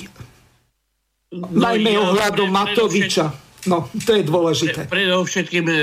[1.32, 3.26] no, najmä ja, ohľadom Matoviča.
[3.66, 4.86] No, to je dôležité.
[4.86, 5.76] Predovšetkým e,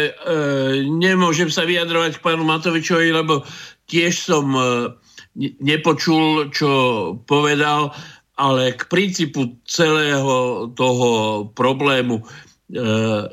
[0.88, 3.44] nemôžem sa vyjadrovať k pánu Matovičovi, lebo
[3.91, 4.64] tiež som e,
[5.38, 6.71] nepočul, čo
[7.25, 7.93] povedal,
[8.38, 11.09] ale k princípu celého toho
[11.53, 12.25] problému e,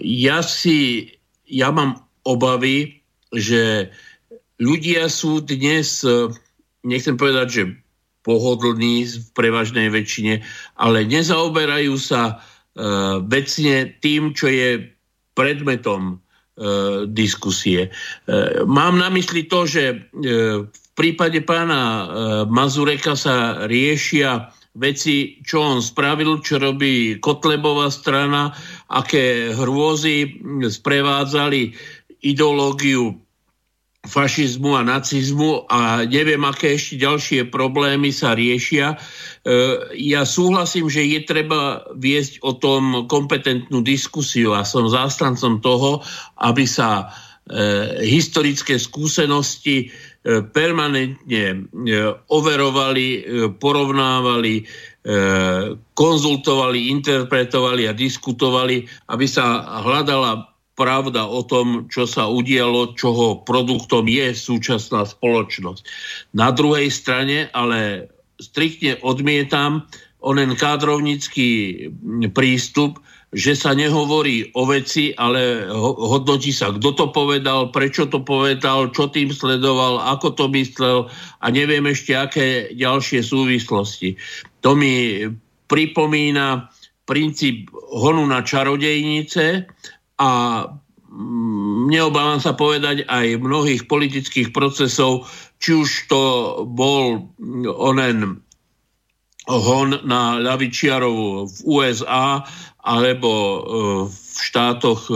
[0.01, 1.09] ja si,
[1.49, 3.01] ja mám obavy,
[3.33, 3.89] že
[4.61, 6.29] ľudia sú dnes, e,
[6.85, 7.63] nechcem povedať, že
[8.21, 10.45] pohodlní v prevažnej väčšine,
[10.77, 12.35] ale nezaoberajú sa e,
[13.25, 14.89] vecne tým, čo je
[15.37, 16.21] predmetom
[17.09, 17.89] diskusie.
[18.69, 22.05] Mám na mysli to, že v prípade pána e,
[22.53, 28.53] Mazureka sa riešia veci, čo on spravil, čo robí Kotlebová strana,
[28.93, 31.73] aké hrôzy sprevádzali
[32.21, 33.17] ideológiu
[34.01, 38.97] fašizmu a nacizmu a neviem, aké ešte ďalšie problémy sa riešia.
[38.97, 38.97] E,
[39.97, 46.01] ja súhlasím, že je treba viesť o tom kompetentnú diskusiu a som zástancom toho,
[46.41, 47.13] aby sa
[47.45, 49.93] e, historické skúsenosti
[50.25, 51.97] permanentne e,
[52.29, 53.21] overovali, e,
[53.57, 54.67] porovnávali,
[55.97, 60.45] konzultovali, interpretovali a diskutovali, aby sa hľadala
[60.77, 65.83] pravda o tom, čo sa udialo, čoho produktom je súčasná spoločnosť.
[66.37, 69.89] Na druhej strane ale striktne odmietam
[70.21, 71.49] onen kádrovnický
[72.37, 73.01] prístup,
[73.31, 79.07] že sa nehovorí o veci, ale hodnotí sa, kto to povedal, prečo to povedal, čo
[79.07, 81.07] tým sledoval, ako to myslel
[81.39, 84.19] a neviem ešte, aké ďalšie súvislosti.
[84.67, 85.23] To mi
[85.71, 86.75] pripomína
[87.07, 89.71] princíp honu na čarodejnice
[90.19, 90.31] a
[91.07, 95.31] mm, neobávam sa povedať aj mnohých politických procesov,
[95.63, 96.23] či už to
[96.67, 97.31] bol
[97.79, 98.43] onen
[99.51, 102.47] hon na ľavičiarov v USA
[102.81, 103.59] alebo e,
[104.09, 105.15] v štátoch e,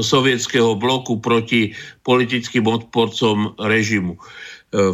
[0.00, 4.16] sovietského bloku proti politickým odporcom režimu.
[4.16, 4.20] E,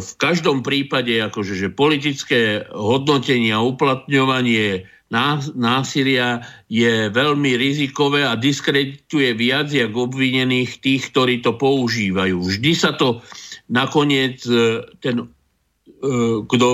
[0.03, 4.87] v každom prípade, akože, že politické hodnotenie a uplatňovanie
[5.53, 6.41] násilia
[6.73, 12.41] je veľmi rizikové a diskredituje viac jak obvinených tých, ktorí to používajú.
[12.41, 13.21] Vždy sa to
[13.69, 14.41] nakoniec
[14.97, 15.29] ten
[16.47, 16.67] kto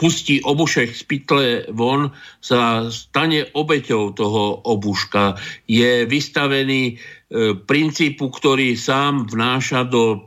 [0.00, 2.08] pustí obušek z pytle von,
[2.40, 5.36] sa stane obeťou toho obuška.
[5.68, 6.94] Je vystavený e,
[7.52, 10.18] princípu, ktorý sám vnáša do e,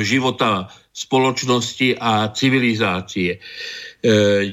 [0.00, 3.38] života spoločnosti a civilizácie.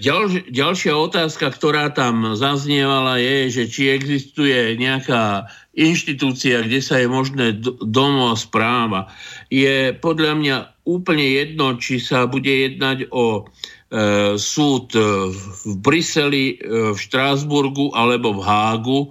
[0.02, 7.10] Ďal, ďalšia otázka, ktorá tam zaznievala, je, že či existuje nejaká inštitúcia, kde sa je
[7.10, 9.10] možné domov správa.
[9.50, 10.56] Je podľa mňa
[10.86, 14.94] úplne jedno, či sa bude jednať o e, súd
[15.34, 19.02] v Bruseli, e, v Štrásburgu alebo v Hágu,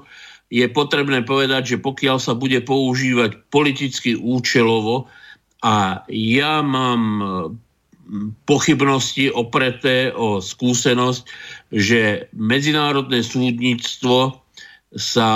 [0.54, 5.10] je potrebné povedať, že pokiaľ sa bude používať politicky účelovo,
[5.64, 7.02] a ja mám
[8.44, 11.24] pochybnosti opreté o skúsenosť,
[11.72, 14.44] že medzinárodné súdnictvo
[14.92, 15.32] sa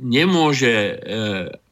[0.00, 0.94] nemôže e,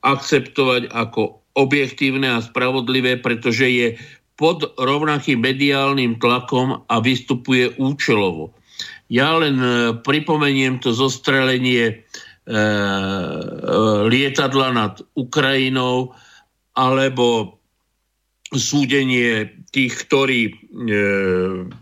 [0.04, 3.88] akceptovať ako objektívne a spravodlivé, pretože je
[4.34, 8.50] pod rovnakým mediálnym tlakom a vystupuje účelovo.
[9.06, 12.58] Ja len e, pripomeniem to zostrelenie e, e,
[14.10, 16.10] lietadla nad Ukrajinou
[16.74, 17.58] alebo
[18.54, 20.54] súdenie tých, ktorí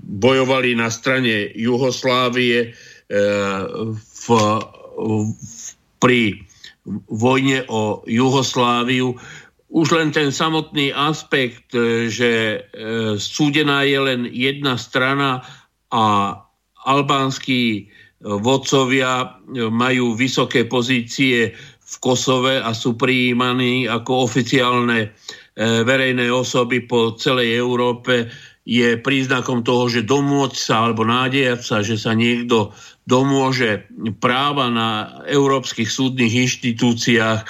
[0.00, 2.72] bojovali na strane Juhoslávie
[3.12, 4.26] v, v,
[6.00, 6.20] pri
[7.12, 9.20] vojne o Juhosláviu
[9.72, 12.58] už len ten samotný aspekt, e, že e,
[13.16, 15.40] súdená je len jedna strana
[15.88, 16.36] a
[16.84, 17.82] albánsky e,
[18.20, 19.40] vodcovia
[19.72, 25.12] majú vysoké pozície v Kosove a sú prijímaní ako oficiálne
[25.52, 31.98] verejné osoby po celej Európe, je príznakom toho, že domôcť sa alebo nádejať sa, že
[31.98, 32.70] sa niekto
[33.04, 33.90] domôže
[34.22, 37.42] práva na európskych súdnych inštitúciách,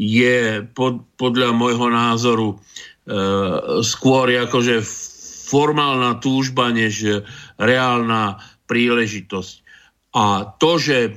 [0.00, 2.56] je pod, podľa môjho názoru e,
[3.84, 4.80] skôr akože
[5.52, 7.20] formálna túžba, než
[7.60, 9.54] reálna príležitosť.
[10.16, 11.10] A to, že e,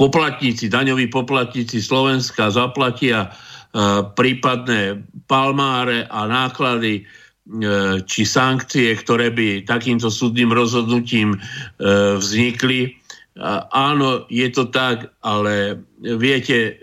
[0.00, 3.28] poplatníci, daňoví poplatníci Slovenska zaplatia e,
[4.16, 7.02] prípadné palmáre a náklady e,
[8.08, 11.38] či sankcie, ktoré by takýmto súdnym rozhodnutím e,
[12.16, 12.99] vznikli.
[13.72, 16.76] Áno, je to tak, ale viete,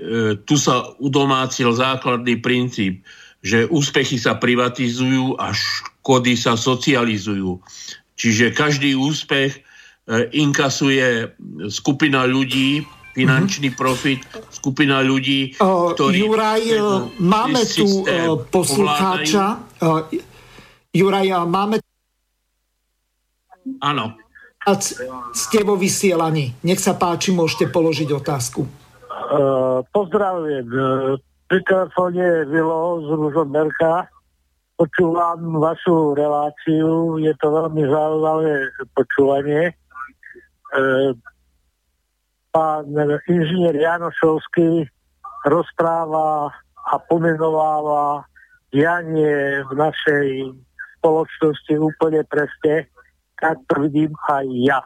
[0.49, 3.05] tu sa udomácil základný princíp,
[3.45, 7.61] že úspechy sa privatizujú a škody sa socializujú.
[8.17, 9.61] Čiže každý úspech
[10.33, 11.29] inkasuje
[11.69, 12.81] skupina ľudí,
[13.13, 13.77] finančný mhm.
[13.77, 16.25] profit, skupina ľudí, ktorí...
[16.25, 16.61] Juraj,
[17.21, 18.01] máme tu
[18.49, 19.61] poslucháča.
[20.89, 21.77] Juraj, máme...
[23.77, 24.26] Áno.
[25.31, 26.51] Ste vo vysielaní.
[26.67, 28.67] Nech sa páči, môžete položiť otázku.
[28.67, 30.67] Uh, pozdravujem.
[31.47, 34.11] Pri telefóne je Vilo z Ružomberka.
[34.75, 37.15] Počúvam vašu reláciu.
[37.15, 39.71] Je to veľmi zaujímavé počúvanie.
[40.75, 41.15] Uh,
[42.51, 42.91] pán
[43.31, 44.83] inžinier Janošovský
[45.47, 46.51] rozpráva
[46.91, 48.27] a pomenováva
[48.75, 50.27] dianie v našej
[50.99, 52.91] spoločnosti úplne presne,
[53.37, 54.81] tak to vidím aj ja.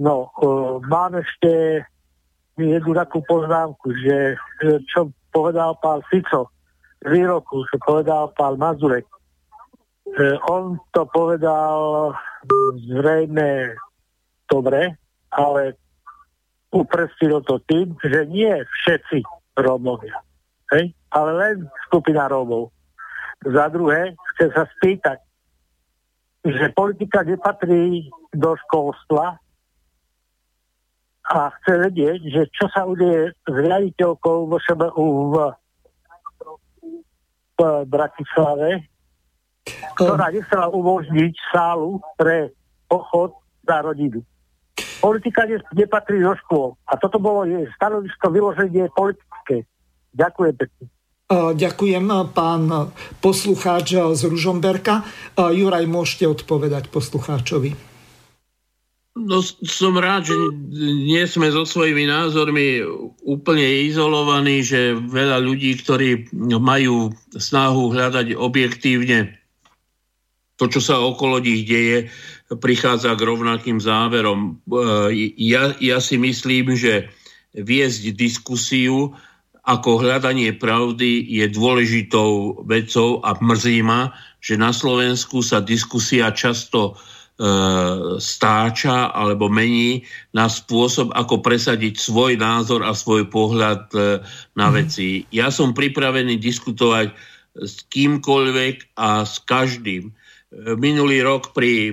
[0.00, 1.82] No, uh, mám ešte
[2.58, 4.38] jednu takú poznámku, že
[4.90, 6.50] čo povedal pán Fico
[7.02, 9.06] z výroku, čo povedal pán Mazurek.
[10.14, 12.12] Uh, on to povedal
[12.90, 13.74] zrejme
[14.50, 14.94] dobre,
[15.32, 15.74] ale
[16.74, 18.50] uprestilo to tým, že nie
[18.82, 19.22] všetci
[19.54, 20.18] Rómovia,
[20.74, 20.90] hej?
[21.14, 21.56] ale len
[21.86, 22.74] skupina Rómov.
[23.46, 25.22] Za druhé, chcem sa spýtať,
[26.44, 29.40] že politika nepatrí do školstva
[31.24, 35.36] a chce vedieť, že čo sa udeje s riaditeľkou vo ŠBU v,
[37.56, 38.84] v Bratislave,
[39.96, 42.52] ktorá nechcela umožniť sálu pre
[42.92, 43.32] pochod
[43.64, 44.20] za rodinu
[45.04, 45.44] politika
[45.76, 46.80] nepatrí do škôl.
[46.88, 47.44] A toto bolo
[47.76, 49.68] stanovisko vyloženie politické.
[50.16, 50.84] Ďakujem pekne.
[51.32, 52.04] Ďakujem,
[52.36, 52.92] pán
[53.24, 55.04] poslucháč z Ružomberka.
[55.40, 57.94] Juraj, môžete odpovedať poslucháčovi.
[59.14, 60.36] No, som rád, že
[61.06, 62.82] nie sme so svojimi názormi
[63.22, 69.38] úplne izolovaní, že veľa ľudí, ktorí majú snahu hľadať objektívne
[70.54, 72.10] to, čo sa okolo nich deje,
[72.46, 74.62] prichádza k rovnakým záverom.
[74.70, 77.10] E, ja, ja si myslím, že
[77.54, 79.14] viesť diskusiu
[79.64, 84.12] ako hľadanie pravdy je dôležitou vecou a mrzí ma,
[84.44, 86.94] že na Slovensku sa diskusia často e,
[88.20, 90.04] stáča alebo mení
[90.36, 94.20] na spôsob, ako presadiť svoj názor a svoj pohľad e,
[94.52, 94.74] na mm.
[94.76, 95.24] veci.
[95.32, 97.16] Ja som pripravený diskutovať
[97.56, 100.12] s kýmkoľvek a s každým
[100.76, 101.92] minulý rok pri e,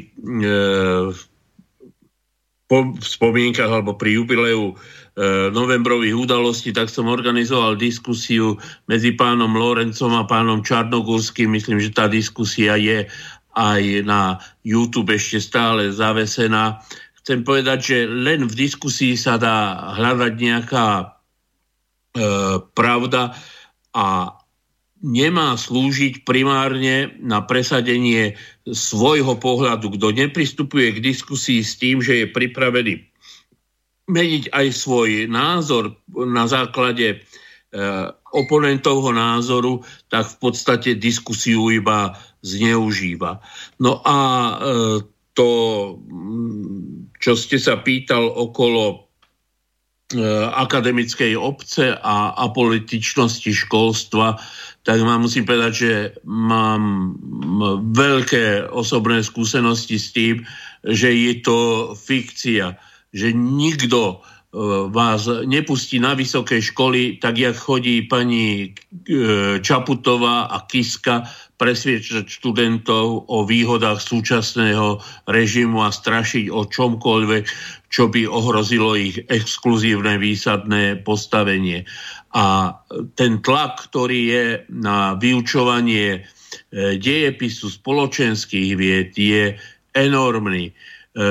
[2.71, 4.75] po spomienkach alebo pri jubileu e,
[5.51, 8.55] novembrových udalostí, tak som organizoval diskusiu
[8.87, 11.51] medzi pánom Lorencom a pánom Čarnogórským.
[11.51, 13.11] Myslím, že tá diskusia je
[13.51, 16.79] aj na YouTube ešte stále zavesená.
[17.21, 21.05] Chcem povedať, že len v diskusii sa dá hľadať nejaká e,
[22.71, 23.35] pravda
[23.91, 24.39] a
[25.03, 29.99] nemá slúžiť primárne na presadenie svojho pohľadu.
[29.99, 33.10] Kto nepristupuje k diskusii s tým, že je pripravený
[34.11, 37.17] meniť aj svoj názor na základe e,
[38.31, 43.39] oponentovho názoru, tak v podstate diskusiu iba zneužíva.
[43.79, 44.55] No a e,
[45.31, 45.49] to,
[47.23, 48.95] čo ste sa pýtal okolo e,
[50.51, 54.35] akademickej obce a apolitičnosti školstva,
[54.81, 55.93] tak vám musím povedať, že
[56.25, 57.15] mám
[57.93, 60.41] veľké osobné skúsenosti s tým,
[60.81, 61.57] že je to
[61.93, 62.73] fikcia,
[63.11, 64.15] že nikto e,
[64.91, 71.27] vás nepustí na vysoké školy, tak jak chodí pani e, Čaputová a Kiska
[71.61, 74.97] presviečať študentov o výhodách súčasného
[75.29, 77.43] režimu a strašiť o čomkoľvek,
[77.93, 81.85] čo by ohrozilo ich exkluzívne výsadné postavenie.
[82.33, 82.73] A
[83.19, 86.19] ten tlak, ktorý je na vyučovanie e,
[86.97, 89.53] dejepisu spoločenských vied, je
[89.93, 90.71] enormný.
[91.11, 91.25] E,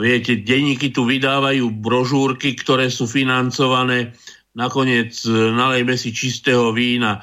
[0.00, 4.16] viete, denníky tu vydávajú brožúrky, ktoré sú financované
[4.56, 7.20] nakoniec e, nalejme si čistého vína.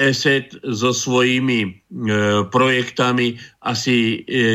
[0.00, 1.70] ESET so svojimi e,
[2.48, 4.46] projektami asi e,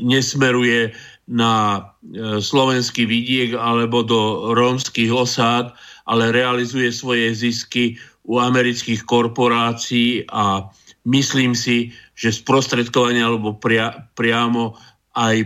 [0.00, 0.96] nesmeruje
[1.28, 5.76] na e, slovenský vidiek alebo do rómskych osád,
[6.08, 10.64] ale realizuje svoje zisky u amerických korporácií a
[11.06, 14.74] myslím si, že sprostredkovanie alebo pria, priamo
[15.16, 15.36] aj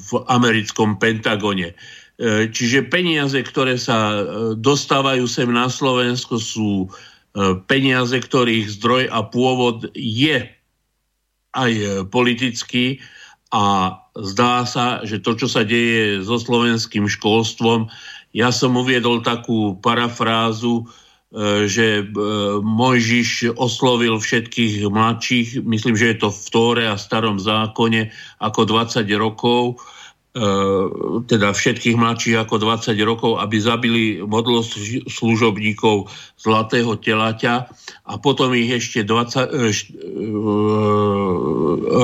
[0.00, 1.76] v americkom Pentagone.
[2.18, 4.20] E, čiže peniaze, ktoré sa e,
[4.56, 6.88] dostávajú sem na Slovensko, sú e,
[7.68, 10.48] peniaze, ktorých zdroj a pôvod je
[11.52, 11.72] aj
[12.08, 12.98] politický
[13.52, 17.88] a zdá sa, že to, čo sa deje so slovenským školstvom,
[18.36, 20.84] ja som uviedol takú parafrázu,
[21.68, 22.08] že
[22.64, 28.08] Mojžiš oslovil všetkých mladších, myslím, že je to v Tóre a starom zákone,
[28.40, 29.76] ako 20 rokov,
[30.38, 30.48] E,
[31.26, 34.62] teda všetkých mladších ako 20 rokov, aby zabili modlo
[35.08, 36.06] služobníkov
[36.38, 37.66] zlatého telaťa.
[38.06, 39.72] A potom ich ešte 20 e, e,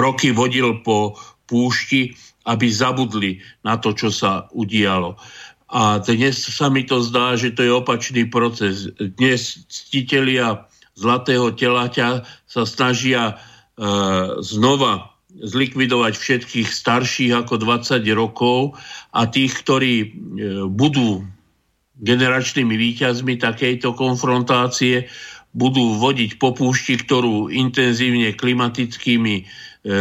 [0.02, 1.14] roky vodil po
[1.46, 2.16] púšti,
[2.48, 5.14] aby zabudli na to, čo sa udialo.
[5.74, 8.86] A dnes sa mi to zdá, že to je opačný proces.
[8.94, 13.34] Dnes ctitelia zlatého telaťa sa snažia e,
[14.38, 18.78] znova zlikvidovať všetkých starších ako 20 rokov
[19.10, 20.08] a tých, ktorí e,
[20.70, 21.26] budú
[21.98, 25.10] generačnými výťazmi takejto konfrontácie,
[25.54, 29.44] budú vodiť po ktorú intenzívne klimatickými e,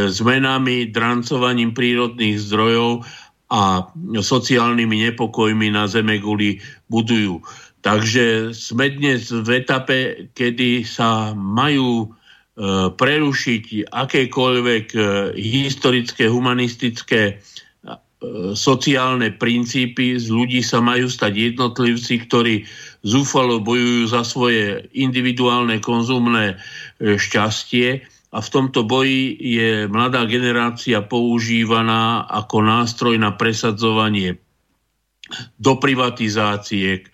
[0.09, 3.05] zmenami, drancovaním prírodných zdrojov
[3.53, 3.85] a
[4.17, 6.57] sociálnymi nepokojmi na Zemeguli
[6.89, 7.45] budujú.
[7.85, 12.09] Takže sme dnes v etape, kedy sa majú
[12.53, 14.99] E, prerušiť akékoľvek e,
[15.41, 17.35] historické, humanistické, e,
[18.53, 20.21] sociálne princípy.
[20.21, 22.61] Z ľudí sa majú stať jednotlivci, ktorí
[23.01, 26.61] zúfalo bojujú za svoje individuálne konzumné
[27.01, 34.41] šťastie a v tomto boji je mladá generácia používaná ako nástroj na presadzovanie
[35.61, 37.05] do privatizácie,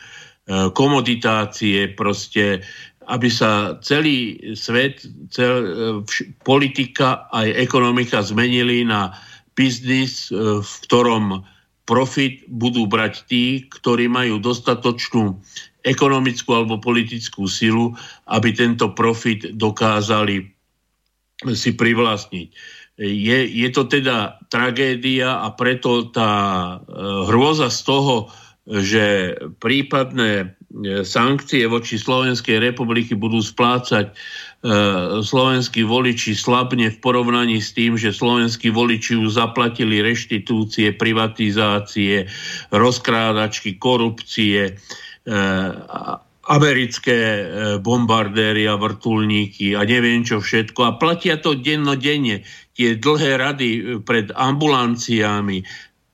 [0.73, 2.63] komoditácie, proste
[3.09, 5.01] aby sa celý svet,
[5.33, 5.65] cel,
[6.05, 9.17] vš, politika aj ekonomika zmenili na
[9.57, 11.41] biznis, e, v ktorom
[11.89, 15.41] profit budú brať tí, ktorí majú dostatočnú
[15.81, 17.97] ekonomickú alebo politickú silu,
[18.29, 20.58] aby tento profit dokázali
[21.55, 22.47] si privlastniť.
[22.99, 26.77] Je, je to teda tragédia a preto tá e,
[27.31, 28.15] hrôza z toho,
[28.67, 34.13] že prípadné E, sankcie voči Slovenskej republiky budú splácať e,
[35.25, 42.29] slovenskí voliči slabne v porovnaní s tým, že slovenskí voliči už zaplatili reštitúcie, privatizácie,
[42.69, 44.77] rozkrádačky, korupcie,
[45.25, 45.41] e,
[46.49, 47.45] americké
[47.77, 50.79] bombardéry a vrtulníky a neviem čo všetko.
[50.81, 52.41] A platia to dennodenne.
[52.73, 53.69] Tie dlhé rady
[54.01, 55.61] pred ambulanciami,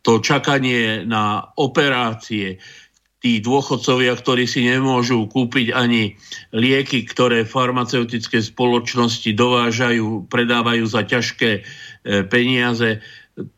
[0.04, 2.60] to čakanie na operácie,
[3.26, 6.14] tí dôchodcovia, ktorí si nemôžu kúpiť ani
[6.54, 11.62] lieky, ktoré farmaceutické spoločnosti dovážajú, predávajú za ťažké e,
[12.30, 13.02] peniaze.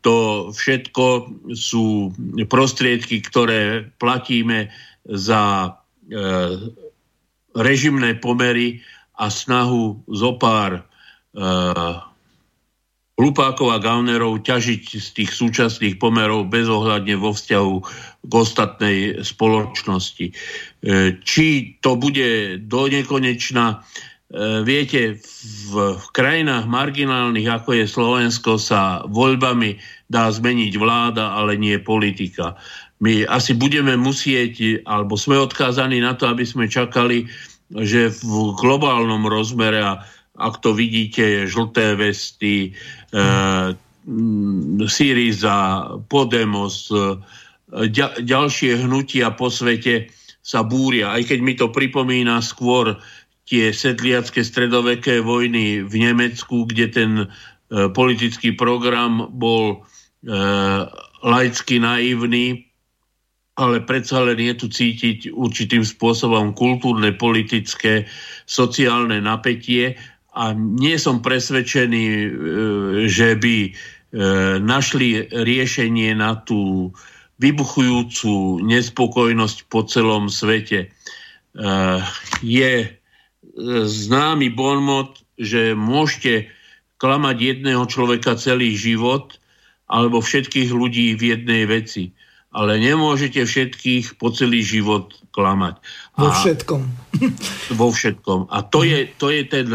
[0.00, 1.04] To všetko
[1.52, 2.16] sú
[2.48, 4.72] prostriedky, ktoré platíme
[5.04, 5.70] za e,
[7.58, 8.80] režimné pomery
[9.18, 10.82] a snahu zo pár e,
[13.18, 17.74] hlupákov a gaunerov ťažiť z tých súčasných pomerov bezohľadne vo vzťahu
[18.22, 20.26] k ostatnej spoločnosti.
[20.30, 20.34] E,
[21.26, 23.76] či to bude do nekonečna, e,
[24.62, 25.18] viete,
[25.68, 32.54] v krajinách marginálnych, ako je Slovensko, sa voľbami dá zmeniť vláda, ale nie politika.
[32.98, 37.30] My asi budeme musieť, alebo sme odkázaní na to, aby sme čakali,
[37.70, 40.02] že v globálnom rozmere a
[40.38, 43.26] ak to vidíte, žlté vesty, e,
[44.86, 45.58] Syriza,
[46.06, 47.18] Podemos, e,
[48.22, 50.08] ďalšie hnutia po svete
[50.40, 51.12] sa búria.
[51.12, 52.96] Aj keď mi to pripomína skôr
[53.48, 57.26] tie sedliacké stredoveké vojny v Nemecku, kde ten e,
[57.92, 59.76] politický program bol
[60.24, 60.36] e,
[61.24, 62.67] laicky naivný,
[63.58, 68.06] ale predsa len je tu cítiť určitým spôsobom kultúrne, politické,
[68.46, 69.98] sociálne napätie
[70.38, 72.28] a nie som presvedčený, e,
[73.10, 73.70] že by e,
[74.62, 76.94] našli riešenie na tú
[77.42, 80.86] vybuchujúcu nespokojnosť po celom svete.
[80.86, 80.88] E,
[82.46, 82.94] je
[83.90, 86.46] známy bonmot, že môžete
[87.02, 89.34] klamať jedného človeka celý život
[89.90, 92.14] alebo všetkých ľudí v jednej veci.
[92.48, 95.78] Ale nemôžete všetkých po celý život klamať.
[96.16, 96.82] Vo všetkom.
[97.80, 98.48] vo všetkom.
[98.48, 99.68] A to je, to je ten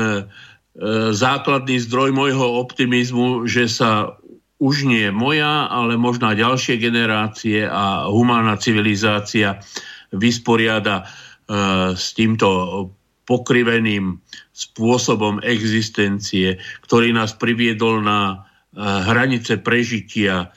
[0.73, 4.17] E, základný zdroj môjho optimizmu, že sa
[4.57, 9.59] už nie moja, ale možná ďalšie generácie a humánna civilizácia
[10.15, 11.03] vysporiada
[11.91, 12.47] s týmto
[13.27, 14.23] pokriveným
[14.55, 18.47] spôsobom existencie, ktorý nás priviedol na
[18.79, 20.55] hranice prežitia.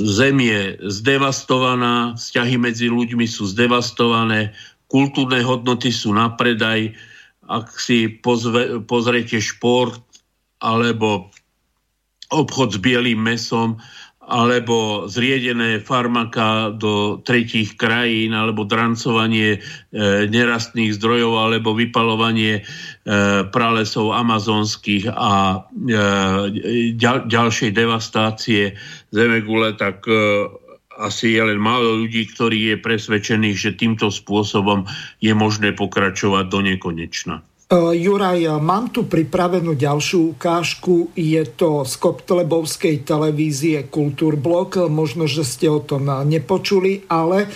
[0.00, 4.56] Zem je zdevastovaná, vzťahy medzi ľuďmi sú zdevastované,
[4.88, 6.96] kultúrne hodnoty sú na predaj.
[7.44, 10.00] Ak si pozve, pozriete šport
[10.64, 11.28] alebo
[12.32, 13.78] obchod s bielým mesom,
[14.26, 19.58] alebo zriedené farmaka do tretích krajín, alebo drancovanie e,
[20.26, 22.62] nerastných zdrojov, alebo vypalovanie e,
[23.54, 25.96] pralesov amazonských a e,
[26.98, 28.74] ďal, ďalšej devastácie
[29.14, 30.18] zemegule, tak e,
[30.98, 34.88] asi je len málo ľudí, ktorí je presvedčených, že týmto spôsobom
[35.22, 37.46] je možné pokračovať do nekonečna.
[37.66, 41.10] Uh, Juraj, mám tu pripravenú ďalšiu ukážku.
[41.18, 44.86] Je to z Koptlebovskej televízie Kultúrblok.
[44.86, 47.50] Možno, že ste o tom nepočuli, ale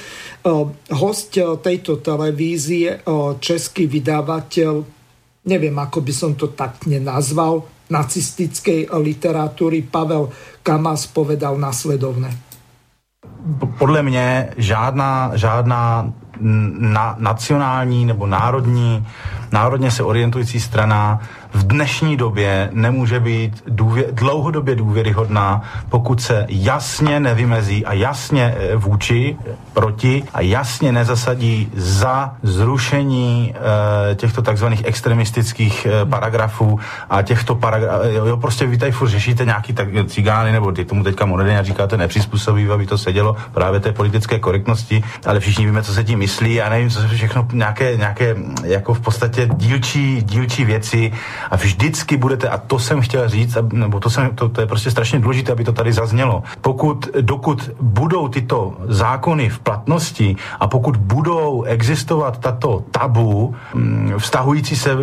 [0.91, 3.07] host tejto televízie,
[3.39, 4.73] český vydavateľ,
[5.47, 10.27] neviem, ako by som to tak nenazval, nacistickej literatúry Pavel
[10.67, 12.51] Kamas povedal nasledovne
[13.79, 19.07] podle mě žádná, žádná na, nacionální nebo národní,
[19.53, 21.21] národně se orientující strana
[21.55, 28.77] v dnešní době nemůže být důvě, dlouhodobě důvěryhodná, pokud se jasně nevymezí a jasně eh,
[28.77, 29.37] vůči,
[29.73, 33.55] proti a jasně nezasadí za zrušení
[34.11, 36.79] e, těchto takzvaných extremistických e, paragrafů
[37.11, 38.09] a těchto paragrafů.
[38.09, 41.97] Jo, prostě vy tady furt řešíte nějaký tak, cigány, nebo ty tomu teďka moderně říkáte
[41.97, 46.61] nepřizpůsobí, aby to sedělo právě té politické korektnosti, ale všichni víme, co se tím myslí
[46.61, 51.13] a nevím, co se všechno nějaké, nějaké jako v podstatě dílčí, dílčí věci
[51.51, 54.91] a vždycky budete, a to jsem chtěl říct, nebo to, jsem, to, to je prostě
[54.91, 56.43] strašně důležité, aby to tady zaznělo.
[56.61, 64.77] Pokud, dokud budou tyto zákony v platnosti a pokud budou existovat tato tabu mm, vztahující
[64.77, 64.97] se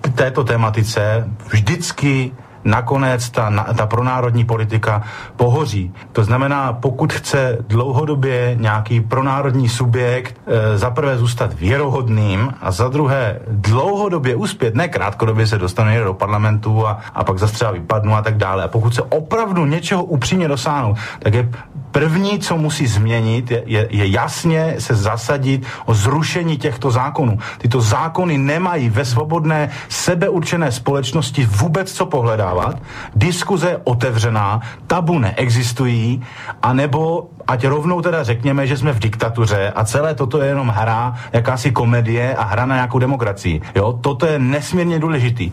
[0.00, 2.32] k této tematice, vždycky
[2.64, 5.02] nakonec ta, ta pronárodní politika
[5.36, 5.92] pohoří.
[6.12, 12.88] To znamená, pokud chce dlouhodobě nějaký pronárodní subjekt e, za prvé zůstat věrohodným a za
[12.88, 18.14] druhé dlouhodobě uspět, ne krátkodobě se dostane do parlamentu a, a pak zase třeba vypadnu
[18.14, 18.64] a tak dále.
[18.64, 21.48] A pokud se opravdu něčeho upřímně dosáhnout, tak je
[21.92, 27.38] První, co musí změnit, je, je, je jasně se zasadit o zrušení těchto zákonů.
[27.58, 32.06] Tyto zákony nemají ve svobodné sebeurčené společnosti vůbec co
[32.52, 32.82] pohledávat.
[33.16, 36.22] Diskuze otevřená, tabu neexistují,
[36.62, 41.14] anebo ať rovnou teda řekněme, že jsme v diktatuře a celé toto je jenom hra,
[41.32, 43.60] jakási komedie a hra na nějakou demokracii.
[43.74, 45.52] Jo, toto je nesmírně důležitý.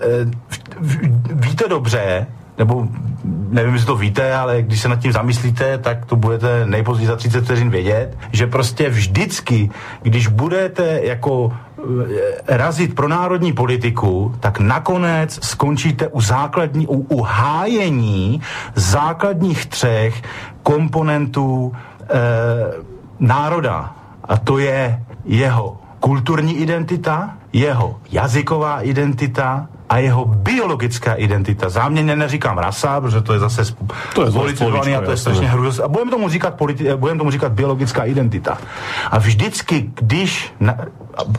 [0.00, 0.26] e,
[1.30, 2.26] víte dobře,
[2.58, 2.88] nebo
[3.50, 7.16] nevím, jestli to víte, ale když se nad tím zamyslíte, tak to budete nejpozději za
[7.16, 9.70] 30 vteřin vědět, že prostě vždycky,
[10.02, 11.52] když budete jako
[12.46, 18.42] razit pro národní politiku, tak nakonec skončíte u základní, u, u hájení
[18.74, 20.22] základních třech
[20.62, 22.06] komponentů e,
[23.20, 23.94] národa.
[24.24, 31.68] A to je jeho kulturní identita, jeho jazyková identita a jeho biologická identita.
[31.68, 33.62] Záměrně neříkám rasa, protože to je zase
[34.14, 35.78] to je politizovaný a to je strašně hrůz.
[35.78, 38.58] A budeme tomu říkat, politi- budeme tomu říkat biologická identita.
[39.10, 40.52] A vždycky, když...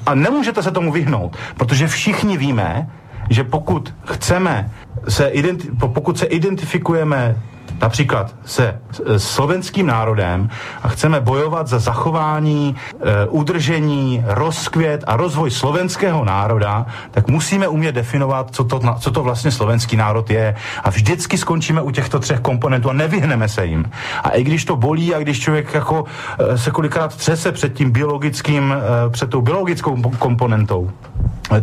[0.05, 2.89] A nemůžete se tomu vyhnout, protože všichni víme,
[3.29, 4.71] že pokud chceme
[5.07, 7.35] se identi- pokud se identifikujeme
[7.81, 8.79] například se
[9.17, 10.49] slovenským národem
[10.83, 17.91] a chceme bojovat za zachování, e, udržení, rozkvět a rozvoj slovenského národa, tak musíme umět
[17.91, 20.55] definovat, co to, co to vlastně slovenský národ je.
[20.83, 23.91] A vždycky skončíme u těchto třech komponentů a nevyhneme se jim.
[24.23, 26.05] A i když to bolí a když člověk jako
[26.39, 30.91] e, se kolikrát třese před tím biologickým, e, před tou biologickou komponentou,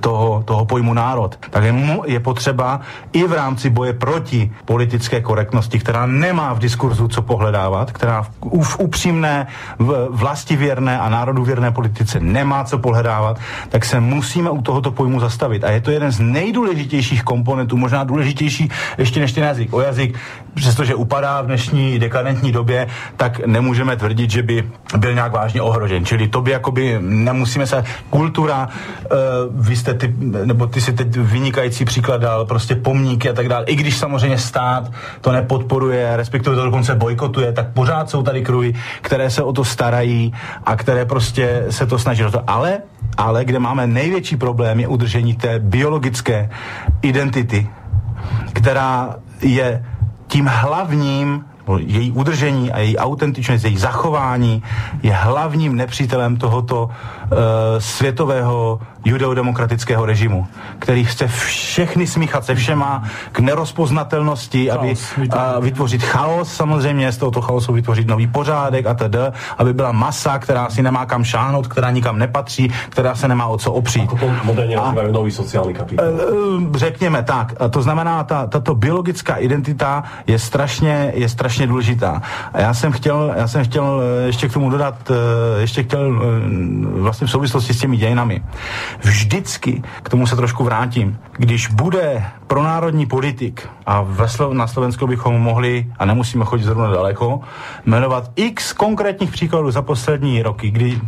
[0.00, 1.74] toho, toho pojmu národ, tak je,
[2.06, 2.80] je potřeba
[3.12, 8.30] i v rámci boje proti politické korektnosti, která nemá v diskurzu co pohledávat, která v,
[8.62, 9.46] v upřímné,
[9.78, 13.38] v vlastivěrné a národověrné politice nemá co pohledávat,
[13.68, 15.64] tak se musíme u tohoto pojmu zastavit.
[15.64, 19.72] A je to jeden z nejdůležitějších komponentů, možná důležitější ještě než ten jazyk.
[19.72, 20.18] O jazyk,
[20.54, 26.04] přestože upadá v dnešní dekadentní době, tak nemůžeme tvrdit, že by byl nějak vážně ohrožen.
[26.04, 27.84] Čili to by jakoby nemusíme se...
[28.10, 30.14] Kultura, uh, vy jste ty,
[30.44, 33.64] nebo ty si teď vynikající příklad dal, prostě pomníky a tak dále.
[33.64, 38.74] I když samozřejmě stát to nepodporuje, respektive to dokonce bojkotuje, tak pořád jsou tady kruhy,
[39.00, 40.32] které se o to starají
[40.64, 42.22] a které prostě se to snaží.
[42.46, 42.78] Ale,
[43.16, 46.50] ale kde máme největší problém je udržení té biologické
[47.02, 47.68] identity,
[48.52, 49.84] která je
[50.26, 51.44] tím hlavním
[51.78, 54.62] její udržení a její autentičnost, její zachování
[55.02, 56.90] je hlavním nepřítelem tohoto
[57.78, 60.46] světového judeodemokratického režimu,
[60.78, 64.94] který chce všechny smíchat se všema k nerozpoznatelnosti, aby
[65.30, 69.18] a vytvořit chaos samozřejmě, z tohoto chaosu vytvořit nový pořádek a tedy,
[69.58, 73.58] aby byla masa, která si nemá kam šáhnout, která nikam nepatří, která se nemá o
[73.58, 74.10] co opřít.
[74.10, 74.76] Ako to moderně
[75.12, 76.06] nový sociální kapitál.
[76.06, 77.54] E, řekněme tak.
[77.70, 82.22] To znamená, ta, tato biologická identita je strašně, je strašně důležitá.
[82.52, 84.94] A já jsem chtěl, já jsem chtěl ještě k tomu dodat,
[85.58, 86.22] ještě chtěl
[87.00, 88.42] vlastně v souvislosti s těmi dějinami.
[89.00, 95.06] Vždycky, k tomu se trošku vrátím, když bude pronárodní politik, a ve Slo- na Slovensku
[95.06, 97.40] bychom mohli, a nemusíme chodit zrovna daleko,
[97.86, 101.00] jmenovat x konkrétních příkladů za poslední roky, kdy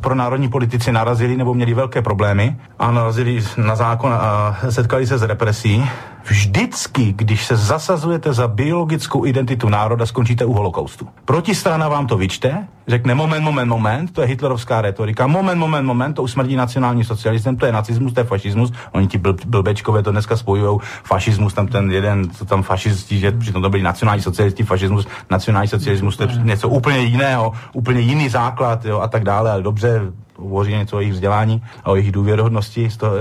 [0.00, 5.18] pro národní politici narazili nebo měli velké problémy a narazili na zákon a setkali se
[5.18, 5.84] s represí.
[6.24, 11.08] Vždycky, když se zasazujete za biologickou identitu národa, skončíte u holokaustu.
[11.24, 16.14] Protistrana vám to vyčte, řekne moment, moment, moment, to je hitlerovská retorika, moment, moment, moment,
[16.14, 20.12] to usmrdí nacionální socialistem, to je nacismus, to je fašismus, oni ti bl- blbečkové to
[20.12, 24.62] dneska spojují, fašismus, tam ten jeden, co tam fašisti, že přitom to byli nacionální socialisti,
[24.62, 29.37] fašismus, nacionální socialismus, to je něco úplně jiného, úplně jiný základ, jo, a tak dále,
[29.38, 30.00] ale dobře,
[30.36, 33.12] hovoří něco o jejich vzdělání a o jejich důvěrohodnosti z, to,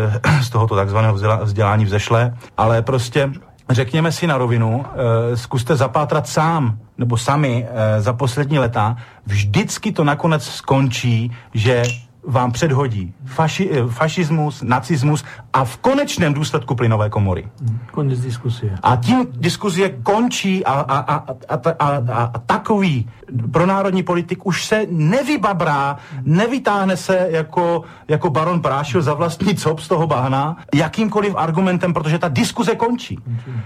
[0.42, 3.32] z tohoto takzvaného vzdělání vzešle, ale prostě
[3.70, 9.92] řekněme si na rovinu, e, zkuste zapátrat sám nebo sami e, za poslední leta, vždycky
[9.92, 11.84] to nakonec skončí, že
[12.28, 15.24] vám předhodí faši, eh, fašismus, nacismus
[15.54, 17.48] a v konečném důsledku plynové komory.
[17.92, 18.78] Konec diskusie.
[18.84, 21.16] A tím diskusie končí a, a, a,
[21.50, 23.10] a, a, a, a takový
[23.52, 29.88] pronárodní politik už se nevybabrá, nevytáhne se jako, jako baron Prášil za vlastní cop z
[29.88, 33.20] toho bahna jakýmkoliv argumentem, protože ta diskuze končí.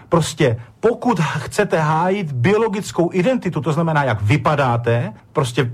[0.09, 5.71] Prostě pokud chcete hájit biologickou identitu, to znamená, jak vypadáte, prostě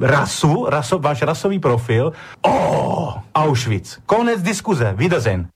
[0.00, 2.12] rasu, raso, váš rasový profil.
[2.42, 4.00] Oh, Auschwitz.
[4.06, 4.94] Konec diskuze.
[4.96, 5.48] Wiedersehen.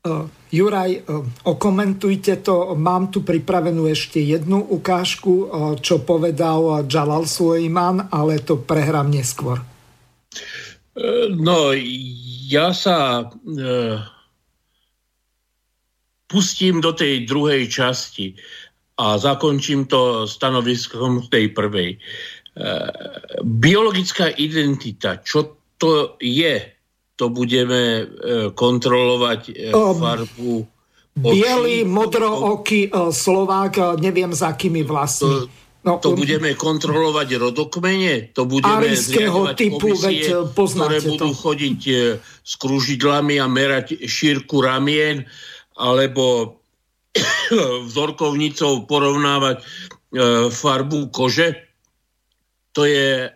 [0.00, 2.72] Uh, Juraj, uh, okomentujte to.
[2.72, 9.60] Mám tu pripravenú ešte jednu ukážku, uh, čo povedal Jalal Suleiman, ale to prehrám neskôr.
[11.30, 11.72] No,
[12.50, 13.24] ja sa
[16.28, 18.36] pustím do tej druhej časti
[19.00, 21.96] a zakončím to stanoviskom tej prvej.
[23.40, 26.80] Biologická identita, čo to je,
[27.16, 28.04] to budeme e,
[28.56, 30.52] kontrolovať e, farbu
[31.20, 35.48] Bielý, modrooký e, Slovák, neviem za akými vlastmi.
[35.80, 41.08] No, to budeme kontrolovať rodokmene, to budeme zriadovať typu, komisie, veď ktoré to.
[41.16, 41.80] budú chodiť
[42.44, 45.24] s kružidlami a merať šírku ramien,
[45.80, 46.56] alebo
[47.88, 49.64] vzorkovnicou porovnávať
[50.52, 51.69] farbu kože
[52.80, 53.28] to je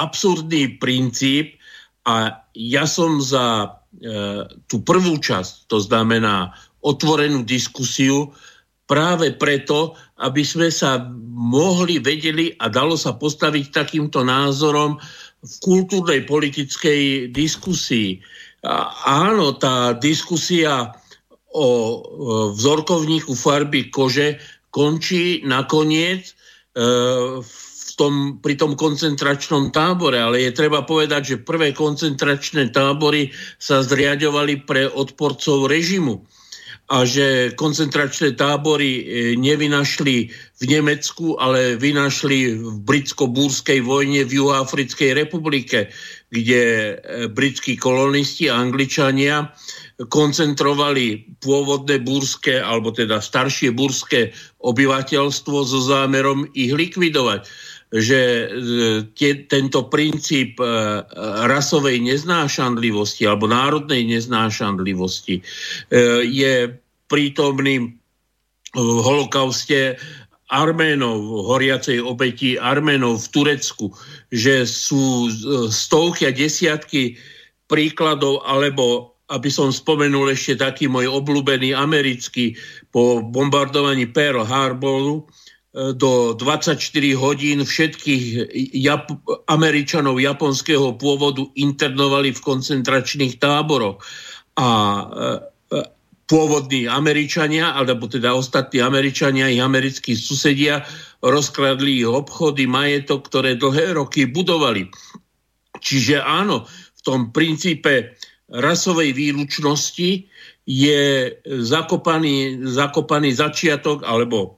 [0.00, 1.60] absurdný princíp
[2.08, 3.68] a ja som za e,
[4.64, 8.32] tú prvú časť, to znamená otvorenú diskusiu,
[8.88, 9.92] práve preto,
[10.24, 14.96] aby sme sa mohli, vedeli a dalo sa postaviť takýmto názorom
[15.44, 18.24] v kultúrnej politickej diskusii.
[18.64, 18.88] A,
[19.28, 20.96] áno, tá diskusia
[21.52, 21.96] o e,
[22.56, 24.40] vzorkovníku farby kože
[24.72, 26.34] končí nakoniec e,
[27.44, 27.67] v
[27.98, 34.62] tom, pri tom koncentračnom tábore, ale je treba povedať, že prvé koncentračné tábory sa zriadovali
[34.62, 36.22] pre odporcov režimu
[36.88, 39.02] a že koncentračné tábory e,
[39.36, 45.92] nevynašli v Nemecku, ale vynašli v britsko-búrskej vojne v Juhoafrickej republike,
[46.32, 46.92] kde e,
[47.28, 49.52] britskí kolonisti a angličania
[50.08, 54.32] koncentrovali pôvodné búrske, alebo teda staršie búrske
[54.64, 57.44] obyvateľstvo so zámerom ich likvidovať
[57.88, 58.46] že e,
[59.16, 60.64] tie, tento princíp e,
[61.48, 65.42] rasovej neznášanlivosti alebo národnej neznášanlivosti e,
[66.28, 66.54] je
[67.08, 67.96] prítomný
[68.76, 69.96] v holokauste
[70.48, 73.92] Arménov, horiacej obeti Arménov v Turecku,
[74.32, 75.28] že sú
[75.68, 77.16] stovky a desiatky
[77.68, 82.56] príkladov, alebo aby som spomenul ešte taký môj obľúbený americký
[82.92, 85.28] po bombardovaní Pearl Harboru,
[85.78, 86.74] do 24
[87.14, 88.50] hodín všetkých
[88.82, 94.02] Jap- Američanov japonského pôvodu internovali v koncentračných táboroch.
[94.58, 95.04] A e,
[95.70, 95.78] e,
[96.26, 100.82] pôvodní Američania, alebo teda ostatní Američania, ich americkí susedia,
[101.22, 104.90] rozkradli ich obchody, majetok, ktoré dlhé roky budovali.
[105.78, 106.66] Čiže áno,
[106.98, 108.18] v tom princípe
[108.50, 110.26] rasovej výlučnosti
[110.68, 111.02] je
[111.46, 114.57] zakopaný, zakopaný začiatok alebo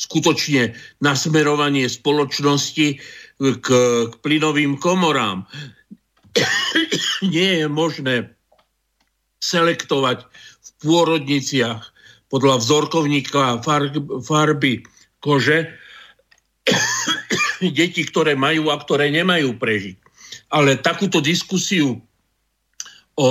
[0.00, 0.72] skutočne
[1.04, 2.88] nasmerovanie spoločnosti
[3.36, 3.68] k,
[4.08, 5.44] k plynovým komorám.
[7.34, 8.14] Nie je možné
[9.44, 11.80] selektovať v pôrodniciach
[12.32, 13.60] podľa vzorkovníka
[14.24, 14.86] farby
[15.20, 15.58] kože
[17.78, 19.96] deti, ktoré majú a ktoré nemajú prežiť.
[20.54, 22.00] Ale takúto diskusiu
[23.18, 23.28] o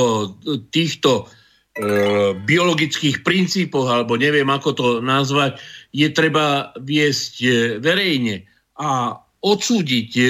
[0.70, 5.58] týchto e, biologických princípoch, alebo neviem ako to nazvať,
[5.90, 7.49] je treba viesť e,
[7.82, 8.45] verejne
[8.80, 10.24] a odsúdiť e,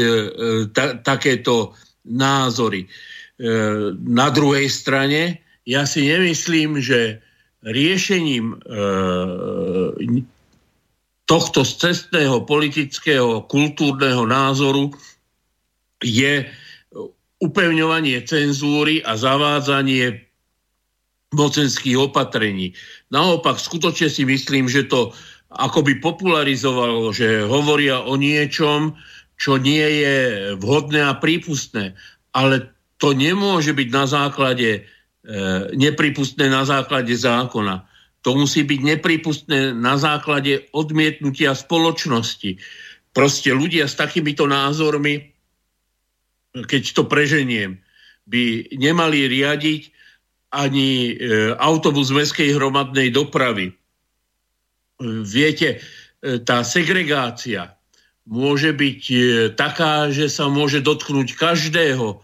[0.73, 1.73] ta, takéto
[2.05, 2.85] názory.
[2.85, 2.87] E,
[3.95, 7.21] na druhej strane, ja si nemyslím, že
[7.65, 8.57] riešením e,
[11.29, 14.89] tohto cestného politického kultúrneho názoru
[16.01, 16.47] je
[17.39, 20.25] upevňovanie cenzúry a zavádzanie
[21.29, 22.73] mocenských opatrení.
[23.13, 25.13] Naopak, skutočne si myslím, že to
[25.49, 28.93] akoby popularizovalo, že hovoria o niečom,
[29.39, 30.17] čo nie je
[30.61, 31.97] vhodné a prípustné.
[32.35, 32.69] Ale
[33.01, 34.81] to nemôže byť na základe, e,
[35.73, 37.87] nepripustné na základe zákona.
[38.21, 42.59] To musí byť nepripustné na základe odmietnutia spoločnosti.
[43.15, 45.39] Proste ľudia s takýmito názormi
[46.53, 47.77] keď to preženiem,
[48.29, 49.81] by nemali riadiť
[50.49, 53.73] ani e, autobus mestskej hromadnej dopravy.
[55.03, 55.79] Viete,
[56.19, 57.75] e, tá segregácia
[58.27, 59.17] môže byť e,
[59.55, 62.23] taká, že sa môže dotknúť každého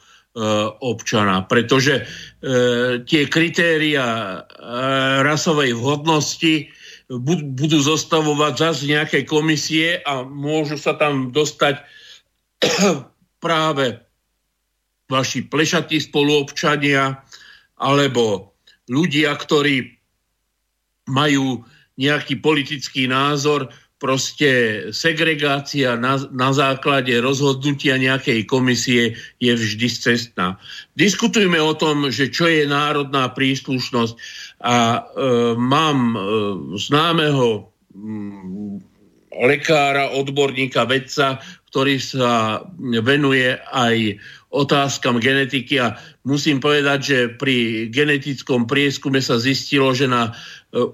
[0.83, 2.03] občana, pretože
[3.07, 4.43] tie kritéria
[5.23, 6.75] rasovej vhodnosti
[7.55, 11.79] budú zostavovať zase nejaké komisie a môžu sa tam dostať
[13.45, 14.01] práve
[15.05, 17.21] vaši plešatí spoluobčania
[17.77, 18.57] alebo
[18.89, 19.93] ľudia, ktorí
[21.05, 21.61] majú
[21.95, 24.51] nejaký politický názor, proste
[24.91, 30.59] segregácia na, na základe rozhodnutia nejakej komisie je vždy cestná.
[30.99, 34.13] Diskutujme o tom, že čo je národná príslušnosť
[34.61, 34.99] a e,
[35.55, 36.19] mám e,
[36.75, 38.83] známeho m,
[39.31, 41.39] lekára, odborníka, vedca,
[41.71, 42.63] ktorý sa
[43.03, 44.15] venuje aj
[44.47, 50.31] otázkam genetiky a musím povedať, že pri genetickom prieskume sa zistilo, že na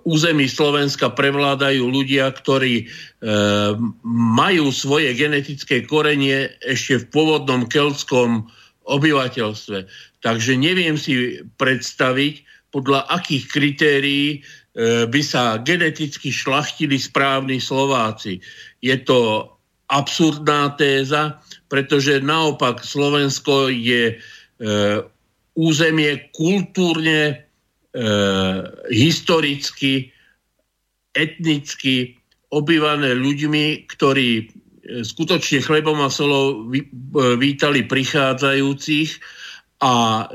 [0.06, 2.86] území Slovenska prevládajú ľudia, ktorí e,
[4.36, 8.46] majú svoje genetické korenie ešte v pôvodnom keltskom
[8.86, 9.90] obyvateľstve.
[10.22, 14.40] Takže neviem si predstaviť, podľa akých kritérií e,
[15.06, 18.40] by sa geneticky šlachtili správni Slováci.
[18.80, 19.52] Je to
[19.92, 24.18] absurdná téza, pretože naopak Slovensko je e,
[25.60, 27.36] územie kultúrne, e,
[28.88, 30.16] historicky,
[31.12, 34.44] etnicky obývané ľuďmi, ktorí e,
[35.08, 36.84] skutočne chlebom a solou e,
[37.40, 39.10] vítali prichádzajúcich
[39.82, 40.28] a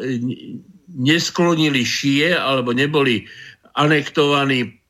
[0.97, 3.29] nesklonili šie alebo neboli
[3.77, 4.81] anektovaní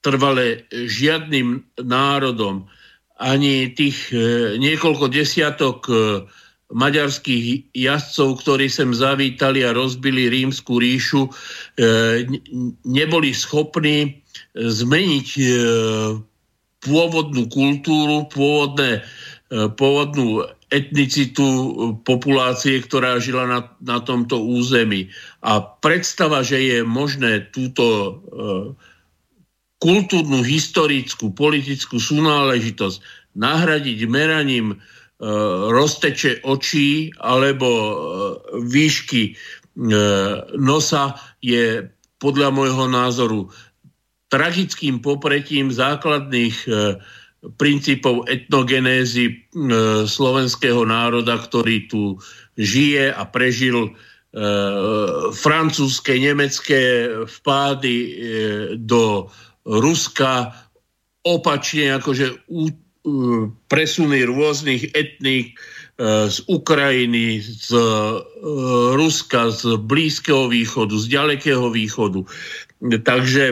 [0.00, 2.64] trvale žiadnym národom.
[3.20, 5.94] Ani tých e, niekoľko desiatok e,
[6.70, 11.30] maďarských jazdcov, ktorí sem zavítali a rozbili rímsku ríšu, e,
[12.86, 14.22] neboli schopní
[14.54, 15.28] zmeniť
[16.80, 19.04] pôvodnú kultúru, pôvodné,
[19.50, 21.46] pôvodnú etnicitu
[22.02, 25.10] populácie, ktorá žila na, na tomto území.
[25.44, 28.18] A predstava, že je možné túto
[29.80, 33.00] kultúrnu, historickú, politickú súnáležitosť
[33.32, 34.76] nahradiť meraním e,
[35.70, 37.92] rozteče očí alebo e,
[38.64, 39.32] výšky e,
[40.56, 41.84] nosa je
[42.20, 43.52] podľa môjho názoru
[44.32, 46.70] tragickým popretím základných e,
[47.60, 49.34] princípov etnogenézy e,
[50.08, 52.16] slovenského národa, ktorý tu
[52.56, 53.90] žije a prežil e,
[55.36, 58.10] francúzske, nemecké vpády e,
[58.80, 59.28] do
[59.68, 60.52] Ruska.
[61.28, 62.48] Opačne akože
[63.68, 67.80] presuny rôznych etník e, z Ukrajiny, z e,
[68.92, 72.28] Ruska, z Blízkeho východu, z Ďalekého východu.
[72.84, 73.44] Takže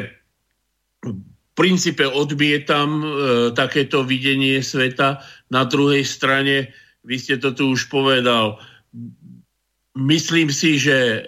[1.01, 1.11] v
[1.57, 3.05] princípe odmietam e,
[3.57, 5.25] takéto videnie sveta.
[5.49, 6.69] Na druhej strane,
[7.09, 8.61] vy ste to tu už povedal,
[9.97, 11.25] myslím si, že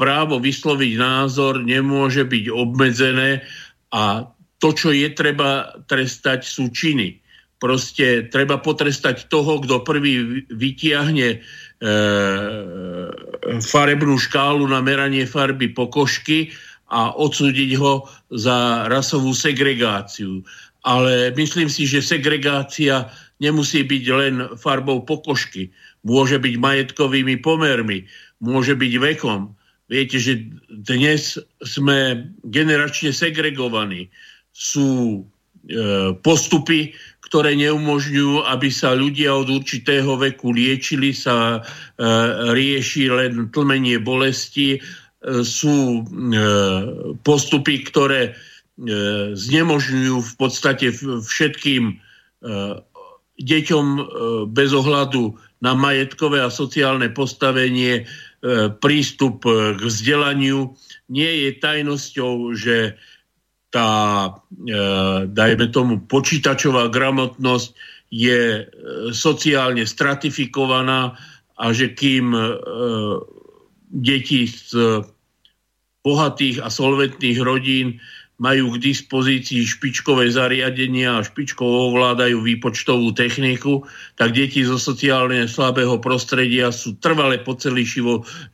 [0.00, 3.44] právo vysloviť názor nemôže byť obmedzené
[3.92, 4.24] a
[4.58, 7.27] to, čo je treba trestať, sú činy.
[7.58, 11.38] Proste treba potrestať toho, kto prvý vytiahne e,
[13.58, 16.54] farebnú škálu na meranie farby pokožky
[16.88, 20.40] a odsúdiť ho za rasovú segregáciu.
[20.86, 23.10] ale myslím si, že segregácia
[23.42, 25.68] nemusí byť len farbou pokožky.
[26.06, 28.06] Môže byť majetkovými pomermi,
[28.40, 29.52] môže byť vekom.
[29.88, 34.12] Viete, že dnes sme generačne segregovaní.
[34.52, 35.22] Sú
[35.66, 36.92] e, postupy,
[37.28, 42.08] ktoré neumožňujú, aby sa ľudia od určitého veku liečili, sa e,
[42.56, 44.76] rieši len tlmenie bolesti.
[44.76, 44.80] E,
[45.44, 46.40] sú e,
[47.20, 48.32] postupy, ktoré e,
[49.36, 50.90] znemožňujú v podstate
[51.22, 51.94] všetkým e,
[53.38, 54.02] deťom e,
[54.48, 60.78] bez ohľadu na majetkové a sociálne postavenie E, prístup e, k vzdelaniu.
[61.10, 62.94] Nie je tajnosťou, že
[63.68, 63.90] tá,
[64.52, 64.72] e,
[65.28, 67.68] dajme tomu, počítačová gramotnosť
[68.08, 68.64] je
[69.12, 71.12] sociálne stratifikovaná
[71.60, 72.32] a že kým
[73.92, 75.04] deti z
[76.00, 78.00] bohatých a solventných rodín
[78.38, 83.82] majú k dispozícii špičkové zariadenia a špičkovo ovládajú výpočtovú techniku,
[84.14, 87.82] tak deti zo sociálne slabého prostredia sú trvale po celý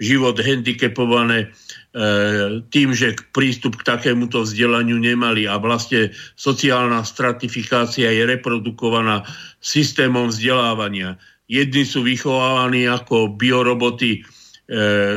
[0.01, 1.49] život, handicapované e,
[2.75, 9.23] tým, že prístup k takémuto vzdelaniu nemali a vlastne sociálna stratifikácia je reprodukovaná
[9.62, 11.15] systémom vzdelávania.
[11.47, 14.21] Jedni sú vychovávaní ako bioroboty e,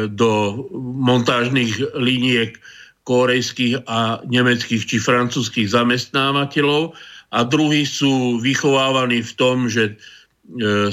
[0.05, 2.61] do montážnych liniek
[3.09, 6.93] korejských a nemeckých či francúzských zamestnávateľov
[7.33, 9.93] a druhí sú vychovávaní v tom, že e,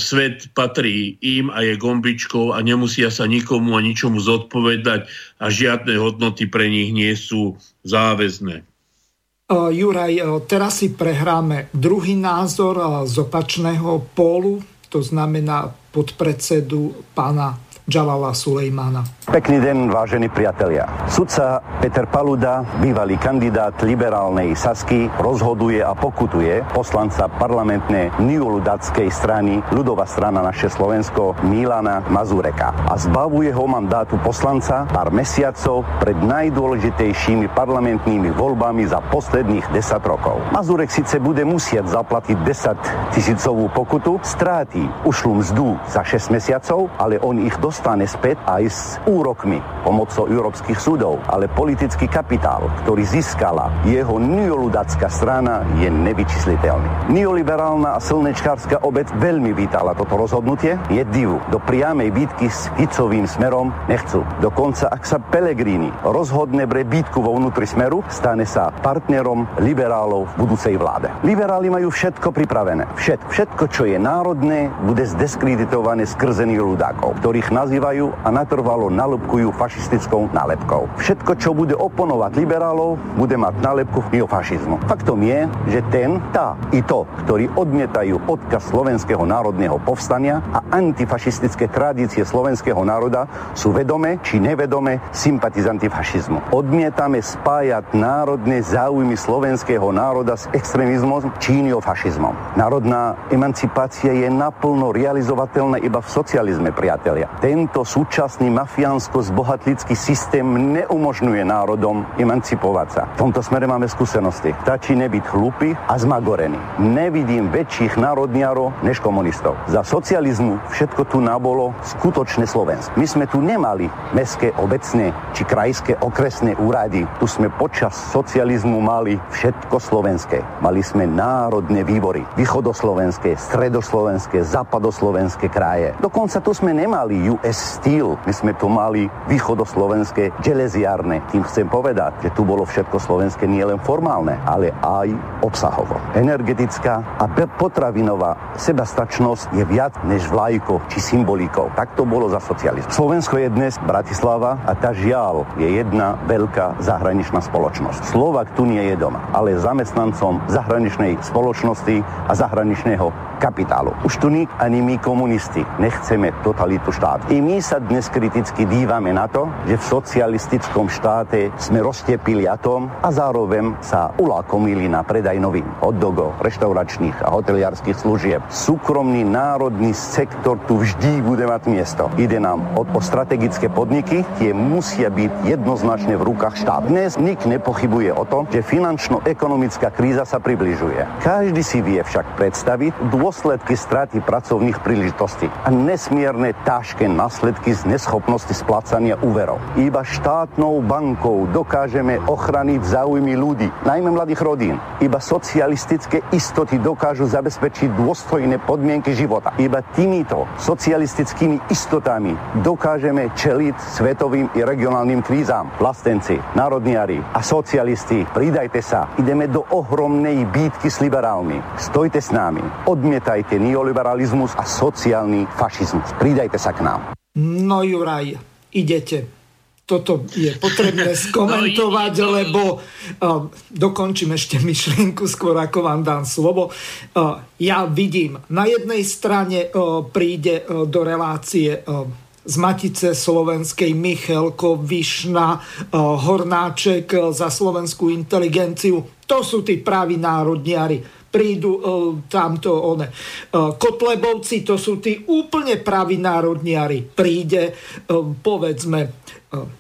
[0.03, 5.07] svet patrí im a je gombičkou a nemusia sa nikomu a ničomu zodpovedať
[5.39, 7.55] a žiadne hodnoty pre nich nie sú
[7.87, 8.61] záväzné.
[8.61, 14.59] E, Juraj, e, teraz si prehráme druhý názor z opačného pólu,
[14.91, 17.55] to znamená podpredsedu pána
[17.87, 19.05] Jalala Sulejmana.
[19.29, 20.89] Pekný deň, vážení priatelia.
[21.07, 30.09] Sudca Peter Paluda, bývalý kandidát liberálnej Sasky, rozhoduje a pokutuje poslanca parlamentnej neoludatskej strany ľudová
[30.09, 38.33] strana naše Slovensko Milana Mazureka a zbavuje ho mandátu poslanca pár mesiacov pred najdôležitejšími parlamentnými
[38.33, 40.41] voľbami za posledných 10 rokov.
[40.57, 47.21] Mazurek síce bude musieť zaplatiť 10 tisícovú pokutu, stráti ušlú mzdu za 6 mesiacov, ale
[47.21, 48.81] on ich dos dostane späť aj s
[49.25, 51.25] úrokmi pomocou európskych súdov.
[51.33, 57.09] Ale politický kapitál, ktorý získala jeho neoludacká strana, je nevyčísliteľný.
[57.11, 60.77] Neoliberálna a slnečkárska obec veľmi vítala toto rozhodnutie.
[60.93, 61.41] Je divu.
[61.49, 64.21] Do priamej bitky s Ficovým smerom nechcú.
[64.45, 70.45] Dokonca, ak sa Pelegrini rozhodne pre bitku vo vnútri smeru, stane sa partnerom liberálov v
[70.45, 71.09] budúcej vláde.
[71.25, 72.93] Liberáli majú všetko pripravené.
[73.01, 79.53] Všetko, všetko čo je národné, bude zdiskreditované skrzených ľudákov, ktorých na nazývajú a natrvalo nalepkujú
[79.53, 80.89] fašistickou nálepkou.
[80.97, 84.89] Všetko, čo bude oponovať liberálov, bude mať nálepku neofašizmu.
[84.89, 91.69] Faktom je, že ten, tá i to, ktorí odmietajú odkaz slovenského národného povstania a antifašistické
[91.69, 96.55] tradície slovenského národa, sú vedome či nevedome sympatizanti fašizmu.
[96.57, 102.57] Odmietame spájať národné záujmy slovenského národa s extrémizmom či neofašizmom.
[102.57, 107.29] Národná emancipácia je naplno realizovateľná iba v socializme, priatelia.
[107.43, 108.53] Ten tento súčasný
[108.95, 113.03] mafiánsko-zbohatlický systém neumožňuje národom emancipovať sa.
[113.19, 114.55] V tomto smere máme skúsenosti.
[114.63, 116.55] Stačí nebyť hlupý a zmagorený.
[116.79, 119.59] Nevidím väčších národniarov než komunistov.
[119.67, 122.95] Za socializmu všetko tu nabolo skutočne Slovensk.
[122.95, 127.03] My sme tu nemali mestské, obecné či krajské okresné úrady.
[127.19, 130.39] Tu sme počas socializmu mali všetko slovenské.
[130.63, 132.23] Mali sme národné výbory.
[132.39, 135.99] Východoslovenské, stredoslovenské, západoslovenské kraje.
[135.99, 138.15] Dokonca tu sme nemali US Steel.
[138.23, 138.84] My sme tu mali
[139.33, 141.25] východoslovenské železiarne.
[141.33, 145.09] Tým chcem povedať, že tu bolo všetko slovenské nielen formálne, ale aj
[145.41, 145.97] obsahovo.
[146.13, 147.25] Energetická a
[147.57, 151.73] potravinová sebastačnosť je viac než vlajko či symbolikou.
[151.73, 152.93] Tak to bolo za socializmu.
[152.93, 158.13] Slovensko je dnes Bratislava a tá žiaľ je jedna veľká zahraničná spoločnosť.
[158.13, 163.09] Slovak tu nie je doma, ale zamestnancom zahraničnej spoločnosti a zahraničného
[163.41, 163.93] kapitálu.
[164.05, 167.31] Už tu ani my komunisti nechceme totalitu štátu.
[167.31, 172.91] I my sa dnes kriticky dívame na to, že v socialistickom štáte sme roztepili atom
[172.91, 178.43] a zároveň sa ulákomili na predaj novín, hotdogov, reštauračných a hoteliarských služieb.
[178.51, 182.11] Súkromný národný sektor tu vždy bude mať miesto.
[182.19, 186.91] Ide nám o, o strategické podniky, tie musia byť jednoznačne v rukách štát.
[186.91, 191.23] Dnes nik nepochybuje o tom, že finančno-ekonomická kríza sa približuje.
[191.23, 198.64] Každý si vie však predstaviť dôsledky straty pracovných príležitostí a nesmierne ťažké následky z neschopnosti
[198.65, 199.61] splácania úverov.
[199.77, 204.81] Iba štátnou bankou dokážeme ochraniť záujmy ľudí, najmä mladých rodín.
[205.05, 209.53] Iba socialistické istoty dokážu zabezpečiť dôstojné podmienky života.
[209.61, 212.33] Iba týmito socialistickými istotami
[212.65, 215.69] dokážeme čeliť svetovým i regionálnym krízam.
[215.77, 219.13] Vlastenci, národniari a socialisti, pridajte sa.
[219.21, 221.61] Ideme do ohromnej bítky s liberálmi.
[221.77, 222.65] Stojte s nami.
[222.89, 226.17] Odmietajte neoliberalizmus a sociálny fašizmus.
[226.17, 227.13] Pridajte sa k nám.
[227.35, 229.45] No Juraj, idete
[229.85, 236.73] toto je potrebné skomentovať, no, lebo uh, dokončím ešte myšlienku skôr, ako vám dám slovo.
[236.73, 242.09] Uh, ja vidím, na jednej strane uh, príde uh, do relácie uh,
[242.45, 245.65] z Matice Slovenskej Michelko, Višna,
[245.97, 249.01] Hornáček za slovenskú inteligenciu.
[249.25, 251.01] To sú tí praví národniari
[251.35, 251.83] prídu uh,
[252.31, 253.11] tamto one.
[253.11, 257.03] Uh, Kotlebovci, to sú tí úplne praví národniari.
[257.03, 259.27] Príde, uh, povedzme,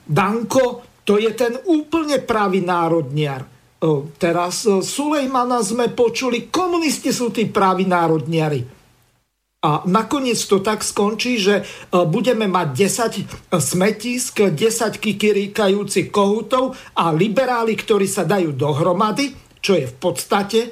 [0.02, 0.66] Danko,
[1.06, 3.43] to je ten úplne pravý národniar.
[4.16, 8.64] Teraz Sulejmana sme počuli, komunisti sú tí praví národniari.
[9.60, 12.68] A nakoniec to tak skončí, že budeme mať
[13.52, 20.68] 10 smetisk, 10 kikiríkajúcich kohutov a liberáli, ktorí sa dajú dohromady, čo je v podstate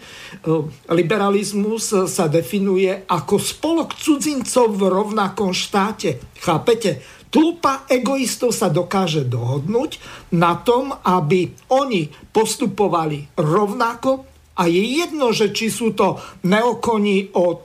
[0.92, 6.20] liberalizmus sa definuje ako spolok cudzincov v rovnakom štáte.
[6.36, 7.00] Chápete?
[7.32, 9.96] Tlupa egoistov sa dokáže dohodnúť
[10.36, 17.64] na tom, aby oni postupovali rovnako a je jedno, že či sú to neokoni od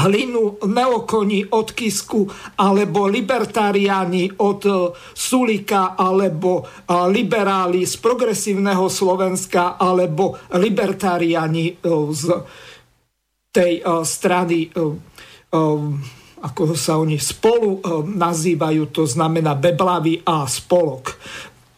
[0.00, 2.28] hlinu, neokoni od Kisku,
[2.58, 4.62] alebo libertariáni od
[5.14, 11.80] Sulika, alebo liberáli z progresívneho Slovenska, alebo libertariáni
[12.12, 12.24] z
[13.50, 14.70] tej strany
[16.40, 21.20] ako sa oni spolu e, nazývajú, to znamená Beblavy a spolok.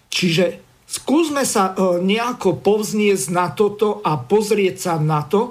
[0.06, 5.50] Čiže skúsme sa e, nejako povzniesť na toto a pozrieť sa na to.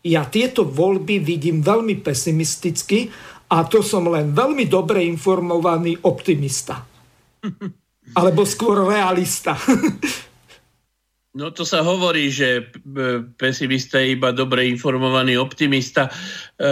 [0.00, 3.12] Ja tieto voľby vidím veľmi pesimisticky
[3.50, 6.80] a to som len veľmi dobre informovaný optimista.
[8.18, 9.54] Alebo skôr realista.
[11.30, 12.74] No to sa hovorí, že
[13.38, 16.10] pesimista je iba dobre informovaný optimista.
[16.10, 16.66] E,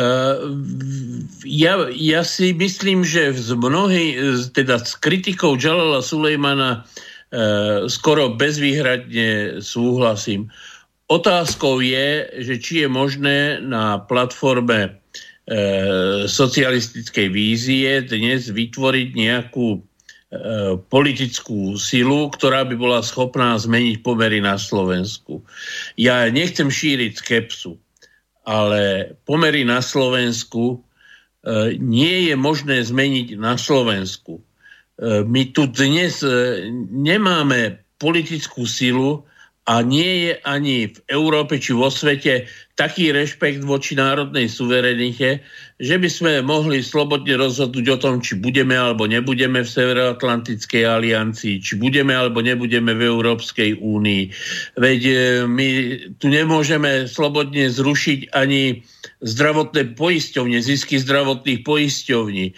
[1.46, 4.18] ja, ja si myslím, že z mnohý,
[4.50, 6.82] teda s kritikou Jalala Sulejmana
[7.30, 10.50] e, skoro bezvýhradne súhlasím.
[11.08, 14.90] Otázkou je, že či je možné na platforme e,
[16.28, 19.88] socialistickej vízie dnes vytvoriť nejakú
[20.28, 25.40] E, politickú silu, ktorá by bola schopná zmeniť pomery na Slovensku.
[25.96, 27.80] Ja nechcem šíriť skepsu,
[28.44, 34.36] ale pomery na Slovensku e, nie je možné zmeniť na Slovensku.
[34.36, 34.42] E,
[35.24, 36.20] my tu dnes
[36.92, 39.24] nemáme politickú silu
[39.68, 45.44] a nie je ani v Európe či vo svete taký rešpekt voči národnej suverenite,
[45.76, 51.60] že by sme mohli slobodne rozhodnúť o tom, či budeme alebo nebudeme v Severoatlantickej aliancii,
[51.60, 54.24] či budeme alebo nebudeme v Európskej únii.
[54.80, 55.14] Veď e,
[55.44, 55.68] my
[56.16, 58.80] tu nemôžeme slobodne zrušiť ani
[59.20, 62.46] zdravotné poisťovne, zisky zdravotných poisťovní.
[62.48, 62.52] E,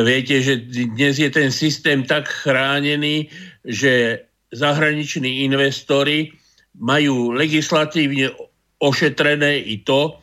[0.00, 0.64] viete, že
[0.96, 3.28] dnes je ten systém tak chránený,
[3.68, 4.24] že
[4.54, 6.32] zahraniční investori
[6.78, 8.34] majú legislatívne
[8.82, 10.18] ošetrené i to,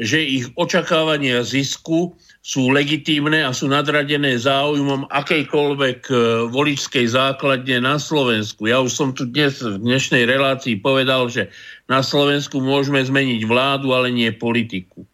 [0.00, 6.14] že ich očakávania zisku sú legitímne a sú nadradené záujmom akejkoľvek e,
[6.48, 8.64] voličskej základne na Slovensku.
[8.64, 11.52] Ja už som tu dnes v dnešnej relácii povedal, že
[11.90, 15.04] na Slovensku môžeme zmeniť vládu, ale nie politiku.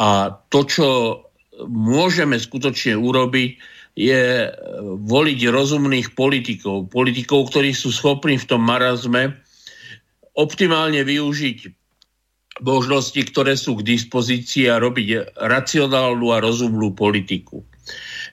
[0.00, 0.88] A to, čo
[1.70, 3.60] môžeme skutočne urobiť,
[3.94, 4.48] je
[5.06, 6.88] voliť rozumných politikov.
[6.88, 9.36] Politikov, ktorí sú schopní v tom marazme
[10.40, 11.58] optimálne využiť
[12.64, 17.64] možnosti, ktoré sú k dispozícii a robiť racionálnu a rozumnú politiku.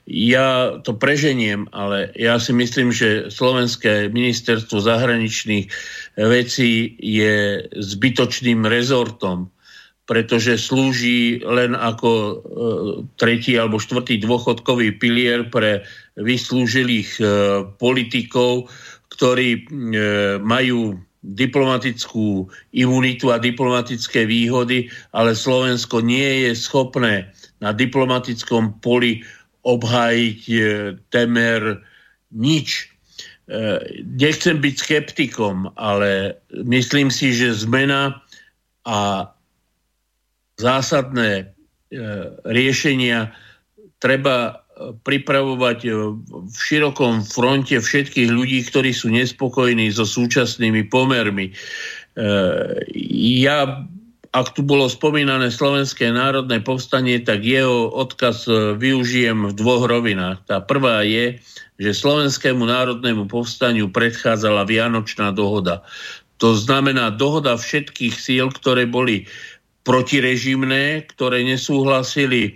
[0.08, 5.68] Ja to preženiem, ale ja si myslím, že Slovenské ministerstvo zahraničných
[6.16, 9.52] vecí je zbytočným rezortom,
[10.08, 12.34] pretože slúži len ako e,
[13.20, 15.84] tretí alebo štvrtý dôchodkový pilier pre
[16.16, 17.24] vyslúžilých e,
[17.76, 18.72] politikov,
[19.12, 19.60] ktorí e,
[20.40, 27.26] majú diplomatickú imunitu a diplomatické výhody, ale Slovensko nie je schopné
[27.58, 29.26] na diplomatickom poli
[29.66, 30.60] obhájiť e,
[31.10, 31.82] temer
[32.30, 32.86] nič.
[33.50, 38.22] E, nechcem byť skeptikom, ale myslím si, že zmena
[38.86, 39.28] a
[40.62, 41.46] zásadné e,
[42.46, 43.34] riešenia
[43.98, 44.62] treba
[45.02, 45.78] pripravovať
[46.24, 51.50] v širokom fronte všetkých ľudí, ktorí sú nespokojní so súčasnými pomermi.
[53.38, 53.86] Ja,
[54.36, 58.46] ak tu bolo spomínané Slovenské národné povstanie, tak jeho odkaz
[58.78, 60.44] využijem v dvoch rovinách.
[60.46, 61.40] Tá prvá je,
[61.78, 65.86] že Slovenskému národnému povstaniu predchádzala Vianočná dohoda.
[66.38, 69.26] To znamená dohoda všetkých síl, ktoré boli
[69.86, 72.52] protirežimné, ktoré nesúhlasili e,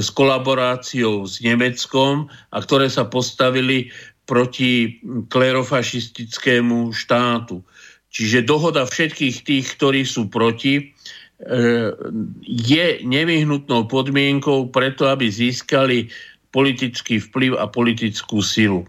[0.00, 3.92] s kolaboráciou s Nemeckom a ktoré sa postavili
[4.24, 7.60] proti klerofašistickému štátu.
[8.12, 10.82] Čiže dohoda všetkých tých, ktorí sú proti, e,
[12.44, 16.12] je nevyhnutnou podmienkou preto, aby získali
[16.52, 18.84] politický vplyv a politickú silu.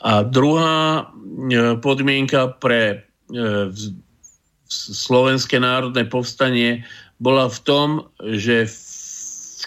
[0.00, 1.02] A druhá e,
[1.82, 3.72] podmienka pre E,
[4.74, 6.82] Slovenské národné povstanie
[7.22, 7.88] bola v tom,
[8.34, 8.74] že v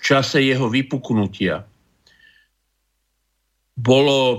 [0.07, 1.67] čase jeho vypuknutia.
[3.77, 4.37] Bolo e,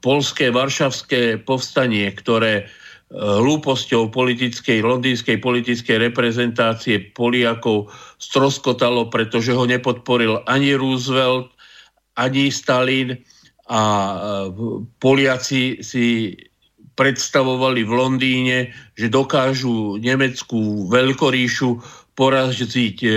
[0.00, 2.64] polské varšavské povstanie, ktoré e,
[3.12, 11.52] hlúposťou politickej, londýnskej politickej reprezentácie Poliakov stroskotalo, pretože ho nepodporil ani Roosevelt,
[12.16, 13.14] ani Stalin
[13.68, 14.16] a e,
[14.98, 16.34] Poliaci si
[16.98, 18.58] predstavovali v Londýne,
[18.98, 21.78] že dokážu nemeckú veľkoríšu
[22.18, 23.10] poraziť e,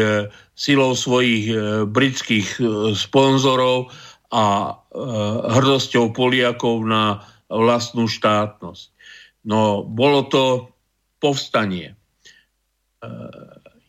[0.56, 1.56] silou svojich e,
[1.86, 2.64] britských e,
[2.96, 3.92] sponzorov
[4.36, 4.76] a
[5.54, 8.90] hrdosťou Poliakov na vlastnú štátnosť.
[9.46, 10.74] No, bolo to
[11.22, 11.94] povstanie.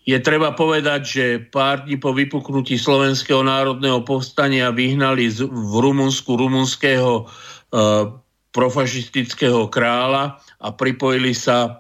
[0.06, 7.26] Je treba povedať, že pár dní po vypuknutí Slovenského národného povstania vyhnali v Rumunsku rumunského
[8.56, 11.70] profašistického kráľa a pripojili sa e,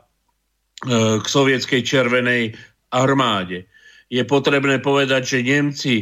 [1.16, 2.52] k sovietskej červenej
[2.92, 3.64] armáde.
[4.10, 5.94] Je potrebné povedať, že Nemci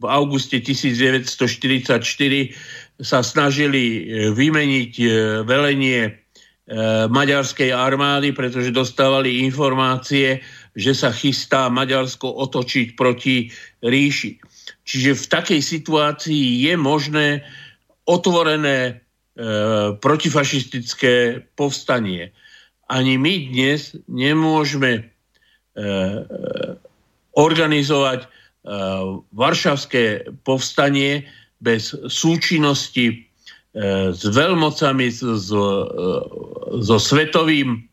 [0.00, 2.00] v auguste 1944
[3.00, 4.00] sa snažili e,
[4.32, 5.06] vymeniť e,
[5.44, 6.16] velenie
[7.10, 10.38] maďarskej armády, pretože dostávali informácie,
[10.78, 13.50] že sa chystá Maďarsko otočiť proti
[13.82, 14.38] ríši.
[14.86, 17.42] Čiže v takej situácii je možné
[18.06, 19.02] otvorené
[19.40, 22.28] E, protifašistické povstanie.
[22.92, 25.02] Ani my dnes nemôžeme e,
[25.80, 26.20] e,
[27.40, 28.28] organizovať
[29.32, 31.24] varšavské povstanie
[31.64, 33.24] bez súčinnosti
[34.12, 35.34] s veľmocami, so,
[36.84, 37.88] so svetovým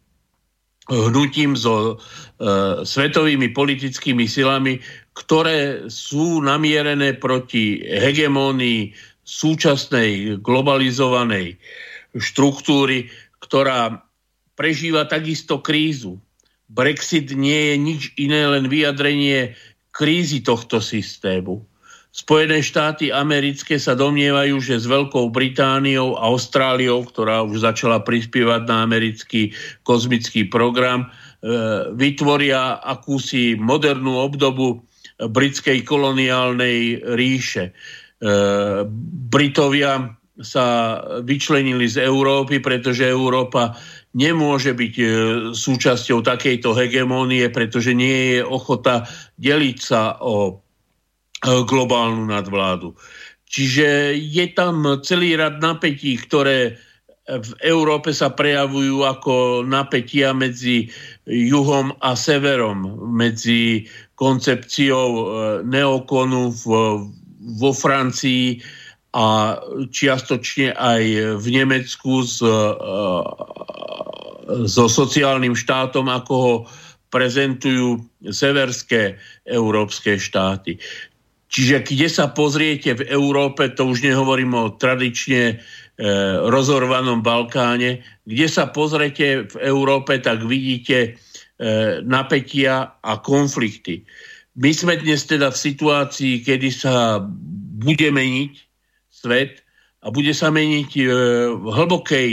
[0.92, 1.96] hnutím, so
[2.84, 4.84] svetovými politickými silami,
[5.16, 8.92] ktoré sú namierené proti hegemónii
[9.28, 11.60] súčasnej globalizovanej
[12.16, 13.12] štruktúry,
[13.44, 14.04] ktorá
[14.56, 16.18] prežíva takisto krízu.
[16.68, 19.56] Brexit nie je nič iné, len vyjadrenie
[19.96, 21.64] krízy tohto systému.
[22.18, 28.66] Spojené štáty americké sa domnievajú, že s Veľkou Britániou a Austráliou, ktorá už začala prispievať
[28.66, 29.54] na americký
[29.86, 31.08] kozmický program, e,
[31.94, 34.82] vytvoria akúsi modernú obdobu
[35.22, 37.70] britskej koloniálnej ríše.
[37.70, 37.72] E,
[39.30, 43.74] Britovia sa vyčlenili z Európy, pretože Európa
[44.14, 45.06] nemôže byť e,
[45.54, 49.06] súčasťou takejto hegemónie, pretože nie je ochota
[49.42, 50.54] deliť sa o e,
[51.42, 52.94] globálnu nadvládu.
[53.48, 56.76] Čiže je tam celý rad napätí, ktoré
[57.28, 60.88] v Európe sa prejavujú ako napätia medzi
[61.28, 63.84] juhom a severom, medzi
[64.16, 65.28] koncepciou
[65.68, 66.64] neokonu v
[67.56, 68.60] vo Francii
[69.16, 69.58] a
[69.88, 71.04] čiastočne aj
[71.40, 72.56] v Nemecku s, e,
[74.68, 76.56] so sociálnym štátom, ako ho
[77.08, 79.16] prezentujú severské
[79.48, 80.76] európske štáty.
[81.48, 85.56] Čiže kde sa pozriete v Európe, to už nehovorím o tradične e,
[86.52, 91.10] rozorvanom Balkáne, kde sa pozriete v Európe, tak vidíte e,
[92.04, 94.04] napätia a konflikty.
[94.60, 97.24] My sme dnes teda v situácii, kedy sa
[97.80, 98.67] bude meniť
[99.28, 99.68] svet
[100.08, 101.04] a bude sa meniť e,
[101.52, 102.30] v hlbokej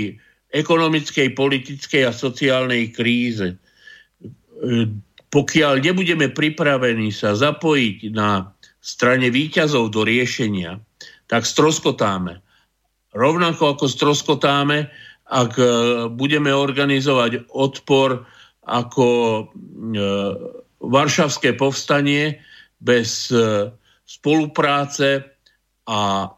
[0.55, 3.51] ekonomickej, politickej a sociálnej kríze.
[3.51, 3.57] E,
[5.35, 10.79] pokiaľ nebudeme pripravení sa zapojiť na strane výťazov do riešenia,
[11.27, 12.39] tak stroskotáme.
[13.11, 14.87] Rovnako ako stroskotáme,
[15.27, 15.67] ak e,
[16.15, 18.23] budeme organizovať odpor
[18.65, 19.09] ako
[20.81, 22.41] Varšavské povstanie
[22.81, 23.29] bez
[24.09, 25.21] spolupráce
[25.85, 26.33] a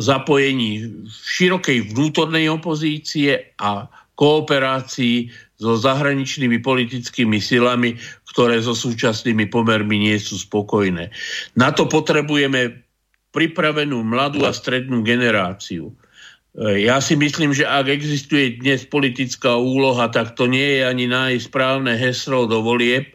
[0.00, 3.84] zapojení širokej vnútornej opozície a
[4.18, 7.94] kooperácii so zahraničnými politickými silami,
[8.34, 11.10] ktoré so súčasnými pomermi nie sú spokojné.
[11.54, 12.82] Na to potrebujeme
[13.30, 15.92] pripravenú mladú a strednú generáciu.
[16.58, 21.44] Ja si myslím, že ak existuje dnes politická úloha, tak to nie je ani nájsť
[21.46, 23.14] správne heslo do volieb,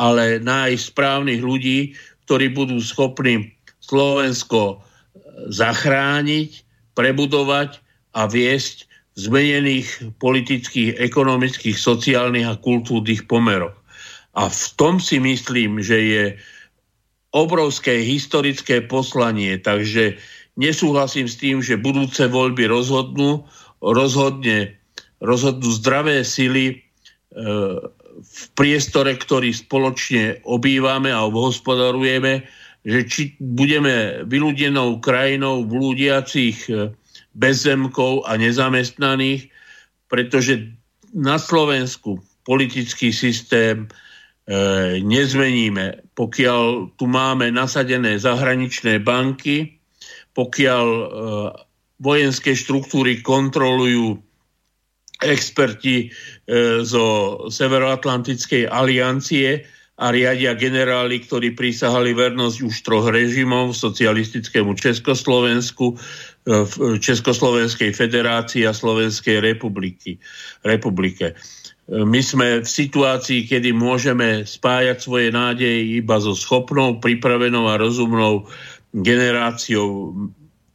[0.00, 1.94] ale nájsť správnych ľudí,
[2.26, 4.82] ktorí budú schopní Slovensko
[5.48, 7.80] zachrániť, prebudovať
[8.12, 9.88] a viesť v zmenených
[10.20, 13.76] politických, ekonomických, sociálnych a kultúrnych pomeroch.
[14.32, 16.24] A v tom si myslím, že je
[17.32, 20.16] obrovské historické poslanie, takže
[20.56, 23.44] nesúhlasím s tým, že budúce voľby rozhodnú,
[23.84, 24.72] rozhodne,
[25.20, 26.74] rozhodnú zdravé sily e,
[28.20, 32.44] v priestore, ktorý spoločne obývame a obhospodarujeme,
[32.82, 36.90] že či budeme vyľudenou krajinou blúdiacich e,
[37.38, 39.48] bezzemkov a nezamestnaných,
[40.10, 40.68] pretože
[41.14, 43.88] na Slovensku politický systém e,
[45.00, 46.12] nezmeníme.
[46.18, 49.78] Pokiaľ tu máme nasadené zahraničné banky,
[50.34, 51.06] pokiaľ e,
[52.02, 54.18] vojenské štruktúry kontrolujú
[55.22, 57.04] experti e, zo
[57.46, 59.62] Severoatlantickej aliancie
[60.00, 65.96] a riadia generáli, ktorí prísahali vernosť už troch režimov, socialistickému Československu, e,
[66.64, 70.16] v Československej federácii a Slovenskej republiky,
[70.64, 71.36] republike.
[71.92, 78.48] My sme v situácii, kedy môžeme spájať svoje nádeje iba so schopnou, pripravenou a rozumnou
[78.96, 80.14] generáciou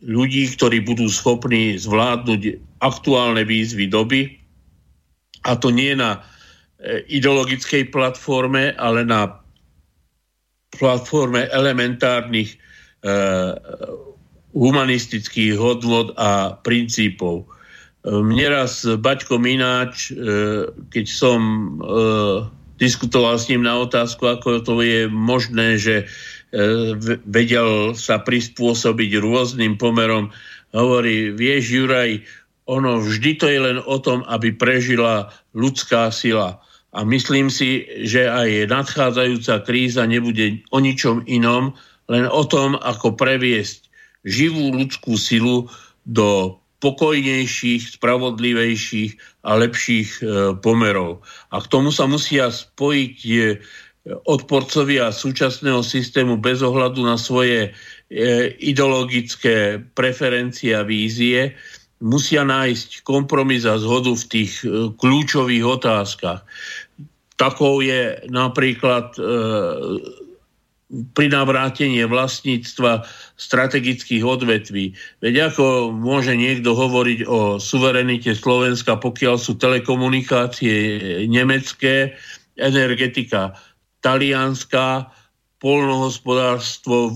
[0.03, 4.38] ľudí, ktorí budú schopní zvládnuť aktuálne výzvy doby.
[5.48, 6.37] A to nie na e,
[7.08, 9.40] ideologickej platforme, ale na
[10.76, 12.58] platforme elementárnych e,
[14.54, 17.44] humanistických hodnot a princípov.
[17.44, 17.46] E,
[18.12, 20.22] mne raz Baťko Mináč, e,
[20.92, 21.70] keď som e,
[22.78, 26.06] diskutoval s ním na otázku, ako to je možné, že
[26.48, 26.96] E,
[27.28, 30.32] vedel sa prispôsobiť rôznym pomerom.
[30.72, 32.24] Hovorí, vieš Juraj,
[32.72, 36.64] ono vždy to je len o tom, aby prežila ľudská sila.
[36.98, 41.78] A myslím si, že aj nadchádzajúca kríza nebude o ničom inom,
[42.10, 43.86] len o tom, ako previesť
[44.26, 45.69] živú ľudskú silu
[46.10, 50.22] do pokojnejších, spravodlivejších a lepších e,
[50.61, 51.26] pomerov.
[51.49, 53.34] A k tomu sa musia spojiť e,
[54.30, 57.69] odporcovia súčasného systému bez ohľadu na svoje
[58.10, 58.19] e,
[58.61, 61.57] ideologické preferencie a vízie
[61.98, 64.61] musia nájsť kompromis a zhodu v tých
[65.02, 66.45] kľúčových otázkach.
[67.38, 69.22] Takou je napríklad e,
[70.88, 73.06] pri navrátenie vlastníctva
[73.38, 74.98] strategických odvetví.
[75.22, 82.18] Veď ako môže niekto hovoriť o suverenite Slovenska, pokiaľ sú telekomunikácie nemecké,
[82.58, 83.54] energetika
[84.02, 85.14] talianská,
[85.60, 87.12] polnohospodárstvo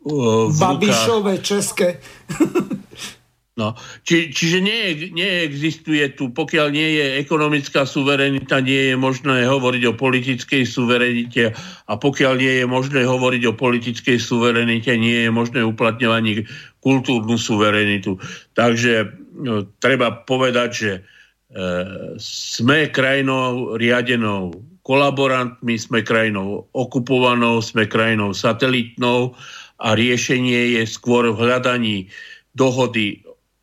[0.00, 2.00] v Babišové české.
[3.60, 3.76] No,
[4.08, 9.98] či, čiže nie, neexistuje tu, pokiaľ nie je ekonomická suverenita, nie je možné hovoriť o
[10.00, 11.52] politickej suverenite
[11.84, 16.48] a pokiaľ nie je možné hovoriť o politickej suverenite, nie je možné uplatňovať
[16.80, 18.16] kultúrnu suverenitu.
[18.56, 21.00] Takže no, treba povedať, že e,
[22.16, 24.56] sme krajinou riadenou
[24.88, 29.36] kolaborantmi, sme krajinou okupovanou, sme krajinou satelitnou
[29.84, 32.08] a riešenie je skôr v hľadaní
[32.56, 33.20] dohody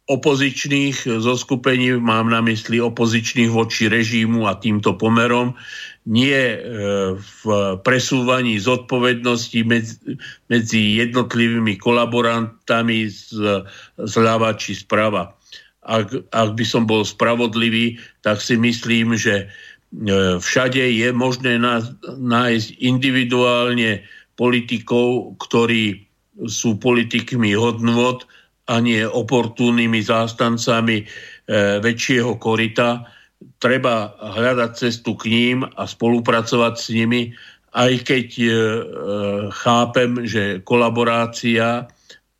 [0.08, 5.52] opozičných zo skupení, mám na mysli opozičných voči režímu a týmto pomerom,
[6.08, 6.58] nie e,
[7.20, 7.42] v
[7.84, 9.60] presúvaní zodpovednosti
[10.48, 13.62] medzi jednotlivými kolaborantami z,
[14.00, 15.36] zľava či sprava.
[15.84, 19.52] Ak, ak by som bol spravodlivý, tak si myslím, že
[19.96, 21.64] E, všade je možné
[22.20, 24.04] nájsť individuálne
[24.36, 26.04] politikov, ktorí
[26.46, 28.28] sú politikmi hodnot
[28.68, 31.06] a nie oportúnnymi zástancami e,
[31.80, 33.07] väčšieho korita.
[33.57, 37.31] Treba hľadať cestu k ním a spolupracovať s nimi,
[37.72, 38.49] aj keď e,
[39.56, 41.88] chápem, že kolaborácia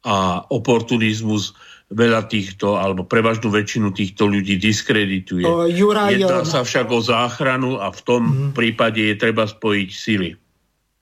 [0.04, 0.18] a
[0.52, 1.56] oportunizmus
[1.88, 5.48] veľa týchto, alebo prevažnú väčšinu týchto ľudí diskredituje.
[5.48, 8.52] O, Juraj, Jedná sa však o záchranu a v tom mm.
[8.52, 10.30] prípade je treba spojiť sily.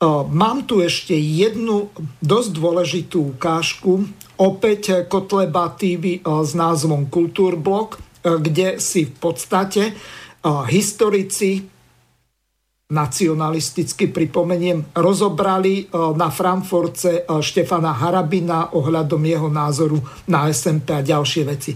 [0.06, 1.89] O, mám tu ešte jednu
[2.22, 4.06] dosť dôležitú ukážku,
[4.40, 9.94] opäť Kotleba TV o, s názvom Kultúrblok, kde si v podstate
[10.66, 11.62] historici
[12.86, 19.98] nacionalisticky pripomeniem, rozobrali na Frankfurtce Štefana Harabina ohľadom jeho názoru
[20.30, 21.74] na SMP a ďalšie veci.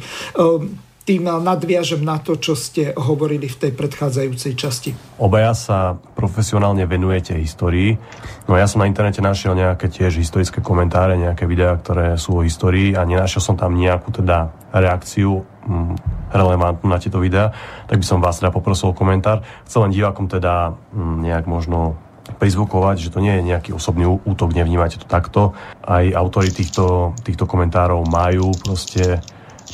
[1.10, 4.94] Tým nadviažem na to, čo ste hovorili v tej predchádzajúcej časti.
[5.18, 7.98] Obaja sa profesionálne venujete histórii.
[8.46, 12.46] No ja som na internete našiel nejaké tiež historické komentáre, nejaké videá, ktoré sú o
[12.46, 15.98] histórii a nenašiel som tam nejakú teda reakciu mm,
[16.30, 17.58] relevantnú na tieto videá,
[17.90, 19.42] tak by som vás teda poprosil o komentár.
[19.66, 21.98] Chcel len divákom teda mm, nejak možno
[22.38, 25.58] prizvukovať, že to nie je nejaký osobný útok, nevnímate to takto.
[25.82, 29.26] Aj autory týchto, týchto komentárov majú proste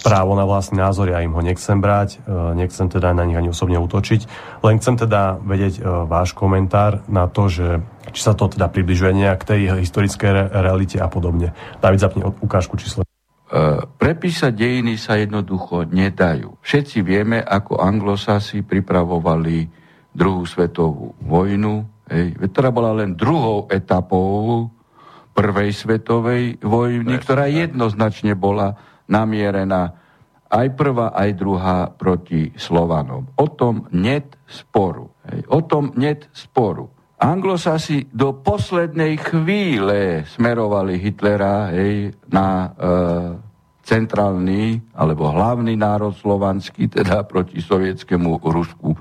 [0.06, 3.49] právo na vlastný názor, ja im ho nechcem brať, e, nechcem teda na nich ani
[3.49, 4.22] osobne útočiť,
[4.61, 7.82] len chcem teda vedieť e, váš komentár na to, že
[8.14, 11.57] či sa to teda približuje nejak k tej historickej realite a podobne.
[11.82, 13.02] David, zapni ukážku číslo.
[13.02, 13.10] E,
[13.82, 16.61] prepísať dejiny sa jednoducho nedajú.
[16.61, 19.65] Všetci vieme, ako anglosasi pripravovali
[20.14, 21.82] druhú svetovú vojnu,
[22.14, 24.69] hej, ktorá bola len druhou etapou
[25.36, 30.06] prvej svetovej vojny, ktorá jednoznačne bola namierená
[30.56, 33.27] aj prvá, aj druhá proti Slovanom.
[33.36, 35.10] O tom net sporu.
[35.26, 35.41] Hej.
[35.49, 36.88] O tom net sporu.
[37.15, 42.68] Anglosasi do poslednej chvíle smerovali Hitlera hej, na e,
[43.88, 48.91] centrálny alebo hlavný národ slovanský, teda proti sovietskému Rusku.
[48.91, 48.99] E,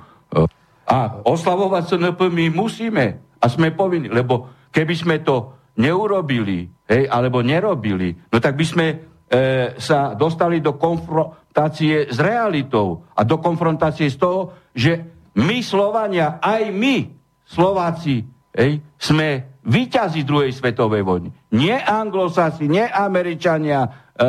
[0.87, 3.07] a oslavovať SNP my musíme
[3.43, 8.87] a sme povinni, lebo keby sme to neurobili, hej, alebo nerobili, no tak by sme
[9.29, 14.41] e, sa dostali do konfrontácie s realitou a do konfrontácie z toho,
[14.75, 14.93] že
[15.35, 16.97] my Slovania, aj my
[17.45, 18.25] Slováci,
[18.55, 21.29] ej, sme výťazí druhej svetovej vojny.
[21.57, 24.29] Nie anglosasi, nie Američania, e,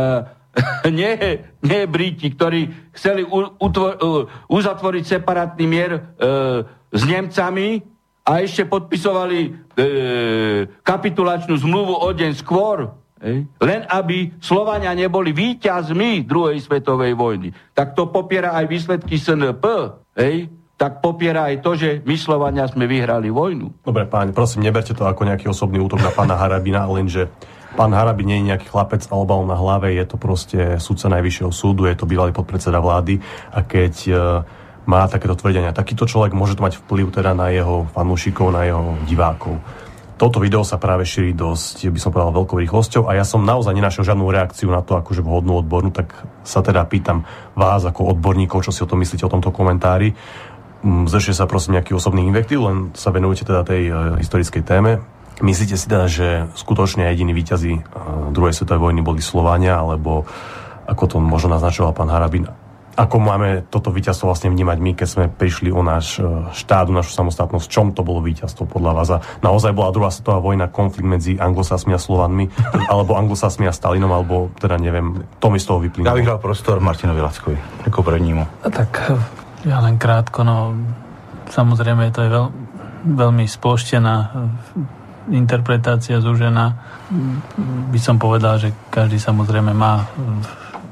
[0.99, 1.11] nie,
[1.61, 6.01] nie Briti, ktorí chceli u, utvor, uh, uzatvoriť separátny mier e,
[6.95, 7.83] s Nemcami
[8.25, 9.49] a ešte podpisovali e,
[10.81, 12.89] kapitulačnú zmluvu o deň skôr
[13.23, 13.47] Ej?
[13.63, 17.55] Len aby Slovania neboli víťazmi druhej svetovej vojny.
[17.71, 19.63] Tak to popiera aj výsledky SNP.
[20.15, 20.51] Ej?
[20.75, 23.79] tak popiera aj to, že my Slovania sme vyhrali vojnu.
[23.79, 27.31] Dobre, páni, prosím, neberte to ako nejaký osobný útok na pána Harabina, lenže
[27.79, 31.51] pán Harabin nie je nejaký chlapec a obal na hlave, je to proste sudca Najvyššieho
[31.55, 33.23] súdu, je to bývalý podpredseda vlády
[33.55, 34.17] a keď uh,
[34.83, 38.99] má takéto tvrdenia, takýto človek môže to mať vplyv teda na jeho fanúšikov, na jeho
[39.07, 39.55] divákov
[40.15, 43.75] toto video sa práve šíri dosť, by som povedal, veľkou rýchlosťou a ja som naozaj
[43.75, 46.15] nenašiel žiadnu reakciu na to, akože vhodnú odbornú, tak
[46.47, 50.15] sa teda pýtam vás ako odborníkov, čo si o tom myslíte o tomto komentári.
[50.87, 53.93] Mm, Zrešie sa prosím nejaký osobný invektív, len sa venujete teda tej e,
[54.23, 55.03] historickej téme.
[55.43, 57.81] Myslíte si teda, že skutočne jediní výťazí e,
[58.31, 60.23] druhej svetovej vojny boli Slovánia, alebo
[60.87, 62.47] ako to možno naznačoval pán Harabin,
[62.95, 66.23] ako máme toto víťazstvo vlastne vnímať my, keď sme prišli o náš e,
[66.55, 67.67] štát, o našu samostatnosť?
[67.67, 69.07] Čom to bolo víťazstvo podľa vás?
[69.11, 72.47] A naozaj bola druhá svetová vojna, konflikt medzi anglosasmi a slovanmi,
[72.91, 76.07] alebo anglosasmi a Stalinom, alebo teda neviem, to mi z toho vyplynulo.
[76.07, 78.63] Ja vyhral prostor Martinovi Lackovi, ako prvnímu.
[78.63, 79.19] Tak e,
[79.67, 80.71] ja len krátko, no
[81.51, 82.47] samozrejme to je veľ,
[83.11, 84.27] veľmi sploštená e,
[85.35, 86.79] interpretácia zúžená.
[87.91, 90.07] By som povedal, že každý samozrejme má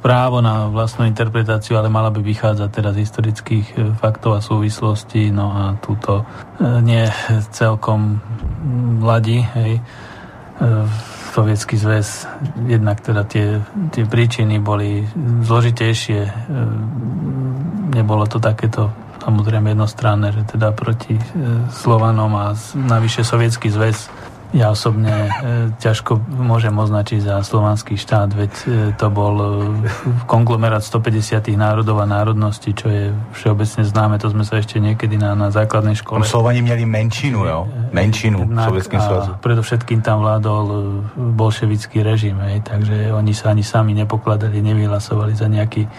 [0.04, 5.32] právo na vlastnú interpretáciu, ale mala by vychádzať teda z historických e, faktov a súvislostí,
[5.32, 6.28] no a túto
[6.60, 7.08] e, nie
[7.56, 8.20] celkom
[9.00, 9.80] mladí, hej.
[9.80, 9.82] E,
[11.34, 12.30] Sovietský zväz,
[12.70, 13.58] jednak teda tie,
[13.90, 15.02] tie príčiny boli
[15.42, 16.30] zložitejšie,
[17.90, 21.18] nebolo to takéto samozrejme jednostranné, že teda proti
[21.74, 24.14] Slovanom a navyše Sovietský zväz
[24.54, 25.30] ja osobne e,
[25.82, 29.50] ťažko môžem označiť za slovanský štát, veď e, to bol e,
[30.30, 35.34] konglomerát 150 národov a národností, čo je všeobecne známe, to sme sa ešte niekedy na,
[35.34, 36.22] na základnej škole.
[36.22, 37.66] Slovani mieli menšinu, jo?
[37.90, 39.32] Menšinu v Sovietskom zväzu.
[39.42, 40.66] Predovšetkým tam vládol
[41.18, 45.90] bolševický režim, hej, takže oni sa ani sami nepokladali, nevyhlasovali za nejaký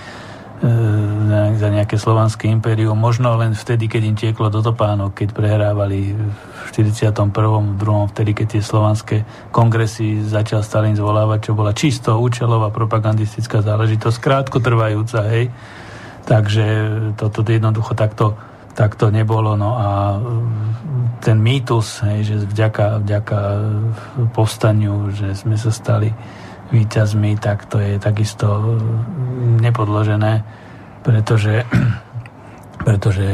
[1.55, 2.97] za nejaké slovanské impérium.
[2.97, 7.13] Možno len vtedy, keď im tieklo do topánok, keď prehrávali v 41.
[7.77, 8.13] 2.
[8.13, 9.17] vtedy, keď tie slovanské
[9.53, 15.53] kongresy začal Stalin zvolávať, čo bola čisto účelová propagandistická záležitosť, krátko trvajúca, hej.
[16.25, 16.65] Takže
[17.21, 18.33] toto jednoducho takto,
[18.73, 19.61] takto nebolo.
[19.61, 20.17] No a
[21.21, 23.39] ten mýtus, hej, že vďaka, vďaka
[24.33, 26.09] povstaniu, že sme sa stali
[26.73, 28.79] víťazmi, tak to je takisto
[29.61, 30.45] nepodložené,
[31.05, 31.65] pretože,
[32.87, 33.27] pretože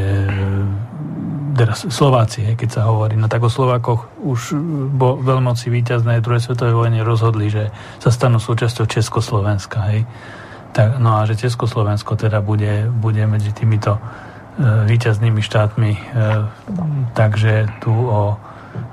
[1.55, 4.57] teraz Slováci, keď sa hovorí, no tak o Slovákoch už
[4.97, 7.69] bo veľmoci víťaznej druhej svetovej vojny rozhodli, že
[8.01, 10.09] sa stanú súčasťou Československa, hej.
[10.71, 14.01] Tak, no a že Československo teda bude, bude medzi týmito e,
[14.87, 15.93] víťaznými štátmi.
[15.93, 16.01] E,
[17.19, 18.39] takže tu o,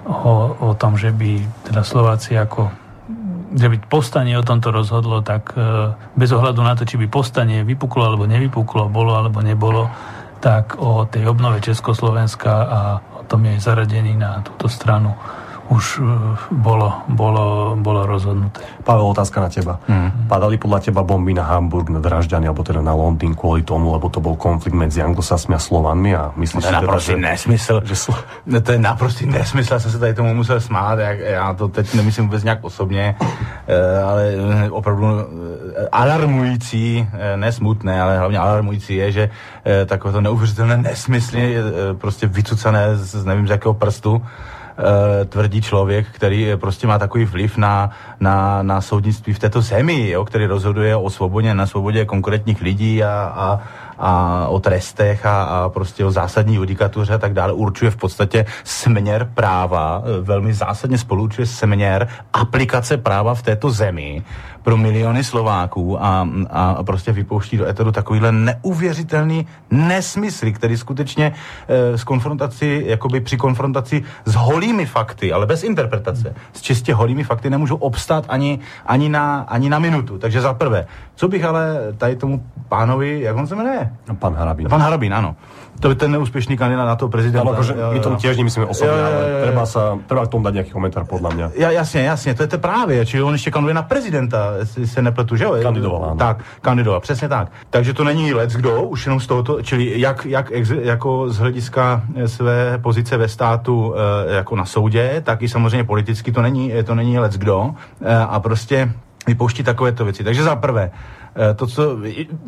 [0.10, 2.74] o, o tom, že by teda Slováci ako
[3.58, 5.58] že by povstanie o tomto rozhodlo, tak
[6.14, 9.90] bez ohľadu na to, či by povstanie vypuklo alebo nevypuklo, bolo alebo nebolo,
[10.38, 12.80] tak o tej obnove Československa a
[13.18, 15.18] o tom jej zaradení na túto stranu
[15.70, 16.04] už e,
[16.52, 18.64] bolo, bolo, bolo rozhodnuté.
[18.84, 19.74] Pavel, otázka na teba.
[19.88, 20.32] Mm.
[20.32, 24.08] Padali podľa teba bomby na Hamburg, na Dražďany, alebo teda na Londýn kvôli tomu, lebo
[24.08, 27.28] to bol konflikt medzi anglosasmi a Slovanmi a myslíš, to je naprostý teda, že...
[27.28, 27.76] nesmysl.
[27.84, 28.14] Že sl...
[28.48, 31.68] no, to je naprostý nesmysl, já jsem se tady tomu musel smát, jak, já to
[31.68, 33.16] teď nemyslím vůbec nějak osobně,
[33.68, 34.24] e, ale
[34.66, 35.08] e, opravdu
[35.92, 39.30] alarmující, nesmutné, ale hlavně alarmující je, že
[39.86, 41.56] takové to neuvěřitelné nesmysly,
[41.98, 44.22] prostě vycucané z nevím z jakého prstu,
[45.30, 50.26] tvrdí člověk, který prostě má takový vliv na, na, na soudnictví v této zemi, jo,
[50.26, 53.60] který rozhoduje o svobodě, na svobodě konkrétních lidí a, a,
[54.00, 58.46] a o trestech a, a prostě o zásadní judikatuře a tak dále, určuje v podstatě
[58.64, 64.24] směr práva, eh, velmi zásadně spolučuje směr aplikace práva v této zemi
[64.68, 71.34] pro miliony Slováků a, a prostě vypouští do eteru takovýhle neuvěřitelný nesmysl, který skutečně
[71.68, 77.24] e, s konfrontací, jakoby při konfrontaci s holými fakty, ale bez interpretace, s čistě holými
[77.24, 80.18] fakty nemůžu obstát ani, ani, na, ani na minutu.
[80.18, 83.87] Takže za prvé, co bych ale tady tomu pánovi, jak on se jmenuje?
[84.20, 84.70] Pan Harabín.
[84.70, 85.36] Pan Harabín, ano
[85.80, 87.46] to je ten neúspešný kandidát na to prezidenta.
[87.46, 90.72] Ale akože my tomu tiež nemyslíme osobne, ale treba, sa, treba k tomu dať nejaký
[90.74, 91.46] komentár podľa mňa.
[91.54, 95.02] Ja, jasne, jasne, to je to právě, čiže on ještě kandiduje na prezidenta, jestli se
[95.02, 95.58] nepletu, že jo?
[95.62, 96.16] Kandidoval, ano.
[96.16, 97.52] Tak, kandidoval, přesně tak.
[97.70, 101.38] Takže to není lec kdo, už jenom z tohoto, čili jak, jak ex, jako z
[101.38, 106.42] hlediska eh, své pozice ve státu e, jako na soudě, tak i samozřejmě politicky to
[106.42, 108.92] není, to není lec kdo e, a prostě
[109.28, 110.24] vypouští takovéto věci.
[110.24, 110.92] Takže za prvé,
[111.56, 111.98] to, co,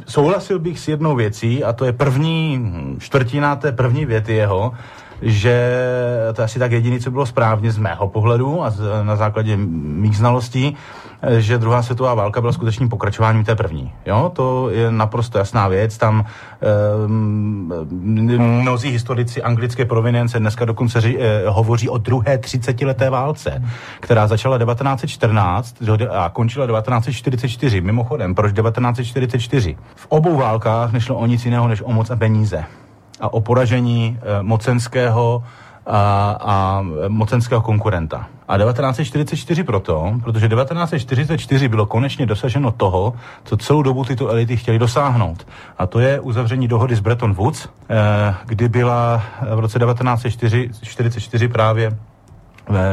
[0.06, 2.66] souhlasil bych s jednou věcí, a to je první
[3.00, 4.74] čtvrtina té první věty jeho,
[5.22, 5.80] že
[6.34, 9.58] to je asi tak jediné, co bylo správně z mého pohledu a z, na základě
[9.58, 10.78] mých znalostí,
[11.38, 13.94] že druhá světová válka byla skutečným pokračováním té první.
[14.06, 14.32] Jo?
[14.36, 15.98] To je naprosto jasná věc.
[15.98, 16.26] Tam
[17.06, 17.74] um,
[18.62, 23.64] mnozí historici anglické provenience dneska dokonce ři, eh, hovoří o druhé třicetileté válce,
[24.00, 25.76] která začala 1914
[26.10, 27.82] a končila 1944.
[27.82, 29.78] Mimochodem, proč 1944?
[29.96, 32.64] V obou válkách nešlo o nic jiného než o moc a peníze
[33.20, 35.44] a o poražení eh, mocenského
[35.86, 38.28] a, a mocenského konkurenta.
[38.50, 43.14] A 1944 proto, protože 1944 bylo konečně dosaženo toho,
[43.44, 45.48] co celou dobu tyto elity chtěli dosáhnout.
[45.78, 49.24] A to je uzavření dohody z Bretton Woods, eh, kdy byla
[49.56, 51.98] v roce 1944 právě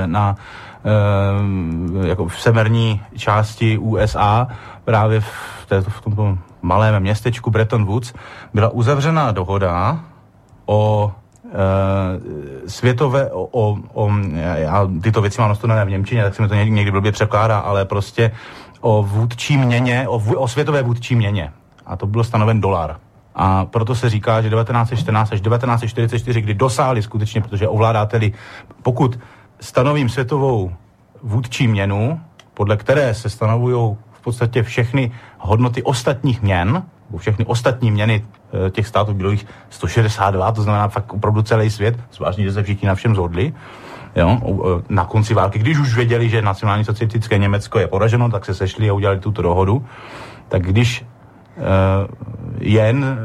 [0.06, 0.36] na
[0.84, 4.48] eh, jako v severní části USA,
[4.84, 8.12] právě v, této, v tomto malém městečku Bretton Woods,
[8.54, 10.00] byla uzavřena dohoda
[10.66, 11.12] o
[12.66, 14.10] světové, o, o, o,
[14.54, 17.84] já tyto věci mám nastudené v Němčině, tak se mi to někdy, blbě překládá, ale
[17.84, 18.32] prostě
[18.80, 21.52] o vůdčí měně, o, o světové vůdčí měně.
[21.86, 22.96] A to byl stanoven dolar.
[23.34, 28.20] A proto se říká, že 1914 až 1944, kdy dosáhli skutečně, protože ovládáte
[28.82, 29.18] pokud
[29.60, 30.72] stanovím světovou
[31.22, 32.20] vůdčí měnu,
[32.54, 36.82] podle které se stanovují v podstatě všechny hodnoty ostatních měn,
[37.16, 38.35] všechny ostatní měny Eh,
[38.70, 42.88] těch států bylo jich 162, to znamená fakt opravdu celý svět, zvláštní, že se všichni
[42.88, 43.54] na všem zhodli.
[44.16, 48.44] Jo, eh, na konci války, když už věděli, že nacionální socialistické Německo je poraženo, tak
[48.44, 49.84] se sešli a udělali tuto dohodu.
[50.48, 51.04] Tak když
[51.56, 51.64] uh,
[52.60, 53.18] jen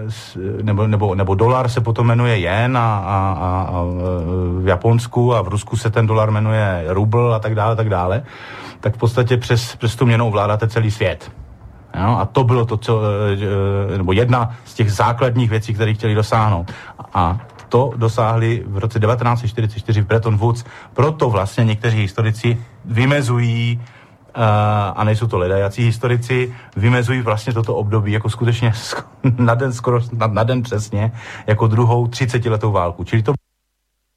[0.62, 3.84] nebo, nebo, nebo dolar se potom jmenuje jen a, a, a
[4.58, 8.24] v Japonsku a v Rusku se ten dolar jmenuje rubl a tak dále, tak dále,
[8.80, 11.32] tak v podstatě přes, přes tu měnou vládáte celý svět.
[12.04, 12.18] Jo?
[12.20, 13.02] A to bylo to, co,
[13.94, 16.72] eh, nebo jedna z těch základních věcí, které chtěli dosáhnout.
[17.14, 20.64] A to dosáhli v roce 1944 v Bretton Woods.
[20.94, 23.82] Proto vlastně někteří historici vymezují
[24.38, 24.44] Uh,
[24.96, 28.74] a nejsou to ledajací historici, vymezují vlastně toto období jako skutečně
[29.38, 31.12] na den, skoro na, na den přesně,
[31.48, 33.04] jako druhou 30-letou válku.
[33.04, 33.34] Čili to...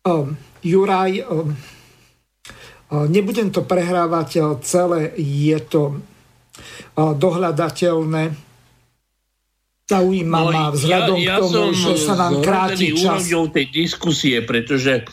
[0.08, 1.56] Um, Juraj, um,
[3.08, 5.96] nebudem to prehrávať celé, je to
[6.96, 8.54] dohľadateľné.
[9.84, 13.28] Zaujíma no, ma vzhľadom ja, ja k tomu, že sa nám kráti čas.
[13.28, 15.04] tej diskusie, pretože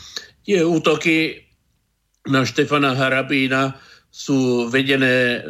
[0.48, 1.44] tie útoky
[2.24, 3.76] na Štefana Harabína
[4.12, 5.44] sú vedené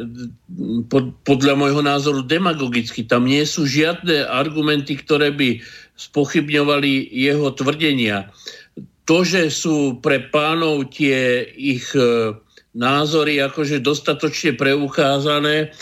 [0.86, 3.02] pod, podľa môjho názoru demagogicky.
[3.06, 5.62] Tam nie sú žiadne argumenty, ktoré by
[5.98, 8.30] spochybňovali jeho tvrdenia.
[9.06, 12.38] To, že sú pre pánov tie ich e,
[12.72, 15.72] názory akože dostatočne preukázané,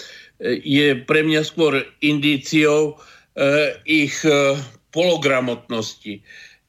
[0.64, 2.96] je pre mňa skôr indíciou
[3.36, 4.56] eh, ich eh,
[4.90, 6.18] pologramotnosti.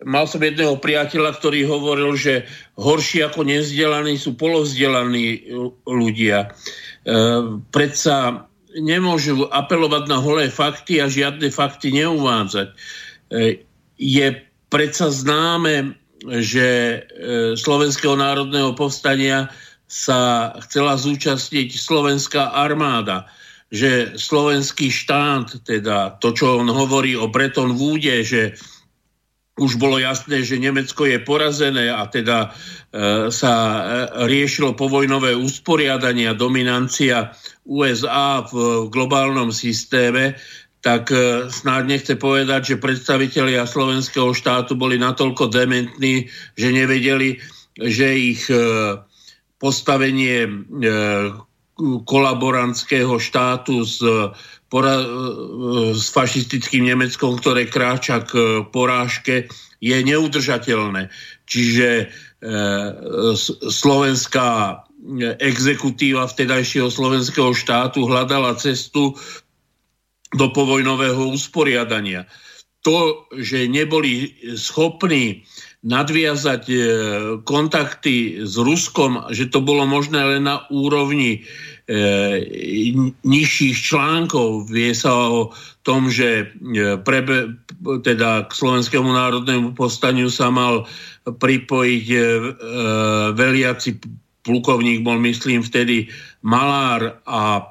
[0.05, 2.45] mal som jedného priateľa, ktorý hovoril, že
[2.77, 5.45] horší ako nezdelaní sú polovzdelaní
[5.85, 6.49] ľudia.
[6.49, 6.49] E,
[7.69, 8.45] predsa
[8.77, 12.67] nemôžu apelovať na holé fakty a žiadne fakty neuvádzať.
[12.69, 12.75] E,
[14.01, 14.27] je
[14.73, 15.97] predsa známe,
[16.41, 16.99] že e,
[17.57, 19.49] Slovenského národného povstania
[19.91, 23.27] sa chcela zúčastniť slovenská armáda
[23.71, 28.59] že slovenský štát, teda to, čo on hovorí o Breton Woode, že
[29.55, 33.81] už bolo jasné, že Nemecko je porazené a teda e, sa e,
[34.27, 37.31] riešilo povojnové usporiadanie a dominancia
[37.63, 40.35] USA v, v globálnom systéme,
[40.83, 46.27] tak e, snáď nechce povedať, že predstavitelia slovenského štátu boli natoľko dementní,
[46.59, 47.39] že nevedeli,
[47.79, 48.59] že ich e,
[49.61, 50.51] postavenie e,
[52.05, 54.01] kolaborantského štátu s,
[54.67, 55.05] pora-
[55.93, 59.47] s fašistickým Nemeckom, ktoré kráča k porážke,
[59.81, 61.09] je neudržateľné.
[61.45, 62.05] Čiže e,
[63.69, 64.49] slovenská
[65.41, 69.17] exekutíva vtedajšieho slovenského štátu hľadala cestu
[70.31, 72.29] do povojnového usporiadania.
[72.85, 75.45] To, že neboli schopní
[75.81, 76.77] nadviazať e,
[77.41, 81.41] kontakty s Ruskom, že to bolo možné len na úrovni
[81.89, 81.97] e,
[83.25, 84.69] nižších článkov.
[84.69, 85.49] Vie sa o
[85.81, 87.57] tom, že e, prebe,
[88.05, 90.85] teda k Slovenskému národnému postaniu sa mal
[91.21, 92.05] pripojiť
[93.37, 93.89] veliaci
[94.41, 96.09] plukovník, bol myslím vtedy
[96.41, 97.61] Malár a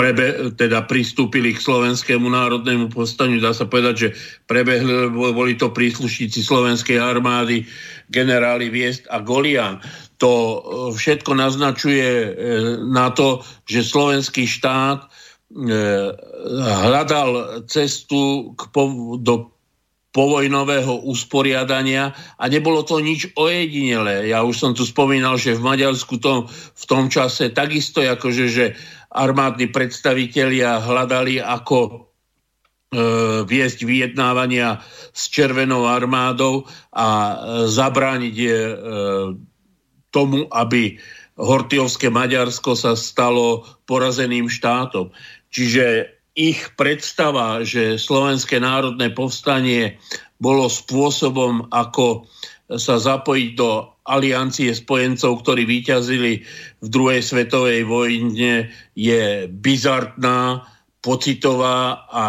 [0.00, 3.36] prebe, teda pristúpili k Slovenskému národnému povstaniu.
[3.36, 4.08] Dá sa povedať, že
[4.48, 7.68] prebehli, boli to príslušníci Slovenskej armády,
[8.08, 9.76] generáli Viest a Golian.
[10.24, 10.58] To e,
[10.96, 12.28] všetko naznačuje e,
[12.88, 15.08] na to, že slovenský štát e,
[16.88, 18.72] hľadal cestu k,
[19.20, 19.52] do
[20.10, 24.26] povojnového usporiadania a nebolo to nič ojedinelé.
[24.26, 28.74] Ja už som tu spomínal, že v Maďarsku to, v tom čase takisto akože, že
[29.10, 31.90] armádni predstavitelia hľadali, ako e,
[33.42, 34.78] viesť vyjednávania
[35.10, 37.34] s Červenou armádou a e,
[37.66, 38.50] zabrániť e,
[40.14, 40.98] tomu, aby
[41.40, 45.10] Hortiovské Maďarsko sa stalo porazeným štátom.
[45.50, 49.98] Čiže ich predstava, že Slovenské národné povstanie
[50.38, 52.28] bolo spôsobom, ako
[52.78, 56.42] sa zapojiť do aliancie spojencov, ktorí vyťazili
[56.82, 58.66] v druhej svetovej vojne,
[58.98, 60.66] je bizartná,
[61.00, 62.24] pocitová a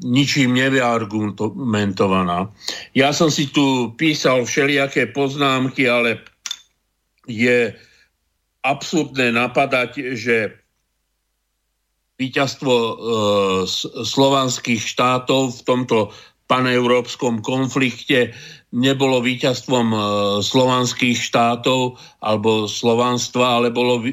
[0.00, 2.48] ničím nevyargumentovaná.
[2.96, 6.24] Ja som si tu písal všelijaké poznámky, ale
[7.28, 7.76] je
[8.64, 10.56] absurdné napadať, že
[12.16, 12.94] víťazstvo e,
[14.08, 15.98] slovanských štátov v tomto
[16.48, 18.32] paneurópskom konflikte
[18.74, 19.98] nebolo víťazstvom e,
[20.42, 24.10] slovanských štátov alebo slovanstva, ale bolo e,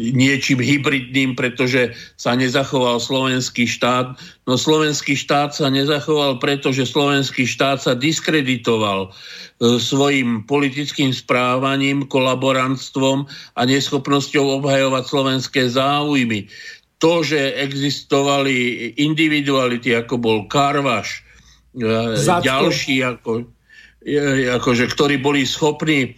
[0.00, 4.16] niečím hybridným, pretože sa nezachoval slovenský štát.
[4.48, 13.28] No slovenský štát sa nezachoval, pretože slovenský štát sa diskreditoval e, svojim politickým správaním, kolaborantstvom
[13.28, 16.48] a neschopnosťou obhajovať slovenské záujmy.
[17.04, 21.21] To, že existovali individuality, ako bol Karvaš,
[21.72, 22.44] Zadko.
[22.44, 23.32] ďalší, ako,
[24.60, 26.10] akože, ktorí boli schopní e,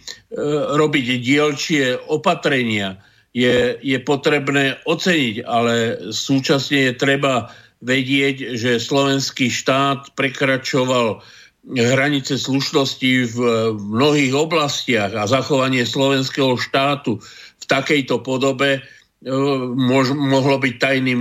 [0.75, 2.99] robiť dielčie opatrenia,
[3.35, 7.51] je, je potrebné oceniť, ale súčasne je treba
[7.83, 11.19] vedieť, že slovenský štát prekračoval
[11.75, 13.37] hranice slušnosti v
[13.75, 17.19] mnohých oblastiach a zachovanie slovenského štátu
[17.59, 18.81] v takejto podobe e,
[20.15, 21.19] mohlo byť tajným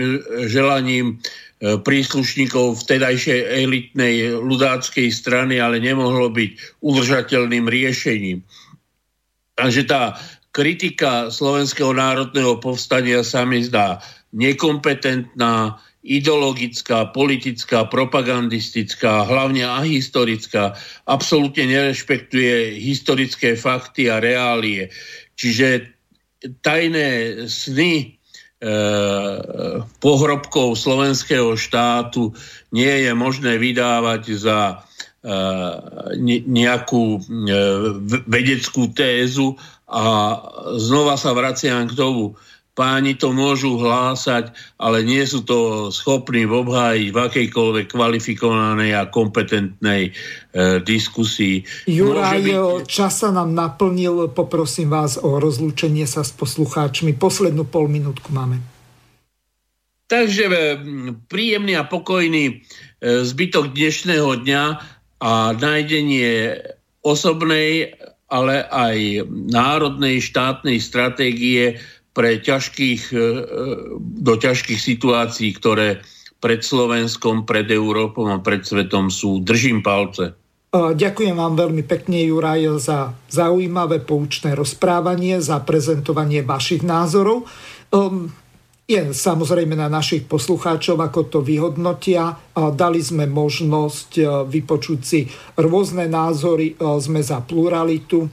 [0.50, 1.22] želaním
[1.53, 8.44] E, príslušníkov vtedajšej elitnej ľudáckej strany, ale nemohlo byť udržateľným riešením.
[9.54, 10.18] Takže tá
[10.52, 14.02] kritika Slovenského národného povstania sa mi zdá
[14.34, 20.76] nekompetentná, ideologická, politická, propagandistická, hlavne ahistorická,
[21.08, 24.92] absolútne nerešpektuje historické fakty a reálie.
[25.40, 25.88] Čiže
[26.60, 28.13] tajné sny
[30.00, 32.32] pohrobkov slovenského štátu
[32.72, 34.58] nie je možné vydávať za
[35.22, 37.54] eh, nejakú eh,
[38.24, 39.60] vedeckú tézu.
[39.84, 40.04] A
[40.80, 42.34] znova sa vraciam k tomu,
[42.74, 44.50] Páni to môžu hlásať,
[44.82, 50.12] ale nie sú to schopní obhájiť v akejkoľvek kvalifikovanej a kompetentnej e,
[50.82, 51.62] diskusii.
[51.86, 52.90] Juraj, byť...
[52.90, 54.26] čas sa nám naplnil.
[54.34, 57.14] Poprosím vás o rozlúčenie sa s poslucháčmi.
[57.14, 58.58] Poslednú pol minútku máme.
[60.10, 60.54] Takže e,
[61.30, 62.54] príjemný a pokojný e,
[63.22, 64.64] zbytok dnešného dňa
[65.22, 66.58] a nájdenie
[67.06, 67.94] osobnej,
[68.26, 71.78] ale aj národnej štátnej stratégie
[72.14, 73.10] pre ťažkých,
[73.98, 76.00] do ťažkých situácií, ktoré
[76.38, 79.42] pred Slovenskom, pred Európou a pred svetom sú.
[79.42, 80.38] Držím palce.
[80.74, 87.46] Ďakujem vám veľmi pekne, Juraj, za zaujímavé poučné rozprávanie, za prezentovanie vašich názorov.
[87.94, 88.34] Ehm,
[88.84, 92.36] je samozrejme na našich poslucháčov, ako to vyhodnotia.
[92.54, 95.26] Dali sme možnosť e, vypočuť si
[95.58, 98.22] rôzne názory, e, sme za pluralitu.
[98.22, 98.28] E,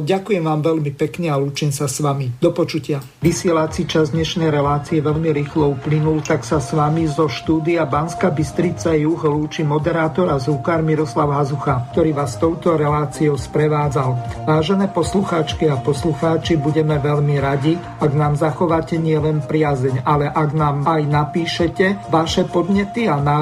[0.00, 2.32] ďakujem vám veľmi pekne a lúčim sa s vami.
[2.40, 3.04] Do počutia.
[3.20, 8.96] Vysielací čas dnešnej relácie veľmi rýchlo uplynul, tak sa s vami zo štúdia Banska Bystrica
[8.96, 14.16] Juh lúči moderátor a zúkar Miroslav Hazucha, ktorý vás touto reláciou sprevádzal.
[14.48, 20.88] Vážené poslucháčky a poslucháči, budeme veľmi radi, ak nám zachováte nielen priazeň, ale ak nám
[20.88, 23.41] aj napíšete vaše podnety a návrhy